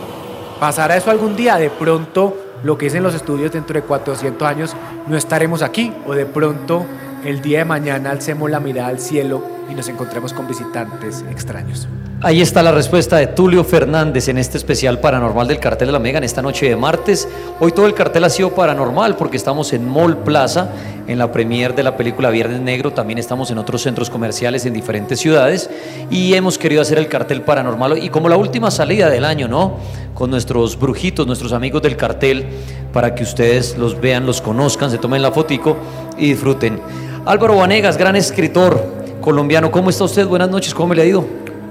¿Pasará 0.58 0.96
eso 0.96 1.10
algún 1.10 1.36
día? 1.36 1.56
De 1.56 1.70
pronto, 1.70 2.36
lo 2.62 2.78
que 2.78 2.86
dicen 2.86 3.02
los 3.02 3.14
estudios, 3.14 3.52
dentro 3.52 3.74
de 3.74 3.82
400 3.82 4.48
años 4.48 4.76
no 5.06 5.16
estaremos 5.16 5.62
aquí. 5.62 5.92
O 6.06 6.14
de 6.14 6.26
pronto, 6.26 6.86
el 7.24 7.40
día 7.40 7.58
de 7.58 7.64
mañana 7.64 8.10
alcemos 8.10 8.50
la 8.50 8.60
mirada 8.60 8.88
al 8.88 8.98
cielo 8.98 9.42
y 9.70 9.74
nos 9.74 9.88
encontremos 9.88 10.32
con 10.32 10.46
visitantes 10.48 11.24
extraños. 11.30 11.88
Ahí 12.24 12.40
está 12.40 12.62
la 12.62 12.70
respuesta 12.70 13.16
de 13.16 13.26
Tulio 13.26 13.64
Fernández 13.64 14.28
en 14.28 14.38
este 14.38 14.56
especial 14.56 15.00
paranormal 15.00 15.48
del 15.48 15.58
cartel 15.58 15.88
de 15.88 15.92
la 15.92 15.98
Mega 15.98 16.18
en 16.18 16.24
esta 16.24 16.40
noche 16.40 16.68
de 16.68 16.76
martes. 16.76 17.28
Hoy 17.58 17.72
todo 17.72 17.86
el 17.86 17.94
cartel 17.94 18.22
ha 18.22 18.30
sido 18.30 18.54
paranormal 18.54 19.16
porque 19.16 19.36
estamos 19.36 19.72
en 19.72 19.88
Mall 19.88 20.18
Plaza, 20.18 20.68
en 21.08 21.18
la 21.18 21.32
premier 21.32 21.74
de 21.74 21.82
la 21.82 21.96
película 21.96 22.30
Viernes 22.30 22.60
Negro. 22.60 22.92
También 22.92 23.18
estamos 23.18 23.50
en 23.50 23.58
otros 23.58 23.82
centros 23.82 24.08
comerciales 24.08 24.66
en 24.66 24.72
diferentes 24.72 25.18
ciudades 25.18 25.68
y 26.10 26.34
hemos 26.34 26.58
querido 26.58 26.82
hacer 26.82 26.98
el 26.98 27.08
cartel 27.08 27.42
paranormal 27.42 27.98
y 27.98 28.08
como 28.08 28.28
la 28.28 28.36
última 28.36 28.70
salida 28.70 29.10
del 29.10 29.24
año, 29.24 29.48
¿no? 29.48 29.78
Con 30.14 30.30
nuestros 30.30 30.78
brujitos, 30.78 31.26
nuestros 31.26 31.52
amigos 31.52 31.82
del 31.82 31.96
cartel, 31.96 32.46
para 32.92 33.16
que 33.16 33.24
ustedes 33.24 33.76
los 33.76 34.00
vean, 34.00 34.26
los 34.26 34.40
conozcan, 34.40 34.92
se 34.92 34.98
tomen 34.98 35.22
la 35.22 35.32
fotico 35.32 35.76
y 36.16 36.28
disfruten. 36.28 36.78
Álvaro 37.24 37.56
Vanegas, 37.56 37.96
gran 37.96 38.16
escritor 38.16 38.84
colombiano, 39.20 39.70
¿cómo 39.70 39.90
está 39.90 40.04
usted? 40.04 40.26
Buenas 40.26 40.50
noches, 40.50 40.74
¿cómo 40.74 40.88
me 40.88 40.96
le 40.96 41.02
ha 41.02 41.06
ido? 41.06 41.24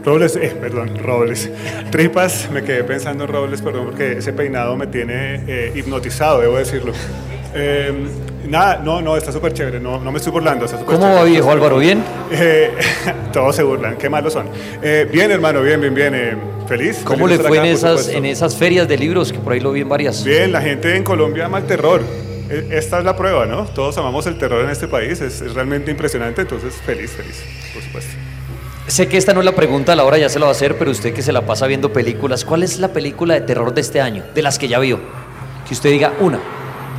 Robles, 0.06 0.36
eh, 0.38 0.56
perdón, 0.60 0.98
Robles. 1.04 1.50
Tripas, 1.92 2.50
me 2.52 2.64
quedé 2.64 2.84
pensando 2.84 3.26
en 3.26 3.32
Robles, 3.32 3.62
perdón, 3.62 3.88
porque 3.88 4.14
ese 4.18 4.34
peinado 4.34 4.76
me 4.76 4.88
tiene 4.88 5.44
eh, 5.48 5.74
hipnotizado, 5.76 6.40
debo 6.42 6.58
decirlo. 6.58 6.94
Eh, 7.54 7.92
nada, 8.48 8.78
no, 8.84 9.02
no, 9.02 9.18
está 9.18 9.32
súper 9.32 9.54
chévere, 9.54 9.80
no, 9.80 10.00
no 10.00 10.12
me 10.12 10.18
estoy 10.18 10.32
burlando. 10.32 10.66
Está 10.66 10.78
¿Cómo 10.78 10.98
chévere. 11.00 11.16
va 11.16 11.24
viejo 11.26 11.52
Álvaro? 11.52 11.78
¿Bien? 11.78 12.02
Eh, 12.32 12.72
todos 13.34 13.56
se 13.56 13.62
burlan, 13.64 13.98
qué 13.98 14.10
malos 14.10 14.34
son. 14.34 14.48
Eh, 14.82 15.08
bien, 15.12 15.30
hermano, 15.32 15.62
bien, 15.62 15.80
bien, 15.82 15.94
bien. 15.94 16.16
eh, 16.16 16.34
feliz. 16.68 17.02
¿Cómo 17.04 17.26
feliz 17.28 17.40
le 17.42 17.48
fue 17.48 17.58
en 17.58 17.64
acá, 17.64 17.72
esas, 17.74 17.90
supuesto. 18.00 18.18
en 18.18 18.26
esas 18.26 18.56
ferias 18.56 18.88
de 18.88 18.98
libros 18.98 19.32
que 19.34 19.40
por 19.40 19.52
ahí 19.54 19.60
lo 19.60 19.74
vi 19.74 19.82
en 19.82 19.90
varias? 19.90 20.24
Bien, 20.24 20.52
la 20.52 20.62
gente 20.62 20.96
en 20.96 21.04
Colombia 21.04 21.46
ama 21.46 21.58
el 21.60 21.66
terror. 21.66 22.02
Eh, 22.52 22.68
Esta 22.72 23.00
es 23.00 23.06
la 23.06 23.16
prueba, 23.16 23.46
¿no? 23.46 23.66
Todos 23.66 23.98
amamos 23.98 24.28
el 24.28 24.38
terror 24.38 24.64
en 24.64 24.70
este 24.70 24.88
país, 24.88 25.22
es, 25.22 25.42
es 25.42 25.54
realmente 25.54 25.90
impresionante, 25.90 26.42
entonces 26.42 26.74
feliz, 26.86 27.12
feliz, 27.12 27.44
por 27.74 27.82
supuesto. 27.82 28.12
Sé 28.88 29.08
que 29.08 29.18
esta 29.18 29.34
no 29.34 29.40
es 29.40 29.46
la 29.46 29.56
pregunta, 29.56 29.94
a 29.94 29.96
la 29.96 30.04
hora 30.04 30.18
ya 30.18 30.28
se 30.28 30.38
la 30.38 30.46
va 30.46 30.52
a 30.52 30.56
hacer, 30.56 30.78
pero 30.78 30.92
usted 30.92 31.14
que 31.14 31.22
se 31.22 31.32
la 31.32 31.46
pasa 31.46 31.66
viendo 31.68 31.94
películas, 31.94 32.44
¿cuál 32.44 32.64
es 32.64 32.78
la 32.80 32.90
película 32.90 33.36
de 33.36 33.42
terror 33.42 33.74
de 33.74 33.82
este 33.82 34.02
año? 34.02 34.24
De 34.36 34.42
las 34.42 34.60
que 34.60 34.68
ya 34.68 34.80
vio. 34.80 35.00
Que 35.68 35.74
usted 35.74 35.92
diga 35.92 36.14
una. 36.20 36.40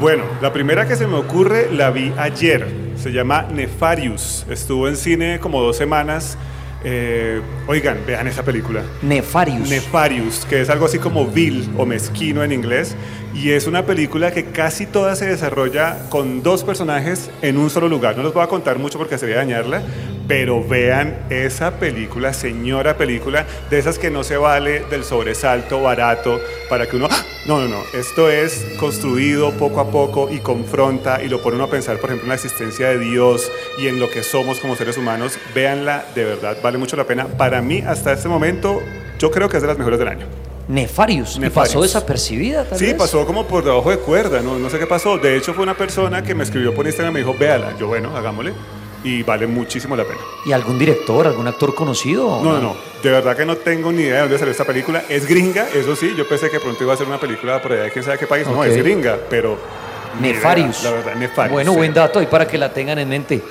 Bueno, 0.00 0.24
la 0.40 0.52
primera 0.52 0.88
que 0.88 0.96
se 0.96 1.06
me 1.06 1.16
ocurre 1.16 1.70
la 1.70 1.90
vi 1.90 2.12
ayer. 2.16 2.66
Se 2.96 3.12
llama 3.12 3.42
Nefarius. 3.52 4.46
Estuvo 4.48 4.88
en 4.88 4.96
cine 4.96 5.38
como 5.38 5.60
dos 5.60 5.76
semanas. 5.76 6.38
Eh, 6.84 7.40
oigan, 7.66 7.98
vean 8.06 8.26
esa 8.26 8.42
película. 8.42 8.82
Nefarius. 9.02 9.68
Nefarius, 9.68 10.44
que 10.46 10.60
es 10.60 10.70
algo 10.70 10.86
así 10.86 10.98
como 10.98 11.26
vil 11.26 11.68
o 11.76 11.86
mezquino 11.86 12.42
en 12.42 12.52
inglés. 12.52 12.96
Y 13.34 13.50
es 13.50 13.66
una 13.66 13.86
película 13.86 14.32
que 14.32 14.46
casi 14.46 14.86
toda 14.86 15.16
se 15.16 15.26
desarrolla 15.26 16.08
con 16.10 16.42
dos 16.42 16.64
personajes 16.64 17.30
en 17.40 17.56
un 17.56 17.70
solo 17.70 17.88
lugar. 17.88 18.16
No 18.16 18.22
les 18.22 18.32
voy 18.32 18.42
a 18.42 18.48
contar 18.48 18.78
mucho 18.78 18.98
porque 18.98 19.16
sería 19.16 19.36
dañarla, 19.36 19.82
pero 20.28 20.62
vean 20.62 21.16
esa 21.30 21.72
película, 21.78 22.32
señora 22.32 22.96
película, 22.96 23.46
de 23.70 23.78
esas 23.78 23.98
que 23.98 24.10
no 24.10 24.24
se 24.24 24.36
vale 24.36 24.84
del 24.90 25.04
sobresalto 25.04 25.82
barato 25.82 26.40
para 26.68 26.86
que 26.86 26.96
uno... 26.96 27.08
¡Ah! 27.10 27.24
No, 27.44 27.60
no, 27.60 27.66
no. 27.66 27.82
Esto 27.92 28.30
es 28.30 28.64
construido 28.78 29.50
poco 29.52 29.80
a 29.80 29.90
poco 29.90 30.30
y 30.30 30.38
confronta 30.38 31.20
y 31.22 31.28
lo 31.28 31.42
pone 31.42 31.56
uno 31.56 31.64
a 31.64 31.70
pensar, 31.70 31.96
por 31.96 32.10
ejemplo, 32.10 32.26
en 32.26 32.28
la 32.28 32.34
existencia 32.36 32.88
de 32.88 32.98
Dios 32.98 33.50
y 33.78 33.88
en 33.88 33.98
lo 33.98 34.08
que 34.10 34.22
somos 34.22 34.60
como 34.60 34.76
seres 34.76 34.96
humanos. 34.96 35.36
Véanla, 35.52 36.04
de 36.14 36.24
verdad, 36.24 36.56
vale 36.62 36.78
mucho 36.78 36.96
la 36.96 37.04
pena. 37.04 37.26
Para 37.26 37.60
mí, 37.60 37.82
hasta 37.84 38.12
este 38.12 38.28
momento, 38.28 38.80
yo 39.18 39.32
creo 39.32 39.48
que 39.48 39.56
es 39.56 39.62
de 39.62 39.66
las 39.68 39.76
mejores 39.76 39.98
del 39.98 40.06
año. 40.08 40.26
Nefarius. 40.68 41.34
¿Y 41.36 41.40
Nefarius. 41.40 41.70
pasó 41.74 41.82
desapercibida 41.82 42.64
tal 42.64 42.78
Sí, 42.78 42.84
vez? 42.86 42.94
pasó 42.94 43.26
como 43.26 43.44
por 43.48 43.64
debajo 43.64 43.90
de 43.90 43.98
cuerda, 43.98 44.40
no, 44.40 44.56
no 44.60 44.70
sé 44.70 44.78
qué 44.78 44.86
pasó. 44.86 45.18
De 45.18 45.36
hecho, 45.36 45.52
fue 45.52 45.64
una 45.64 45.76
persona 45.76 46.22
que 46.22 46.36
me 46.36 46.44
escribió 46.44 46.72
por 46.72 46.86
Instagram 46.86 47.10
y 47.10 47.14
me 47.14 47.20
dijo, 47.26 47.36
véala. 47.36 47.76
Yo, 47.76 47.88
bueno, 47.88 48.16
hagámosle. 48.16 48.52
Y 49.04 49.22
vale 49.22 49.46
muchísimo 49.46 49.96
la 49.96 50.04
pena. 50.04 50.20
¿Y 50.46 50.52
algún 50.52 50.78
director, 50.78 51.26
algún 51.26 51.46
actor 51.46 51.74
conocido? 51.74 52.40
No, 52.42 52.52
no, 52.54 52.60
no. 52.60 52.76
De 53.02 53.10
verdad 53.10 53.36
que 53.36 53.44
no 53.44 53.56
tengo 53.56 53.90
ni 53.92 54.02
idea 54.02 54.14
de 54.14 54.20
dónde 54.22 54.38
salió 54.38 54.52
esta 54.52 54.64
película. 54.64 55.04
Es 55.08 55.26
gringa, 55.26 55.68
eso 55.74 55.96
sí. 55.96 56.14
Yo 56.16 56.28
pensé 56.28 56.50
que 56.50 56.60
pronto 56.60 56.84
iba 56.84 56.94
a 56.94 56.96
ser 56.96 57.06
una 57.06 57.18
película 57.18 57.60
por 57.60 57.72
allá 57.72 57.84
de 57.84 57.90
quién 57.90 58.04
sabe 58.04 58.18
qué 58.18 58.26
país. 58.26 58.46
No, 58.46 58.62
es 58.64 58.76
gringa, 58.76 59.18
pero. 59.28 59.58
idea, 60.20 60.20
Nefarius. 60.20 60.82
La 60.84 60.90
verdad, 60.90 61.14
Nefarius. 61.14 61.52
Bueno, 61.52 61.72
sí. 61.72 61.76
buen 61.78 61.94
dato 61.94 62.18
ahí 62.18 62.26
para 62.26 62.46
que 62.46 62.58
la 62.58 62.72
tengan 62.72 62.98
en 62.98 63.08
mente. 63.08 63.42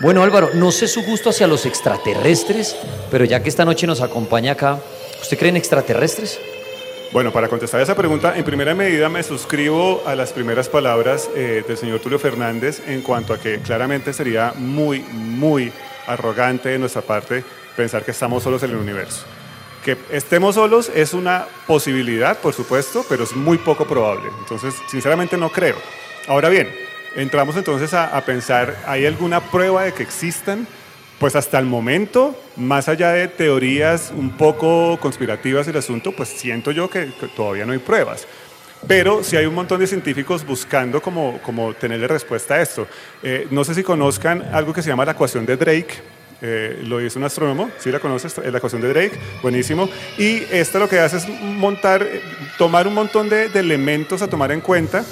Bueno, 0.00 0.22
Álvaro, 0.22 0.50
no 0.54 0.72
sé 0.72 0.88
su 0.88 1.02
gusto 1.02 1.30
hacia 1.30 1.46
los 1.46 1.66
extraterrestres, 1.66 2.76
pero 3.10 3.24
ya 3.24 3.42
que 3.42 3.48
esta 3.48 3.64
noche 3.64 3.86
nos 3.86 4.00
acompaña 4.00 4.52
acá, 4.52 4.78
¿usted 5.20 5.38
cree 5.38 5.50
en 5.50 5.56
extraterrestres? 5.56 6.40
Bueno, 7.14 7.30
para 7.30 7.46
contestar 7.46 7.80
esa 7.80 7.94
pregunta, 7.94 8.36
en 8.36 8.42
primera 8.42 8.74
medida 8.74 9.08
me 9.08 9.22
suscribo 9.22 10.02
a 10.04 10.16
las 10.16 10.32
primeras 10.32 10.68
palabras 10.68 11.30
eh, 11.36 11.62
del 11.64 11.76
señor 11.76 12.00
Tulio 12.00 12.18
Fernández 12.18 12.82
en 12.88 13.02
cuanto 13.02 13.32
a 13.32 13.38
que 13.38 13.60
claramente 13.60 14.12
sería 14.12 14.52
muy, 14.56 14.98
muy 15.12 15.72
arrogante 16.08 16.70
de 16.70 16.78
nuestra 16.80 17.02
parte 17.02 17.44
pensar 17.76 18.04
que 18.04 18.10
estamos 18.10 18.42
solos 18.42 18.64
en 18.64 18.70
el 18.70 18.78
universo. 18.78 19.24
Que 19.84 19.96
estemos 20.10 20.56
solos 20.56 20.90
es 20.92 21.14
una 21.14 21.46
posibilidad, 21.68 22.36
por 22.38 22.52
supuesto, 22.52 23.06
pero 23.08 23.22
es 23.22 23.36
muy 23.36 23.58
poco 23.58 23.86
probable. 23.86 24.30
Entonces, 24.40 24.74
sinceramente 24.90 25.38
no 25.38 25.50
creo. 25.50 25.76
Ahora 26.26 26.48
bien, 26.48 26.68
entramos 27.14 27.56
entonces 27.56 27.94
a, 27.94 28.06
a 28.06 28.24
pensar, 28.24 28.76
¿hay 28.88 29.06
alguna 29.06 29.40
prueba 29.52 29.84
de 29.84 29.92
que 29.92 30.02
existan? 30.02 30.66
Pues 31.24 31.36
hasta 31.36 31.58
el 31.58 31.64
momento, 31.64 32.38
más 32.54 32.86
allá 32.86 33.12
de 33.12 33.28
teorías 33.28 34.12
un 34.14 34.36
poco 34.36 34.98
conspirativas 35.00 35.64
del 35.64 35.78
asunto, 35.78 36.12
pues 36.12 36.28
siento 36.28 36.70
yo 36.70 36.90
que, 36.90 37.14
todavía 37.34 37.64
no 37.64 37.72
hay 37.72 37.78
pruebas. 37.78 38.26
Pero 38.86 39.24
sí 39.24 39.34
hay 39.34 39.46
un 39.46 39.54
montón 39.54 39.80
de 39.80 39.86
científicos 39.86 40.44
buscando 40.44 41.00
como, 41.00 41.40
como 41.40 41.72
tenerle 41.72 42.08
respuesta 42.08 42.56
a 42.56 42.60
esto. 42.60 42.86
Eh, 43.22 43.48
no 43.50 43.64
sé 43.64 43.74
si 43.74 43.82
conozcan 43.82 44.42
algo 44.52 44.74
que 44.74 44.82
se 44.82 44.90
llama 44.90 45.06
la 45.06 45.12
ecuación 45.12 45.46
de 45.46 45.56
Drake. 45.56 45.94
Eh, 46.42 46.82
lo 46.84 47.00
hizo 47.00 47.18
un 47.18 47.24
astrónomo, 47.24 47.70
¿sí 47.78 47.90
la 47.90 48.00
conoces? 48.00 48.36
La 48.36 48.58
ecuación 48.58 48.82
de 48.82 48.88
Drake, 48.88 49.18
buenísimo. 49.40 49.88
Y 50.18 50.42
esto 50.50 50.78
lo 50.78 50.90
que 50.90 51.00
hace 51.00 51.16
es 51.16 51.26
montar, 51.40 52.02
eh, 52.02 52.20
tomar 52.58 52.86
un 52.86 52.92
montón 52.92 53.30
de, 53.30 53.46
elementos 53.46 54.20
a 54.20 54.28
tomar 54.28 54.52
en 54.52 54.60
cuenta 54.60 55.02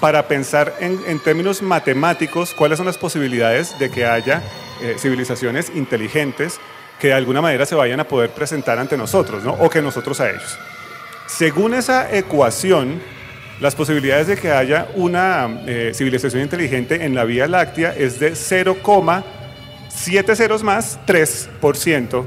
para 0.00 0.26
pensar 0.26 0.74
en, 0.80 0.98
en 1.06 1.20
términos 1.20 1.62
matemáticos 1.62 2.54
cuáles 2.54 2.76
son 2.76 2.86
las 2.86 2.98
posibilidades 2.98 3.78
de 3.78 3.88
que 3.88 4.04
haya 4.04 4.42
eh, 4.80 4.96
civilizaciones 4.98 5.72
inteligentes 5.74 6.58
que 6.98 7.08
de 7.08 7.14
alguna 7.14 7.40
manera 7.40 7.66
se 7.66 7.74
vayan 7.74 8.00
a 8.00 8.04
poder 8.04 8.30
presentar 8.30 8.78
ante 8.78 8.96
nosotros, 8.96 9.42
¿no? 9.42 9.52
O 9.54 9.70
que 9.70 9.80
nosotros 9.80 10.20
a 10.20 10.30
ellos. 10.30 10.58
Según 11.26 11.74
esa 11.74 12.14
ecuación, 12.14 13.00
las 13.60 13.74
posibilidades 13.74 14.26
de 14.26 14.36
que 14.36 14.50
haya 14.50 14.88
una 14.94 15.62
eh, 15.66 15.92
civilización 15.94 16.42
inteligente 16.42 17.04
en 17.04 17.14
la 17.14 17.24
Vía 17.24 17.46
Láctea 17.46 17.94
es 17.96 18.20
de 18.20 18.32
0,7 18.32 20.34
ceros 20.34 20.62
más 20.62 20.98
3% 21.06 22.24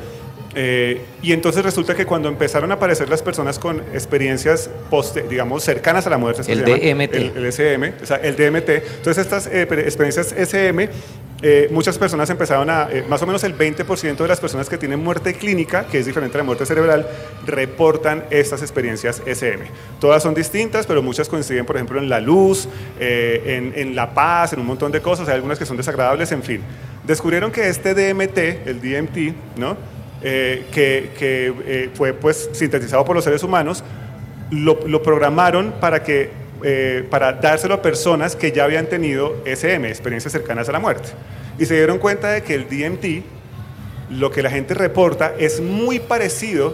Eh, 0.55 1.01
y 1.21 1.31
entonces 1.33 1.63
resulta 1.63 1.95
que 1.95 2.05
cuando 2.05 2.29
empezaron 2.29 2.71
a 2.71 2.75
aparecer 2.75 3.09
las 3.09 3.21
personas 3.21 3.57
con 3.59 3.79
experiencias, 3.93 4.69
poste, 4.89 5.23
digamos, 5.29 5.63
cercanas 5.63 6.05
a 6.07 6.09
la 6.09 6.17
muerte, 6.17 6.41
El 6.51 6.59
DMT. 6.63 7.13
El, 7.15 7.37
el 7.37 7.45
SM, 7.51 7.93
o 8.01 8.05
sea, 8.05 8.17
el 8.17 8.35
DMT. 8.35 8.69
Entonces 8.69 9.17
estas 9.25 9.47
eh, 9.47 9.65
per- 9.65 9.79
experiencias 9.79 10.31
SM, 10.31 10.89
eh, 11.45 11.67
muchas 11.71 11.97
personas 11.97 12.29
empezaron 12.29 12.69
a, 12.69 12.87
eh, 12.89 13.03
más 13.09 13.21
o 13.21 13.25
menos 13.25 13.43
el 13.43 13.57
20% 13.57 14.15
de 14.15 14.27
las 14.29 14.39
personas 14.39 14.69
que 14.69 14.77
tienen 14.77 15.03
muerte 15.03 15.33
clínica, 15.33 15.85
que 15.87 15.99
es 15.99 16.05
diferente 16.05 16.37
a 16.37 16.39
la 16.39 16.43
muerte 16.45 16.65
cerebral, 16.65 17.05
reportan 17.45 18.23
estas 18.29 18.61
experiencias 18.61 19.21
SM. 19.25 19.65
Todas 19.99 20.23
son 20.23 20.33
distintas, 20.33 20.85
pero 20.85 21.01
muchas 21.01 21.27
coinciden, 21.27 21.65
por 21.65 21.75
ejemplo, 21.75 21.99
en 21.99 22.07
la 22.09 22.21
luz, 22.21 22.67
eh, 22.99 23.41
en, 23.57 23.73
en 23.75 23.95
la 23.95 24.13
paz, 24.13 24.53
en 24.53 24.59
un 24.59 24.67
montón 24.67 24.91
de 24.91 25.01
cosas, 25.01 25.27
hay 25.27 25.35
algunas 25.35 25.59
que 25.59 25.65
son 25.65 25.75
desagradables, 25.77 26.31
en 26.31 26.43
fin. 26.43 26.61
Descubrieron 27.05 27.51
que 27.51 27.67
este 27.67 27.93
DMT, 27.93 28.37
el 28.65 28.79
DMT, 28.81 29.57
¿no? 29.57 29.75
Eh, 30.25 30.65
que, 30.71 31.11
eh, 31.19 31.89
fue 31.93 32.13
pues 32.13 32.49
sintetizado 32.53 33.03
por 33.03 33.15
los 33.15 33.25
seres 33.25 33.43
humanos, 33.43 33.83
lo, 34.51 34.79
lo 34.87 35.01
programaron 35.03 35.73
para 35.81 36.01
que 36.01 36.43
eh, 36.65 37.05
para 37.09 37.33
dárselo 37.33 37.73
a 37.73 37.81
personas 37.81 38.37
que 38.37 38.53
ya 38.53 38.63
habían 38.63 38.85
tenido 38.85 39.35
SM, 39.43 39.85
experiencias 39.89 40.31
cercanas 40.31 40.69
a 40.69 40.71
la 40.71 40.79
muerte. 40.79 41.09
Y 41.59 41.65
se 41.65 41.75
dieron 41.75 41.97
cuenta 41.97 42.31
de 42.31 42.41
que 42.41 42.55
el 42.55 42.69
DMT, 42.69 43.25
lo 44.11 44.31
que 44.31 44.41
la 44.41 44.49
gente 44.49 44.73
reporta, 44.73 45.33
es 45.37 45.59
muy 45.59 45.99
parecido 45.99 46.73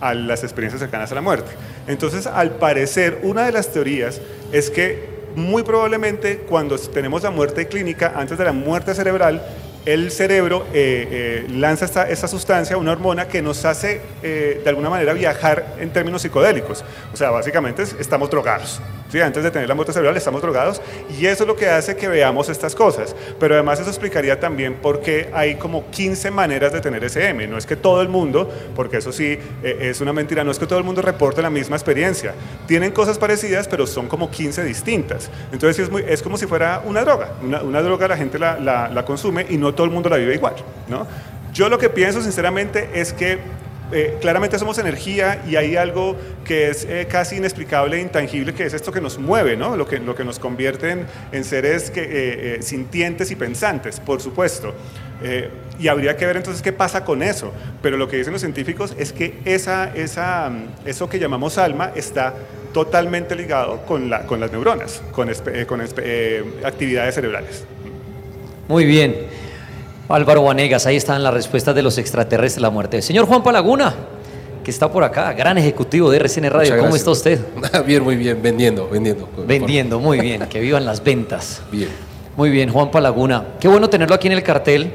a 0.00 0.14
las 0.14 0.42
experiencias 0.42 0.80
cercanas 0.80 1.12
a 1.12 1.16
la 1.16 1.20
muerte. 1.20 1.50
Entonces, 1.86 2.26
al 2.26 2.52
parecer, 2.52 3.20
una 3.24 3.44
de 3.44 3.52
las 3.52 3.70
teorías 3.70 4.22
es 4.52 4.70
que 4.70 5.06
muy 5.34 5.62
probablemente 5.64 6.38
cuando 6.38 6.78
tenemos 6.78 7.22
la 7.22 7.30
muerte 7.30 7.68
clínica, 7.68 8.14
antes 8.16 8.38
de 8.38 8.44
la 8.44 8.52
muerte 8.52 8.94
cerebral, 8.94 9.42
el 9.86 10.10
cerebro 10.10 10.66
eh, 10.74 11.08
eh, 11.10 11.46
lanza 11.50 11.86
esta, 12.08 12.28
sustancia, 12.28 12.76
una 12.76 12.92
hormona 12.92 13.28
que 13.28 13.40
nos 13.40 13.64
hace 13.64 14.00
eh, 14.22 14.60
de 14.62 14.68
alguna 14.68 14.90
manera 14.90 15.12
viajar 15.14 15.74
en 15.78 15.90
términos 15.90 16.22
psicodélicos. 16.22 16.84
O 17.14 17.16
sea, 17.16 17.30
básicamente 17.30 17.82
es- 17.82 17.96
estamos 17.98 18.28
drogados. 18.28 18.80
¿Sí? 19.10 19.20
Antes 19.20 19.42
de 19.44 19.50
tener 19.50 19.68
la 19.68 19.74
muerte 19.74 19.92
cerebral 19.92 20.16
estamos 20.16 20.42
drogados 20.42 20.80
y 21.18 21.26
eso 21.26 21.44
es 21.44 21.46
lo 21.48 21.56
que 21.56 21.68
hace 21.68 21.96
que 21.96 22.08
veamos 22.08 22.48
estas 22.48 22.74
cosas. 22.74 23.14
Pero 23.40 23.54
además 23.54 23.80
eso 23.80 23.88
explicaría 23.90 24.38
también 24.40 24.74
por 24.74 25.00
qué 25.00 25.30
hay 25.32 25.56
como 25.56 25.90
15 25.90 26.30
maneras 26.30 26.72
de 26.72 26.80
tener 26.80 27.02
SM. 27.04 27.46
No 27.46 27.58
es 27.58 27.66
que 27.66 27.76
todo 27.76 28.02
el 28.02 28.08
mundo, 28.08 28.50
porque 28.74 28.98
eso 28.98 29.12
sí 29.12 29.38
eh, 29.62 29.78
es 29.80 30.00
una 30.00 30.12
mentira, 30.12 30.44
no 30.44 30.50
es 30.50 30.58
que 30.58 30.66
todo 30.66 30.78
el 30.78 30.84
mundo 30.84 31.02
reporte 31.02 31.42
la 31.42 31.50
misma 31.50 31.76
experiencia. 31.76 32.34
Tienen 32.66 32.92
cosas 32.92 33.18
parecidas, 33.18 33.68
pero 33.68 33.86
son 33.86 34.08
como 34.08 34.30
15 34.30 34.64
distintas. 34.64 35.30
Entonces 35.52 35.84
es, 35.84 35.90
muy, 35.90 36.04
es 36.06 36.22
como 36.22 36.36
si 36.38 36.46
fuera 36.46 36.82
una 36.84 37.02
droga. 37.02 37.32
Una, 37.42 37.62
una 37.62 37.82
droga 37.82 38.08
la 38.08 38.16
gente 38.16 38.38
la, 38.38 38.58
la- 38.58 38.88
la 38.88 39.04
consume 39.04 39.46
y 39.48 39.56
no 39.56 39.74
todo 39.74 39.84
el 39.86 39.92
mundo 39.92 40.08
la 40.08 40.16
vive 40.16 40.34
igual. 40.34 40.54
¿no? 40.88 41.06
Yo 41.52 41.68
lo 41.68 41.78
que 41.78 41.88
pienso 41.88 42.20
sinceramente 42.22 42.90
es 42.94 43.12
que 43.12 43.38
eh, 43.92 44.16
claramente 44.20 44.58
somos 44.58 44.78
energía 44.78 45.42
y 45.48 45.56
hay 45.56 45.76
algo 45.76 46.16
que 46.44 46.70
es 46.70 46.84
eh, 46.84 47.06
casi 47.08 47.36
inexplicable 47.36 47.98
e 47.98 48.00
intangible, 48.00 48.54
que 48.54 48.64
es 48.64 48.74
esto 48.74 48.90
que 48.92 49.00
nos 49.00 49.18
mueve, 49.18 49.56
¿no? 49.56 49.76
lo, 49.76 49.86
que, 49.86 49.98
lo 49.98 50.14
que 50.14 50.24
nos 50.24 50.38
convierte 50.38 51.06
en, 51.32 51.44
seres 51.44 51.90
que, 51.90 52.02
eh, 52.02 52.06
eh, 52.10 52.58
sintientes 52.62 53.30
y 53.30 53.36
pensantes, 53.36 54.00
por 54.00 54.20
supuesto. 54.20 54.74
Y 55.78 55.88
habría 55.88 56.16
que 56.16 56.26
ver 56.26 56.36
entonces 56.36 56.62
qué 56.62 56.72
pasa 56.72 57.04
con 57.04 57.22
eso. 57.22 57.52
Pero 57.82 57.96
lo 57.96 58.08
que 58.08 58.16
dicen 58.16 58.32
los 58.32 58.42
científicos 58.42 58.94
es 58.98 59.12
que 59.12 59.38
esa, 59.44 59.94
esa, 59.94 60.50
mm, 60.50 60.88
eso 60.88 61.08
que 61.08 61.18
llamamos 61.18 61.58
alma 61.58 61.92
está 61.94 62.34
totalmente 62.72 63.34
ligado 63.34 63.84
con, 63.86 64.10
la, 64.10 64.26
con 64.26 64.40
las 64.40 64.52
neuronas, 64.52 65.02
con, 65.12 65.30
con 65.66 65.80
actividades 65.80 67.14
cerebrales. 67.14 67.64
Muy 68.68 68.84
bien. 68.84 69.45
Álvaro 70.08 70.42
Vanegas, 70.44 70.86
ahí 70.86 70.96
están 70.96 71.22
las 71.22 71.34
respuestas 71.34 71.74
de 71.74 71.82
los 71.82 71.98
extraterrestres 71.98 72.62
la 72.62 72.70
muerte. 72.70 73.02
Señor 73.02 73.26
Juan 73.26 73.42
Palaguna, 73.42 73.94
que 74.62 74.70
está 74.70 74.90
por 74.90 75.02
acá, 75.02 75.32
gran 75.32 75.58
ejecutivo 75.58 76.10
de 76.10 76.18
RCN 76.18 76.50
Radio. 76.50 76.74
Muchas 76.74 76.78
¿Cómo 76.78 76.90
gracias. 76.92 76.96
está 76.96 77.10
usted? 77.10 77.84
bien, 77.86 78.02
muy 78.04 78.16
bien, 78.16 78.40
vendiendo, 78.40 78.88
vendiendo. 78.88 79.28
Vendiendo, 79.46 79.98
muy 79.98 80.20
bien. 80.20 80.46
Que 80.48 80.60
vivan 80.60 80.84
las 80.84 81.02
ventas. 81.02 81.62
Bien. 81.72 81.88
Muy 82.36 82.50
bien, 82.50 82.70
Juan 82.70 82.90
Palaguna. 82.90 83.44
Qué 83.58 83.66
bueno 83.66 83.88
tenerlo 83.88 84.14
aquí 84.14 84.26
en 84.28 84.34
el 84.34 84.42
cartel. 84.42 84.92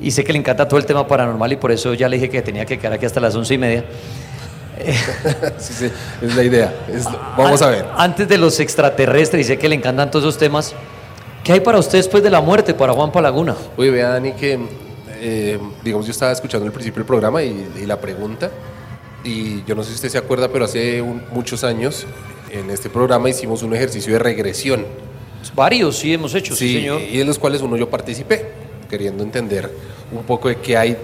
Y 0.00 0.10
sé 0.10 0.24
que 0.24 0.32
le 0.32 0.38
encanta 0.40 0.66
todo 0.66 0.80
el 0.80 0.84
tema 0.86 1.06
paranormal 1.06 1.52
y 1.52 1.56
por 1.56 1.70
eso 1.70 1.94
ya 1.94 2.08
le 2.08 2.16
dije 2.16 2.28
que 2.28 2.42
tenía 2.42 2.66
que 2.66 2.76
quedar 2.78 2.94
aquí 2.94 3.06
hasta 3.06 3.20
las 3.20 3.34
once 3.36 3.54
y 3.54 3.58
media. 3.58 3.84
sí, 5.58 5.72
sí, 5.74 5.90
es 6.20 6.34
la 6.34 6.42
idea. 6.42 6.74
Es- 6.92 7.04
vamos 7.38 7.62
a 7.62 7.68
ver. 7.70 7.86
Antes 7.96 8.26
de 8.28 8.36
los 8.36 8.58
extraterrestres, 8.58 9.46
y 9.46 9.48
sé 9.48 9.58
que 9.58 9.68
le 9.68 9.76
encantan 9.76 10.10
todos 10.10 10.24
esos 10.24 10.38
temas, 10.38 10.74
¿qué 11.44 11.52
hay 11.52 11.60
para 11.60 11.78
usted 11.78 11.98
después 11.98 12.22
de 12.22 12.30
la 12.30 12.40
muerte, 12.40 12.74
para 12.74 12.92
Juan 12.92 13.10
Palaguna? 13.12 13.56
Oye, 13.76 13.90
vea, 13.90 14.10
Dani, 14.10 14.32
que 14.32 14.58
eh, 15.20 15.58
digamos, 15.84 16.06
yo 16.06 16.12
estaba 16.12 16.32
escuchando 16.32 16.66
el 16.66 16.72
principio 16.72 17.00
del 17.00 17.06
programa 17.06 17.42
y, 17.42 17.68
y 17.80 17.86
la 17.86 18.00
pregunta, 18.00 18.50
y 19.24 19.62
yo 19.64 19.74
no 19.74 19.82
sé 19.82 19.90
si 19.90 19.94
usted 19.96 20.08
se 20.08 20.18
acuerda, 20.18 20.48
pero 20.48 20.64
hace 20.64 21.00
un- 21.00 21.22
muchos 21.32 21.62
años 21.64 22.06
en 22.50 22.70
este 22.70 22.90
programa 22.90 23.30
hicimos 23.30 23.62
un 23.62 23.74
ejercicio 23.74 24.12
de 24.12 24.18
regresión. 24.18 24.84
Varios 25.54 25.98
sí 25.98 26.12
hemos 26.14 26.34
hecho, 26.34 26.54
sí, 26.56 26.74
señor. 26.74 27.00
Y 27.02 27.20
en 27.20 27.26
los 27.26 27.38
cuales 27.38 27.62
uno 27.62 27.76
yo 27.76 27.88
participé, 27.88 28.46
queriendo 28.90 29.22
entender 29.22 29.70
un 30.12 30.22
poco 30.24 30.48
de 30.48 30.56
qué 30.56 30.76
hay, 30.76 30.96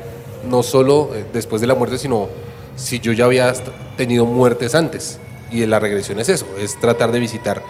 no 0.48 0.62
solo 0.62 1.10
eh, 1.14 1.24
después 1.32 1.60
de 1.60 1.66
la 1.66 1.74
muerte, 1.74 1.98
sino 1.98 2.28
si 2.76 3.00
yo 3.00 3.12
ya 3.12 3.24
había 3.24 3.52
tenido 3.96 4.24
muertes 4.26 4.74
antes. 4.74 5.18
Y 5.50 5.64
la 5.66 5.78
regresión 5.80 6.18
es 6.20 6.28
eso, 6.28 6.46
es 6.60 6.78
tratar 6.78 7.10
de 7.12 7.18
visitar 7.20 7.62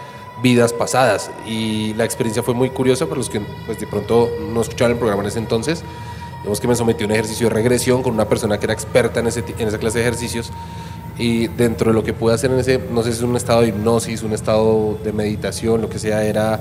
vidas 0.43 0.72
pasadas. 0.72 1.30
Y 1.47 1.95
la 1.95 2.05
experiencia 2.05 2.43
fue 2.43 2.55
muy 2.55 2.70
curiosa 2.70 3.07
para 3.07 3.18
los 3.18 3.28
que 3.30 3.41
pues, 3.66 3.78
de 3.80 3.86
pronto 3.86 4.28
no 4.53 4.61
escucharon 4.61 4.93
el 4.93 4.99
programa 4.99 5.22
en 5.22 5.28
ese 5.28 5.39
entonces. 5.39 5.82
Digamos 6.39 6.61
que 6.61 6.68
me 6.68 6.76
sometí 6.76 7.03
a 7.03 7.07
un 7.07 7.12
ejercicio 7.12 7.49
de 7.49 7.55
regresión 7.55 8.03
con 8.03 8.12
una 8.14 8.28
persona 8.28 8.59
que 8.59 8.66
era 8.66 8.72
experta 8.74 9.20
en, 9.20 9.26
ese, 9.26 9.45
en 9.59 9.68
esa 9.68 9.78
clase 9.78 9.99
de 9.99 10.05
ejercicios. 10.05 10.51
Y 11.18 11.49
dentro 11.49 11.91
de 11.91 11.95
lo 11.95 12.05
que 12.05 12.12
pude 12.12 12.34
hacer 12.34 12.51
en 12.53 12.61
ese, 12.61 12.78
no 12.93 13.03
sé 13.03 13.11
si 13.11 13.18
es 13.18 13.22
un 13.24 13.34
estado 13.36 13.62
de 13.62 13.68
hipnosis, 13.68 14.22
un 14.22 14.32
estado 14.32 14.97
de 15.03 15.12
meditación, 15.12 15.80
lo 15.82 15.89
que 15.89 15.99
sea, 15.99 16.22
era, 16.24 16.61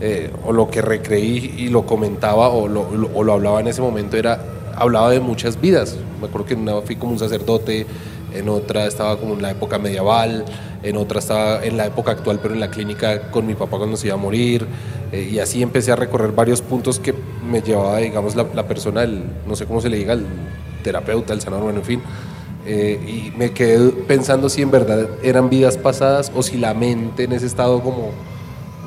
eh, 0.00 0.30
o 0.46 0.52
lo 0.52 0.70
que 0.70 0.80
recreí 0.82 1.54
y 1.58 1.68
lo 1.68 1.84
comentaba 1.84 2.48
o 2.50 2.68
lo, 2.68 2.88
lo- 2.96 3.10
o 3.12 3.24
lo 3.24 3.32
hablaba 3.32 3.58
en 3.58 3.66
ese 3.66 3.82
momento, 3.82 4.16
era, 4.16 4.40
hablaba 4.76 5.10
de 5.10 5.18
muchas 5.18 5.60
vidas. 5.60 5.96
Me 6.20 6.28
acuerdo 6.28 6.46
que 6.46 6.54
una 6.54 6.80
fui 6.82 6.94
como 6.94 7.10
un 7.12 7.18
sacerdote, 7.18 7.86
en 8.34 8.48
otra 8.48 8.86
estaba 8.86 9.16
como 9.18 9.34
en 9.34 9.42
la 9.42 9.50
época 9.50 9.78
medieval, 9.78 10.44
en 10.82 10.96
otra 10.96 11.18
estaba 11.18 11.64
en 11.64 11.76
la 11.76 11.86
época 11.86 12.12
actual, 12.12 12.38
pero 12.42 12.54
en 12.54 12.60
la 12.60 12.70
clínica 12.70 13.30
con 13.30 13.46
mi 13.46 13.54
papá 13.54 13.78
cuando 13.78 13.96
se 13.96 14.08
iba 14.08 14.14
a 14.14 14.18
morir. 14.18 14.66
eh, 15.12 15.28
y 15.32 15.38
así 15.38 15.62
empecé 15.62 15.92
a 15.92 15.96
recorrer 15.96 16.32
varios 16.32 16.60
puntos 16.60 16.98
que 16.98 17.14
me 17.48 17.62
llevaba, 17.62 17.98
digamos, 17.98 18.36
la, 18.36 18.46
la 18.54 18.66
persona, 18.66 19.02
el, 19.02 19.24
no 19.46 19.56
sé 19.56 19.66
cómo 19.66 19.80
se 19.80 19.88
le 19.88 19.96
diga, 19.96 20.12
el 20.12 20.26
terapeuta, 20.82 21.32
el 21.32 21.40
sanador, 21.40 21.64
bueno, 21.64 21.80
en 21.80 21.84
fin. 21.84 22.02
Eh, 22.66 23.00
y 23.06 23.38
me 23.38 23.52
quedé 23.52 23.90
pensando 24.06 24.48
si 24.50 24.60
en 24.60 24.70
verdad 24.70 25.08
eran 25.22 25.48
vidas 25.48 25.78
pasadas 25.78 26.30
o 26.34 26.42
si 26.42 26.58
la 26.58 26.74
mente 26.74 27.24
en 27.24 27.32
ese 27.32 27.46
estado 27.46 27.80
como 27.82 28.10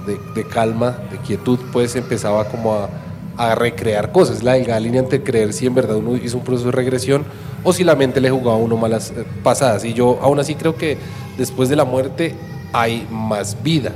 de, 0.06 0.20
de 0.36 0.48
calma, 0.48 1.00
de 1.12 1.18
quietud, 1.18 1.58
pues 1.74 1.96
empezaba 1.96 2.48
como 2.48 2.74
a, 2.76 2.90
a 3.38 3.56
recrear 3.56 4.12
cosas. 4.12 4.44
La 4.44 4.54
delgada 4.54 4.80
línea 4.80 5.02
entre 5.02 5.24
creer 5.24 5.54
si 5.54 5.66
en 5.66 5.74
verdad 5.74 5.98
uno 5.98 6.16
hizo 6.16 6.38
un 6.38 6.44
proceso 6.44 6.68
de 6.68 6.74
regresión 6.74 7.24
o 7.64 7.74
si 7.74 7.84
la 7.84 7.96
mente 7.96 8.22
le 8.22 8.30
jugaba 8.30 8.54
a 8.54 8.60
uno 8.60 8.78
malas 8.78 9.12
eh, 9.12 9.24
pasadas. 9.44 9.86
Y 9.86 9.94
yo 9.94 10.20
aún 10.22 10.40
así 10.40 10.56
creo 10.56 10.76
que 10.76 10.98
después 11.38 11.70
de 11.70 11.76
la 11.76 11.86
muerte 11.86 12.36
hay 12.74 13.08
más 13.10 13.62
vida. 13.62 13.92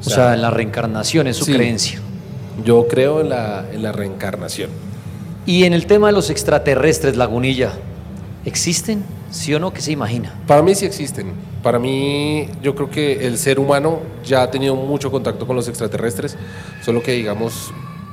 O 0.00 0.08
sea, 0.08 0.34
en 0.34 0.42
la 0.42 0.50
reencarnación 0.50 1.26
es 1.26 1.36
su 1.36 1.44
sí. 1.44 1.52
creencia. 1.52 2.00
Yo 2.64 2.88
creo 2.88 3.20
en 3.20 3.28
la, 3.28 3.66
en 3.72 3.82
la 3.82 3.92
reencarnación. 3.92 4.70
Y 5.46 5.64
en 5.64 5.72
el 5.72 5.86
tema 5.86 6.08
de 6.08 6.12
los 6.12 6.30
extraterrestres, 6.30 7.16
Lagunilla, 7.16 7.72
¿existen? 8.44 9.04
¿Sí 9.30 9.54
o 9.54 9.60
no? 9.60 9.72
¿Qué 9.72 9.80
se 9.80 9.92
imagina? 9.92 10.34
Para 10.46 10.62
mí 10.62 10.74
sí 10.74 10.86
existen. 10.86 11.32
Para 11.62 11.78
mí 11.78 12.48
yo 12.62 12.74
creo 12.74 12.90
que 12.90 13.26
el 13.26 13.38
ser 13.38 13.58
humano 13.58 14.00
ya 14.24 14.42
ha 14.42 14.50
tenido 14.50 14.74
mucho 14.74 15.10
contacto 15.10 15.46
con 15.46 15.56
los 15.56 15.68
extraterrestres, 15.68 16.36
solo 16.82 17.02
que 17.02 17.12
digamos 17.12 17.72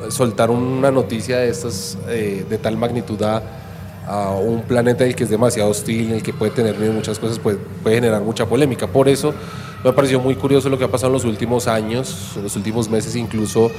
soltar 0.09 0.51
una 0.51 0.91
noticia 0.91 1.37
de 1.37 1.49
estas 1.49 1.97
eh, 2.07 2.45
de 2.47 2.57
tal 2.57 2.77
magnitud 2.77 3.21
a, 3.23 3.41
a 4.07 4.31
un 4.31 4.63
planeta 4.63 5.05
el 5.05 5.15
que 5.15 5.25
es 5.25 5.29
demasiado 5.29 5.69
hostil, 5.69 6.07
en 6.07 6.13
el 6.13 6.23
que 6.23 6.33
puede 6.33 6.51
tener 6.51 6.75
muchas 6.91 7.19
cosas, 7.19 7.39
puede, 7.39 7.57
puede 7.83 7.97
generar 7.97 8.21
mucha 8.21 8.45
polémica. 8.45 8.87
Por 8.87 9.09
eso 9.09 9.33
me 9.83 9.89
ha 9.89 9.95
parecido 9.95 10.19
muy 10.19 10.35
curioso 10.35 10.69
lo 10.69 10.77
que 10.77 10.85
ha 10.85 10.91
pasado 10.91 11.07
en 11.07 11.13
los 11.13 11.25
últimos 11.25 11.67
años, 11.67 12.33
en 12.35 12.43
los 12.43 12.55
últimos 12.55 12.89
meses 12.89 13.15
incluso 13.15 13.69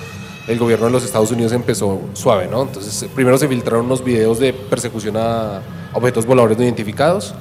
el 0.46 0.58
gobierno 0.58 0.86
de 0.86 0.92
los 0.92 1.04
Estados 1.04 1.30
Unidos 1.30 1.52
empezó 1.52 2.00
suave, 2.14 2.48
¿no? 2.50 2.62
Entonces, 2.62 3.08
primero 3.14 3.36
se 3.36 3.48
filtraron 3.48 3.84
unos 3.84 4.02
videos 4.02 4.38
de 4.38 4.54
persecución 4.54 5.16
a 5.18 5.60
objetos 5.92 6.24
voladores 6.24 6.56
no 6.56 6.64
identificados, 6.64 7.34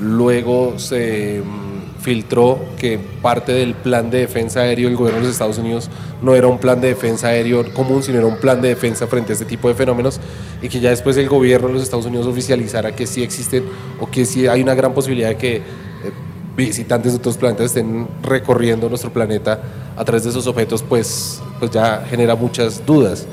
luego 0.00 0.78
se 0.78 1.42
mm, 1.44 1.69
filtró 2.00 2.58
que 2.78 2.98
parte 3.20 3.52
del 3.52 3.74
plan 3.74 4.10
de 4.10 4.18
defensa 4.18 4.60
aéreo 4.60 4.88
del 4.88 4.96
gobierno 4.96 5.20
de 5.20 5.26
los 5.26 5.32
Estados 5.32 5.58
Unidos 5.58 5.90
no 6.22 6.34
era 6.34 6.46
un 6.46 6.58
plan 6.58 6.80
de 6.80 6.88
defensa 6.88 7.28
aéreo 7.28 7.72
común, 7.74 8.02
sino 8.02 8.18
era 8.18 8.26
un 8.26 8.38
plan 8.38 8.60
de 8.60 8.68
defensa 8.68 9.06
frente 9.06 9.32
a 9.32 9.34
este 9.34 9.44
tipo 9.44 9.68
de 9.68 9.74
fenómenos 9.74 10.20
y 10.62 10.68
que 10.68 10.80
ya 10.80 10.90
después 10.90 11.16
el 11.16 11.28
gobierno 11.28 11.68
de 11.68 11.74
los 11.74 11.82
Estados 11.82 12.06
Unidos 12.06 12.26
oficializara 12.26 12.94
que 12.94 13.06
sí 13.06 13.22
existen 13.22 13.64
o 14.00 14.10
que 14.10 14.24
sí 14.24 14.46
hay 14.46 14.62
una 14.62 14.74
gran 14.74 14.94
posibilidad 14.94 15.28
de 15.28 15.36
que 15.36 15.56
eh, 15.56 15.62
visitantes 16.56 17.12
de 17.12 17.18
otros 17.18 17.36
planetas 17.36 17.66
estén 17.66 18.08
recorriendo 18.22 18.88
nuestro 18.88 19.12
planeta 19.12 19.60
a 19.96 20.04
través 20.04 20.24
de 20.24 20.30
esos 20.30 20.46
objetos, 20.46 20.82
pues, 20.82 21.42
pues 21.58 21.70
ya 21.70 22.04
genera 22.08 22.34
muchas 22.34 22.84
dudas. 22.86 23.26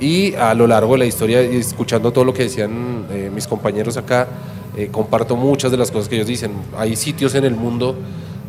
Y 0.00 0.34
a 0.34 0.54
lo 0.54 0.66
largo 0.66 0.92
de 0.92 0.98
la 0.98 1.06
historia, 1.06 1.42
y 1.42 1.56
escuchando 1.56 2.12
todo 2.12 2.24
lo 2.24 2.34
que 2.34 2.44
decían 2.44 3.06
eh, 3.10 3.30
mis 3.32 3.46
compañeros 3.46 3.96
acá, 3.96 4.28
eh, 4.76 4.88
comparto 4.90 5.36
muchas 5.36 5.70
de 5.70 5.76
las 5.76 5.90
cosas 5.90 6.08
que 6.08 6.16
ellos 6.16 6.26
dicen. 6.26 6.52
Hay 6.76 6.96
sitios 6.96 7.34
en 7.34 7.44
el 7.44 7.54
mundo 7.54 7.94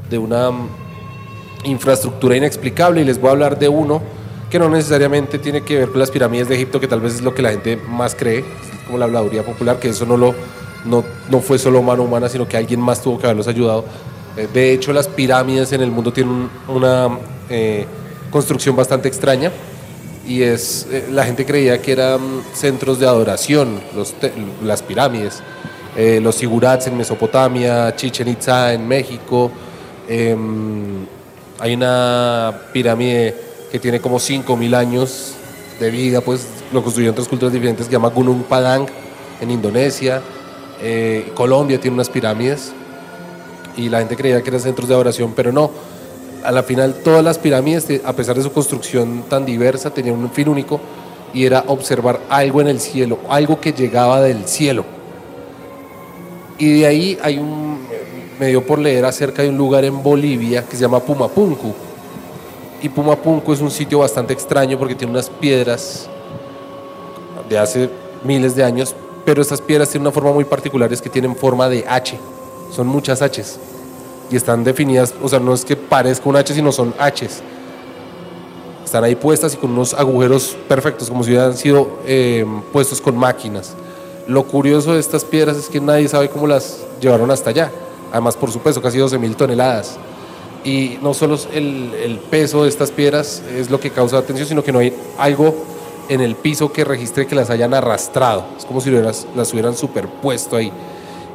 de 0.09 0.17
una 0.17 0.51
mm, 0.51 0.67
infraestructura 1.65 2.35
inexplicable 2.37 3.01
y 3.01 3.05
les 3.05 3.19
voy 3.19 3.29
a 3.29 3.31
hablar 3.31 3.57
de 3.59 3.69
uno 3.69 4.01
que 4.49 4.59
no 4.59 4.69
necesariamente 4.69 5.39
tiene 5.39 5.61
que 5.61 5.77
ver 5.79 5.89
con 5.89 5.99
las 5.99 6.11
pirámides 6.11 6.47
de 6.47 6.55
Egipto, 6.55 6.79
que 6.79 6.87
tal 6.87 7.01
vez 7.01 7.15
es 7.15 7.21
lo 7.21 7.33
que 7.33 7.41
la 7.41 7.49
gente 7.49 7.77
más 7.77 8.13
cree, 8.15 8.45
como 8.85 8.97
la 8.99 9.05
habladuría 9.05 9.43
popular, 9.43 9.79
que 9.79 9.89
eso 9.89 10.05
no, 10.05 10.15
lo, 10.17 10.35
no, 10.85 11.03
no 11.29 11.39
fue 11.41 11.57
solo 11.57 11.81
mano 11.81 12.03
humana, 12.03 12.29
sino 12.29 12.47
que 12.47 12.55
alguien 12.55 12.79
más 12.79 13.01
tuvo 13.01 13.17
que 13.17 13.25
haberlos 13.25 13.47
ayudado. 13.47 13.83
Eh, 14.37 14.47
de 14.53 14.71
hecho, 14.71 14.93
las 14.93 15.07
pirámides 15.07 15.71
en 15.73 15.81
el 15.81 15.89
mundo 15.91 16.13
tienen 16.13 16.31
un- 16.33 16.49
una 16.75 17.09
eh, 17.49 17.85
construcción 18.31 18.75
bastante 18.75 19.07
extraña 19.07 19.51
y 20.27 20.41
es 20.43 20.87
eh, 20.91 21.07
la 21.11 21.25
gente 21.25 21.45
creía 21.45 21.81
que 21.81 21.91
eran 21.91 22.19
centros 22.53 22.99
de 22.99 23.07
adoración, 23.07 23.79
los 23.95 24.13
las 24.63 24.83
pirámides, 24.83 25.41
Eh, 25.95 26.19
los 26.21 26.35
sigurats 26.35 26.87
en 26.87 26.97
Mesopotamia, 26.97 27.95
Chichen 27.95 28.27
Itza 28.27 28.73
en 28.73 28.87
México. 28.87 29.49
em, 30.07 31.05
hay 31.59 31.73
una 31.73 32.53
pirámide 32.73 33.33
que 33.71 33.79
tiene 33.79 33.99
como 33.99 34.19
5.000 34.19 34.75
años 34.75 35.33
de 35.79 35.89
vida, 35.89 36.21
pues 36.21 36.47
lo 36.71 36.83
construyeron 36.83 37.13
otras 37.13 37.27
culturas 37.27 37.53
diferentes, 37.53 37.85
que 37.85 37.91
se 37.91 37.93
llama 37.93 38.09
Gunung 38.09 38.43
Padang 38.43 38.85
en 39.41 39.51
Indonesia. 39.51 40.21
Eh, 40.81 41.31
Colombia 41.33 41.79
tiene 41.79 41.95
unas 41.95 42.09
pirámides 42.09 42.73
y 43.77 43.89
la 43.89 43.99
gente 43.99 44.15
creía 44.15 44.41
que 44.41 44.49
eran 44.49 44.61
centros 44.61 44.87
de 44.87 44.95
adoración, 44.95 45.33
pero 45.35 45.51
no. 45.51 45.71
A 46.43 46.51
la 46.51 46.61
final 46.63 46.93
todas 47.03 47.23
las 47.23 47.39
pirámides, 47.39 47.87
a 48.05 48.13
pesar 48.13 48.35
de 48.35 48.43
su 48.43 48.51
construcción 48.51 49.23
tan 49.29 49.45
diversa, 49.45 49.89
tenían 49.89 50.17
un 50.17 50.29
fin 50.29 50.47
único 50.49 50.79
y 51.33 51.45
era 51.45 51.63
observar 51.67 52.19
algo 52.29 52.61
en 52.61 52.67
el 52.67 52.79
cielo, 52.79 53.19
algo 53.29 53.59
que 53.59 53.73
llegaba 53.73 54.21
del 54.21 54.45
cielo. 54.45 54.94
Y 56.57 56.79
de 56.79 56.87
ahí 56.87 57.17
hay 57.21 57.37
un, 57.37 57.79
me 58.39 58.47
dio 58.47 58.65
por 58.65 58.79
leer 58.79 59.05
acerca 59.05 59.41
de 59.41 59.49
un 59.49 59.57
lugar 59.57 59.85
en 59.85 60.01
Bolivia 60.01 60.63
que 60.63 60.75
se 60.75 60.81
llama 60.81 60.99
Pumapunku. 60.99 61.73
Y 62.81 62.89
Pumapunku 62.89 63.53
es 63.53 63.61
un 63.61 63.71
sitio 63.71 63.99
bastante 63.99 64.33
extraño 64.33 64.77
porque 64.77 64.95
tiene 64.95 65.11
unas 65.11 65.29
piedras 65.29 66.09
de 67.49 67.57
hace 67.57 67.89
miles 68.23 68.55
de 68.55 68.63
años, 68.63 68.95
pero 69.23 69.41
estas 69.41 69.61
piedras 69.61 69.89
tienen 69.89 70.07
una 70.07 70.11
forma 70.11 70.31
muy 70.31 70.45
particular, 70.45 70.91
es 70.91 71.01
que 71.01 71.09
tienen 71.09 71.35
forma 71.35 71.69
de 71.69 71.85
H. 71.87 72.17
Son 72.71 72.87
muchas 72.87 73.21
Hs. 73.21 73.59
Y 74.29 74.35
están 74.35 74.63
definidas, 74.63 75.13
o 75.21 75.29
sea, 75.29 75.39
no 75.39 75.53
es 75.53 75.63
que 75.63 75.75
parezca 75.75 76.27
un 76.29 76.35
H, 76.35 76.53
sino 76.53 76.71
son 76.71 76.93
Hs. 76.99 77.41
Están 78.83 79.03
ahí 79.03 79.15
puestas 79.15 79.53
y 79.53 79.57
con 79.57 79.71
unos 79.71 79.93
agujeros 79.93 80.55
perfectos, 80.67 81.09
como 81.09 81.23
si 81.23 81.31
hubieran 81.31 81.55
sido 81.57 81.99
eh, 82.05 82.45
puestos 82.71 83.01
con 83.01 83.17
máquinas. 83.17 83.75
Lo 84.27 84.43
curioso 84.43 84.93
de 84.93 84.99
estas 84.99 85.23
piedras 85.23 85.57
es 85.57 85.67
que 85.67 85.79
nadie 85.79 86.07
sabe 86.07 86.29
cómo 86.29 86.47
las 86.47 86.79
llevaron 86.99 87.29
hasta 87.31 87.51
allá. 87.51 87.71
Además, 88.11 88.35
por 88.35 88.51
su 88.51 88.59
peso, 88.59 88.81
casi 88.81 88.97
12 88.97 89.17
mil 89.19 89.35
toneladas. 89.35 89.97
Y 90.63 90.97
no 91.01 91.13
solo 91.13 91.37
el, 91.53 92.19
peso 92.31 92.63
de 92.63 92.69
estas 92.69 92.89
piedras 92.89 93.43
es 93.55 93.69
lo 93.69 93.79
que 93.79 93.91
causa 93.91 94.17
atención, 94.17 94.47
sino 94.47 94.63
que 94.63 94.71
no 94.71 94.79
hay 94.79 94.93
algo 95.19 95.53
en 96.09 96.21
el 96.21 96.35
piso 96.35 96.71
que 96.71 96.83
registre 96.83 97.27
que 97.27 97.35
las 97.35 97.51
hayan 97.51 97.73
arrastrado. 97.73 98.45
Es 98.57 98.65
como 98.65 98.81
si 98.81 98.89
las, 98.89 99.27
hubieran 99.53 99.75
superpuesto 99.75 100.55
ahí. 100.55 100.71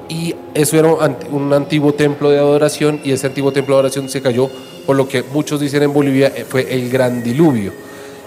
Y 0.08 0.34
eso 0.54 0.76
era 0.76 0.88
un 1.30 1.52
antiguo 1.52 1.94
templo 1.94 2.30
de 2.30 2.38
adoración 2.38 3.00
y 3.04 3.12
ese 3.12 3.28
antiguo 3.28 3.52
templo 3.52 3.76
de 3.76 3.80
adoración 3.80 4.08
se 4.08 4.20
cayó 4.20 4.50
por 4.84 4.96
lo 4.96 5.06
que 5.06 5.22
muchos 5.22 5.60
dicen 5.60 5.84
en 5.84 5.92
Bolivia 5.92 6.32
eh, 6.34 6.44
fue 6.48 6.66
el 6.74 6.90
gran 6.90 7.22
diluvio. 7.22 7.72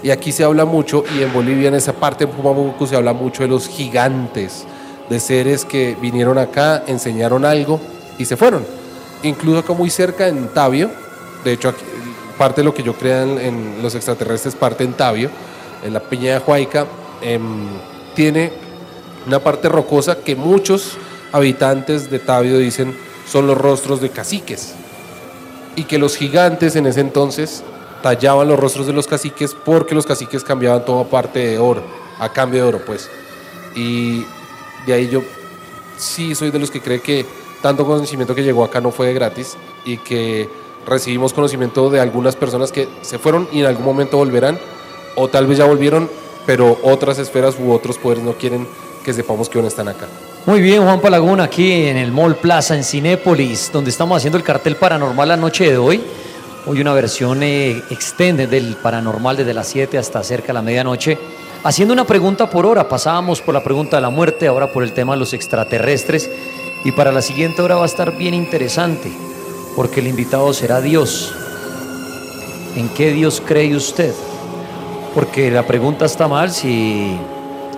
Y 0.04 0.10
aquí 0.10 0.32
se 0.32 0.44
habla 0.44 0.66
mucho, 0.66 1.02
y 1.18 1.22
en 1.22 1.32
Bolivia 1.32 1.68
en 1.68 1.74
esa 1.74 1.94
parte 1.94 2.26
de 2.26 2.32
Pumabuco 2.32 2.86
se 2.86 2.94
habla 2.94 3.14
mucho 3.14 3.42
de 3.42 3.48
los 3.48 3.66
gigantes, 3.66 4.66
de 5.08 5.18
seres 5.18 5.64
que 5.64 5.96
vinieron 5.98 6.36
acá, 6.36 6.84
enseñaron 6.86 7.46
algo 7.46 7.80
y 8.18 8.26
se 8.26 8.36
fueron. 8.36 8.66
Incluso 9.22 9.60
acá 9.60 9.72
muy 9.72 9.88
cerca 9.88 10.28
en 10.28 10.48
Tabio, 10.48 10.90
de 11.42 11.54
hecho 11.54 11.70
aquí, 11.70 11.82
parte 12.36 12.60
de 12.60 12.66
lo 12.66 12.74
que 12.74 12.82
yo 12.82 12.92
creo 12.92 13.22
en, 13.22 13.38
en 13.38 13.82
los 13.82 13.94
extraterrestres 13.94 14.54
parte 14.54 14.84
en 14.84 14.92
Tabio, 14.92 15.30
en 15.82 15.94
la 15.94 16.00
Peña 16.00 16.34
de 16.34 16.38
Huayca, 16.46 16.86
em, 17.22 17.66
tiene 18.14 18.52
una 19.26 19.38
parte 19.38 19.70
rocosa 19.70 20.18
que 20.18 20.36
muchos 20.36 20.98
habitantes 21.32 22.10
de 22.10 22.18
Tabio 22.18 22.58
dicen 22.58 22.94
son 23.26 23.46
los 23.46 23.56
rostros 23.56 24.02
de 24.02 24.10
caciques 24.10 24.74
y 25.76 25.84
que 25.84 25.96
los 25.96 26.18
gigantes 26.18 26.76
en 26.76 26.84
ese 26.84 27.00
entonces 27.00 27.64
tallaban 28.04 28.46
los 28.46 28.60
rostros 28.60 28.86
de 28.86 28.92
los 28.92 29.06
caciques 29.06 29.54
porque 29.54 29.94
los 29.94 30.04
caciques 30.04 30.44
cambiaban 30.44 30.84
toda 30.84 31.04
parte 31.04 31.38
de 31.38 31.58
oro, 31.58 31.82
a 32.18 32.28
cambio 32.30 32.62
de 32.62 32.68
oro, 32.68 32.84
pues. 32.84 33.08
Y 33.74 34.26
de 34.84 34.92
ahí 34.92 35.08
yo 35.08 35.22
sí 35.96 36.34
soy 36.34 36.50
de 36.50 36.58
los 36.58 36.70
que 36.70 36.82
cree 36.82 37.00
que 37.00 37.24
tanto 37.62 37.86
conocimiento 37.86 38.34
que 38.34 38.42
llegó 38.42 38.62
acá 38.62 38.82
no 38.82 38.90
fue 38.90 39.06
de 39.06 39.14
gratis 39.14 39.56
y 39.86 39.96
que 39.96 40.50
recibimos 40.86 41.32
conocimiento 41.32 41.88
de 41.88 41.98
algunas 41.98 42.36
personas 42.36 42.72
que 42.72 42.90
se 43.00 43.18
fueron 43.18 43.48
y 43.50 43.60
en 43.60 43.66
algún 43.66 43.86
momento 43.86 44.18
volverán, 44.18 44.58
o 45.16 45.28
tal 45.28 45.46
vez 45.46 45.56
ya 45.56 45.64
volvieron, 45.64 46.10
pero 46.44 46.76
otras 46.82 47.18
esferas 47.18 47.56
u 47.58 47.72
otros 47.72 47.96
poderes 47.96 48.22
no 48.22 48.34
quieren 48.34 48.68
que 49.02 49.14
sepamos 49.14 49.48
que 49.48 49.56
aún 49.56 49.66
están 49.66 49.88
acá. 49.88 50.08
Muy 50.44 50.60
bien, 50.60 50.82
Juan 50.82 51.00
Palagún, 51.00 51.40
aquí 51.40 51.72
en 51.86 51.96
el 51.96 52.12
Mall 52.12 52.36
Plaza, 52.36 52.76
en 52.76 52.84
Cinépolis, 52.84 53.72
donde 53.72 53.88
estamos 53.88 54.18
haciendo 54.18 54.36
el 54.36 54.44
cartel 54.44 54.76
paranormal 54.76 55.26
la 55.26 55.38
noche 55.38 55.70
de 55.70 55.78
hoy. 55.78 56.04
Hoy 56.66 56.80
una 56.80 56.94
versión 56.94 57.42
eh, 57.42 57.82
extended 57.90 58.48
del 58.48 58.76
paranormal 58.76 59.36
desde 59.36 59.52
las 59.52 59.68
7 59.68 59.98
hasta 59.98 60.22
cerca 60.22 60.46
de 60.46 60.52
la 60.54 60.62
medianoche. 60.62 61.18
Haciendo 61.62 61.92
una 61.92 62.06
pregunta 62.06 62.48
por 62.48 62.64
hora, 62.64 62.88
pasábamos 62.88 63.42
por 63.42 63.52
la 63.52 63.62
pregunta 63.62 63.98
de 63.98 64.00
la 64.00 64.08
muerte, 64.08 64.46
ahora 64.46 64.72
por 64.72 64.82
el 64.82 64.94
tema 64.94 65.12
de 65.12 65.18
los 65.18 65.34
extraterrestres. 65.34 66.30
Y 66.82 66.92
para 66.92 67.12
la 67.12 67.20
siguiente 67.20 67.60
hora 67.60 67.74
va 67.74 67.82
a 67.82 67.86
estar 67.86 68.16
bien 68.16 68.32
interesante, 68.32 69.12
porque 69.76 70.00
el 70.00 70.06
invitado 70.06 70.54
será 70.54 70.80
Dios. 70.80 71.34
¿En 72.76 72.88
qué 72.88 73.12
Dios 73.12 73.42
cree 73.44 73.76
usted? 73.76 74.14
Porque 75.14 75.50
la 75.50 75.66
pregunta 75.66 76.06
está 76.06 76.28
mal 76.28 76.50
si, 76.50 77.14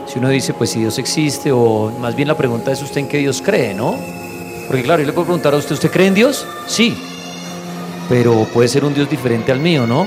si 0.07 0.20
uno 0.20 0.28
dice, 0.28 0.55
pues 0.55 0.70
si 0.70 0.78
Dios 0.78 0.97
existe, 0.99 1.51
o 1.51 1.91
más 1.99 2.14
bien 2.14 2.28
la 2.28 2.37
pregunta 2.37 2.70
es 2.70 2.80
usted 2.82 3.01
en 3.01 3.09
qué 3.09 3.18
Dios 3.18 3.43
cree, 3.45 3.74
¿no? 3.74 3.97
Porque 4.68 4.84
claro, 4.84 5.03
yo 5.03 5.09
le 5.09 5.12
puedo 5.12 5.26
preguntar 5.26 5.55
a 5.55 5.57
usted, 5.57 5.72
¿usted 5.72 5.91
cree 5.91 6.07
en 6.07 6.14
Dios? 6.14 6.47
Sí, 6.68 6.97
pero 8.09 8.46
puede 8.52 8.68
ser 8.68 8.84
un 8.84 8.94
Dios 8.94 9.09
diferente 9.09 9.52
al 9.52 9.61
mío, 9.61 9.86
¿no? 9.86 10.07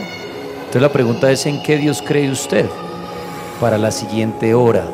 Entonces 0.59 0.81
la 0.81 0.91
pregunta 0.91 1.31
es, 1.31 1.45
¿en 1.45 1.61
qué 1.63 1.77
Dios 1.77 2.03
cree 2.05 2.29
usted 2.29 2.65
para 3.59 3.77
la 3.77 3.91
siguiente 3.91 4.53
hora? 4.53 4.85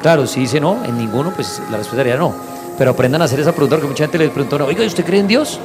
Claro, 0.00 0.26
si 0.26 0.40
dice 0.40 0.60
no, 0.60 0.84
en 0.84 0.98
ninguno, 0.98 1.32
pues 1.32 1.60
la 1.70 1.78
respuesta 1.78 1.98
sería 1.98 2.16
no. 2.16 2.34
Pero 2.76 2.90
aprendan 2.90 3.22
a 3.22 3.26
hacer 3.26 3.38
esa 3.40 3.52
pregunta 3.52 3.76
porque 3.76 3.88
mucha 3.88 4.04
gente 4.04 4.18
le 4.18 4.28
pregunta, 4.30 4.58
no, 4.58 4.64
oiga, 4.64 4.84
¿usted 4.84 5.04
cree 5.04 5.20
en 5.20 5.28
Dios? 5.28 5.60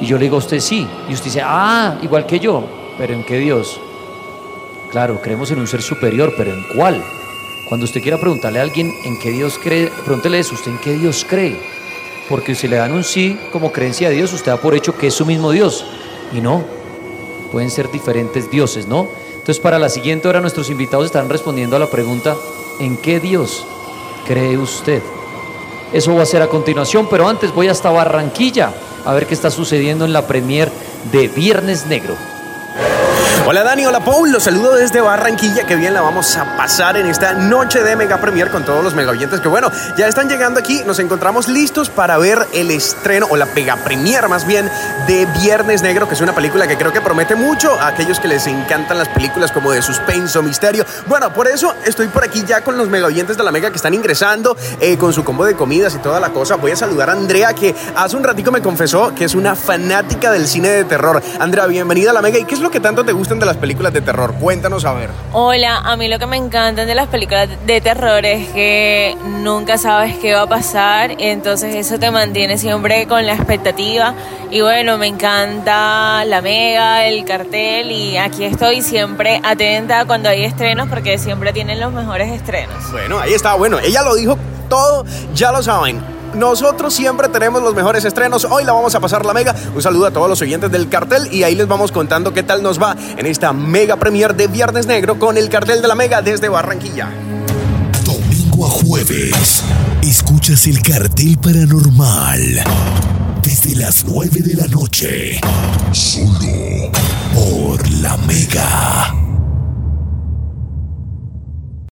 Y 0.00 0.06
yo 0.06 0.18
le 0.18 0.24
digo 0.24 0.36
a 0.36 0.40
usted 0.40 0.60
sí. 0.60 0.86
Y 1.08 1.14
usted 1.14 1.26
dice, 1.26 1.42
ah, 1.42 1.98
igual 2.02 2.26
que 2.26 2.38
yo, 2.38 2.64
pero 2.98 3.14
¿en 3.14 3.24
qué 3.24 3.38
Dios? 3.38 3.80
Claro, 4.90 5.20
creemos 5.22 5.50
en 5.50 5.58
un 5.58 5.66
ser 5.66 5.80
superior, 5.80 6.34
pero 6.36 6.52
¿en 6.52 6.62
cuál? 6.76 7.02
Cuando 7.66 7.84
usted 7.84 8.02
quiera 8.02 8.18
preguntarle 8.18 8.58
a 8.58 8.62
alguien 8.62 8.92
en 9.04 9.18
qué 9.18 9.30
Dios 9.30 9.58
cree, 9.62 9.90
pregúntele 10.04 10.40
eso, 10.40 10.54
¿usted 10.54 10.72
en 10.72 10.78
qué 10.78 10.92
Dios 10.92 11.24
cree? 11.26 11.58
Porque 12.28 12.54
si 12.54 12.68
le 12.68 12.76
dan 12.76 12.92
un 12.92 13.04
sí 13.04 13.38
como 13.50 13.72
creencia 13.72 14.08
a 14.08 14.10
Dios, 14.10 14.34
usted 14.34 14.52
da 14.52 14.60
por 14.60 14.74
hecho 14.74 14.94
que 14.94 15.06
es 15.06 15.14
su 15.14 15.24
mismo 15.24 15.50
Dios. 15.50 15.86
Y 16.32 16.40
no, 16.40 16.64
pueden 17.50 17.70
ser 17.70 17.90
diferentes 17.90 18.50
dioses, 18.50 18.86
¿no? 18.86 19.08
Entonces 19.32 19.60
para 19.60 19.78
la 19.78 19.88
siguiente 19.88 20.28
hora 20.28 20.40
nuestros 20.40 20.70
invitados 20.70 21.06
estarán 21.06 21.28
respondiendo 21.28 21.76
a 21.76 21.78
la 21.78 21.90
pregunta, 21.90 22.36
¿en 22.78 22.96
qué 22.96 23.20
Dios 23.20 23.66
cree 24.26 24.56
usted? 24.56 25.02
Eso 25.92 26.14
va 26.14 26.22
a 26.22 26.26
ser 26.26 26.42
a 26.42 26.48
continuación, 26.48 27.06
pero 27.10 27.28
antes 27.28 27.52
voy 27.52 27.68
hasta 27.68 27.90
Barranquilla 27.90 28.72
a 29.04 29.12
ver 29.12 29.26
qué 29.26 29.34
está 29.34 29.50
sucediendo 29.50 30.04
en 30.04 30.12
la 30.12 30.26
premier 30.26 30.70
de 31.10 31.28
Viernes 31.28 31.86
Negro. 31.86 32.16
Hola 33.44 33.64
Dani, 33.64 33.84
hola 33.84 34.04
Paul, 34.04 34.30
los 34.30 34.44
saludo 34.44 34.76
desde 34.76 35.00
Barranquilla, 35.00 35.66
que 35.66 35.74
bien 35.74 35.92
la 35.92 36.00
vamos 36.00 36.36
a 36.36 36.56
pasar 36.56 36.96
en 36.96 37.06
esta 37.06 37.32
noche 37.32 37.82
de 37.82 37.96
Mega 37.96 38.20
Premier 38.20 38.50
con 38.50 38.64
todos 38.64 38.84
los 38.84 38.94
mega 38.94 39.10
oyentes 39.10 39.40
que 39.40 39.48
bueno, 39.48 39.68
ya 39.98 40.06
están 40.06 40.28
llegando 40.28 40.60
aquí, 40.60 40.82
nos 40.86 41.00
encontramos 41.00 41.48
listos 41.48 41.90
para 41.90 42.18
ver 42.18 42.38
el 42.54 42.70
estreno 42.70 43.26
o 43.28 43.36
la 43.36 43.46
Mega 43.46 43.76
Premier 43.82 44.28
más 44.28 44.46
bien 44.46 44.70
de 45.06 45.26
Viernes 45.40 45.82
Negro, 45.82 46.06
que 46.06 46.14
es 46.14 46.20
una 46.20 46.34
película 46.34 46.66
que 46.68 46.76
creo 46.76 46.92
que 46.92 47.00
promete 47.00 47.34
mucho 47.34 47.72
a 47.80 47.88
aquellos 47.88 48.20
que 48.20 48.28
les 48.28 48.46
encantan 48.46 48.98
las 48.98 49.08
películas 49.08 49.50
como 49.50 49.72
de 49.72 49.82
suspenso, 49.82 50.42
misterio. 50.42 50.84
Bueno, 51.06 51.32
por 51.32 51.48
eso 51.48 51.74
estoy 51.84 52.08
por 52.08 52.24
aquí 52.24 52.44
ya 52.46 52.62
con 52.62 52.76
los 52.76 52.88
mega 52.88 53.06
oyentes 53.06 53.36
de 53.36 53.42
la 53.42 53.50
Mega 53.50 53.70
que 53.70 53.76
están 53.76 53.94
ingresando 53.94 54.56
eh, 54.80 54.96
con 54.96 55.12
su 55.12 55.24
combo 55.24 55.44
de 55.44 55.56
comidas 55.56 55.94
y 55.94 55.98
toda 55.98 56.20
la 56.20 56.30
cosa. 56.30 56.56
Voy 56.56 56.70
a 56.70 56.76
saludar 56.76 57.10
a 57.10 57.12
Andrea 57.12 57.52
que 57.54 57.74
hace 57.96 58.16
un 58.16 58.24
ratico 58.24 58.52
me 58.52 58.62
confesó 58.62 59.14
que 59.14 59.24
es 59.24 59.34
una 59.34 59.56
fanática 59.56 60.30
del 60.30 60.46
cine 60.46 60.68
de 60.68 60.84
terror. 60.84 61.22
Andrea, 61.40 61.66
bienvenida 61.66 62.10
a 62.10 62.14
la 62.14 62.22
Mega. 62.22 62.38
¿Y 62.38 62.44
qué 62.44 62.54
es 62.54 62.60
lo 62.60 62.70
que 62.70 62.80
tanto 62.80 63.04
te 63.04 63.12
gusta 63.12 63.32
de 63.34 63.46
las 63.46 63.56
películas 63.56 63.92
de 63.92 64.00
terror? 64.00 64.34
Cuéntanos 64.34 64.84
a 64.84 64.92
ver. 64.92 65.10
Hola, 65.32 65.78
a 65.78 65.96
mí 65.96 66.08
lo 66.08 66.18
que 66.18 66.26
me 66.26 66.36
encantan 66.36 66.86
de 66.86 66.94
las 66.94 67.08
películas 67.08 67.48
de 67.66 67.80
terror 67.80 68.24
es 68.24 68.48
que 68.50 69.16
nunca 69.40 69.78
sabes 69.78 70.18
qué 70.18 70.34
va 70.34 70.42
a 70.42 70.48
pasar, 70.48 71.16
entonces 71.18 71.74
eso 71.74 71.98
te 71.98 72.10
mantiene 72.10 72.58
siempre 72.58 73.06
con 73.06 73.24
la 73.24 73.34
expectativa. 73.34 74.14
Y 74.50 74.60
bueno, 74.60 74.91
me 74.98 75.06
encanta 75.06 76.24
la 76.24 76.40
mega, 76.42 77.06
el 77.06 77.24
cartel 77.24 77.90
y 77.90 78.16
aquí 78.16 78.44
estoy 78.44 78.82
siempre 78.82 79.40
atenta 79.42 80.04
cuando 80.06 80.28
hay 80.28 80.44
estrenos 80.44 80.88
porque 80.88 81.18
siempre 81.18 81.52
tienen 81.52 81.80
los 81.80 81.92
mejores 81.92 82.30
estrenos. 82.30 82.90
Bueno, 82.90 83.18
ahí 83.18 83.32
está. 83.32 83.54
Bueno, 83.54 83.78
ella 83.78 84.02
lo 84.02 84.14
dijo 84.14 84.36
todo, 84.68 85.04
ya 85.34 85.52
lo 85.52 85.62
saben. 85.62 86.00
Nosotros 86.34 86.94
siempre 86.94 87.28
tenemos 87.28 87.62
los 87.62 87.74
mejores 87.74 88.04
estrenos. 88.04 88.46
Hoy 88.46 88.64
la 88.64 88.72
vamos 88.72 88.94
a 88.94 89.00
pasar 89.00 89.24
la 89.24 89.34
mega. 89.34 89.54
Un 89.74 89.82
saludo 89.82 90.06
a 90.06 90.10
todos 90.10 90.28
los 90.28 90.40
oyentes 90.40 90.70
del 90.70 90.88
cartel 90.88 91.28
y 91.32 91.42
ahí 91.42 91.54
les 91.54 91.68
vamos 91.68 91.92
contando 91.92 92.32
qué 92.32 92.42
tal 92.42 92.62
nos 92.62 92.80
va 92.80 92.96
en 93.16 93.26
esta 93.26 93.52
mega 93.52 93.96
premier 93.96 94.34
de 94.34 94.46
Viernes 94.46 94.86
Negro 94.86 95.18
con 95.18 95.36
el 95.36 95.48
cartel 95.48 95.82
de 95.82 95.88
la 95.88 95.94
mega 95.94 96.22
desde 96.22 96.48
Barranquilla. 96.48 97.10
Domingo 98.04 98.66
a 98.66 98.70
jueves, 98.70 99.62
escuchas 100.02 100.66
el 100.66 100.82
cartel 100.82 101.38
paranormal 101.38 103.21
desde 103.42 103.74
las 103.74 104.04
9 104.04 104.40
de 104.40 104.54
la 104.54 104.66
noche. 104.68 105.40
Solo 105.92 106.90
por 107.34 107.90
la 108.00 108.16
mega. 108.18 109.31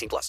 18 0.00 0.08
plus. 0.08 0.28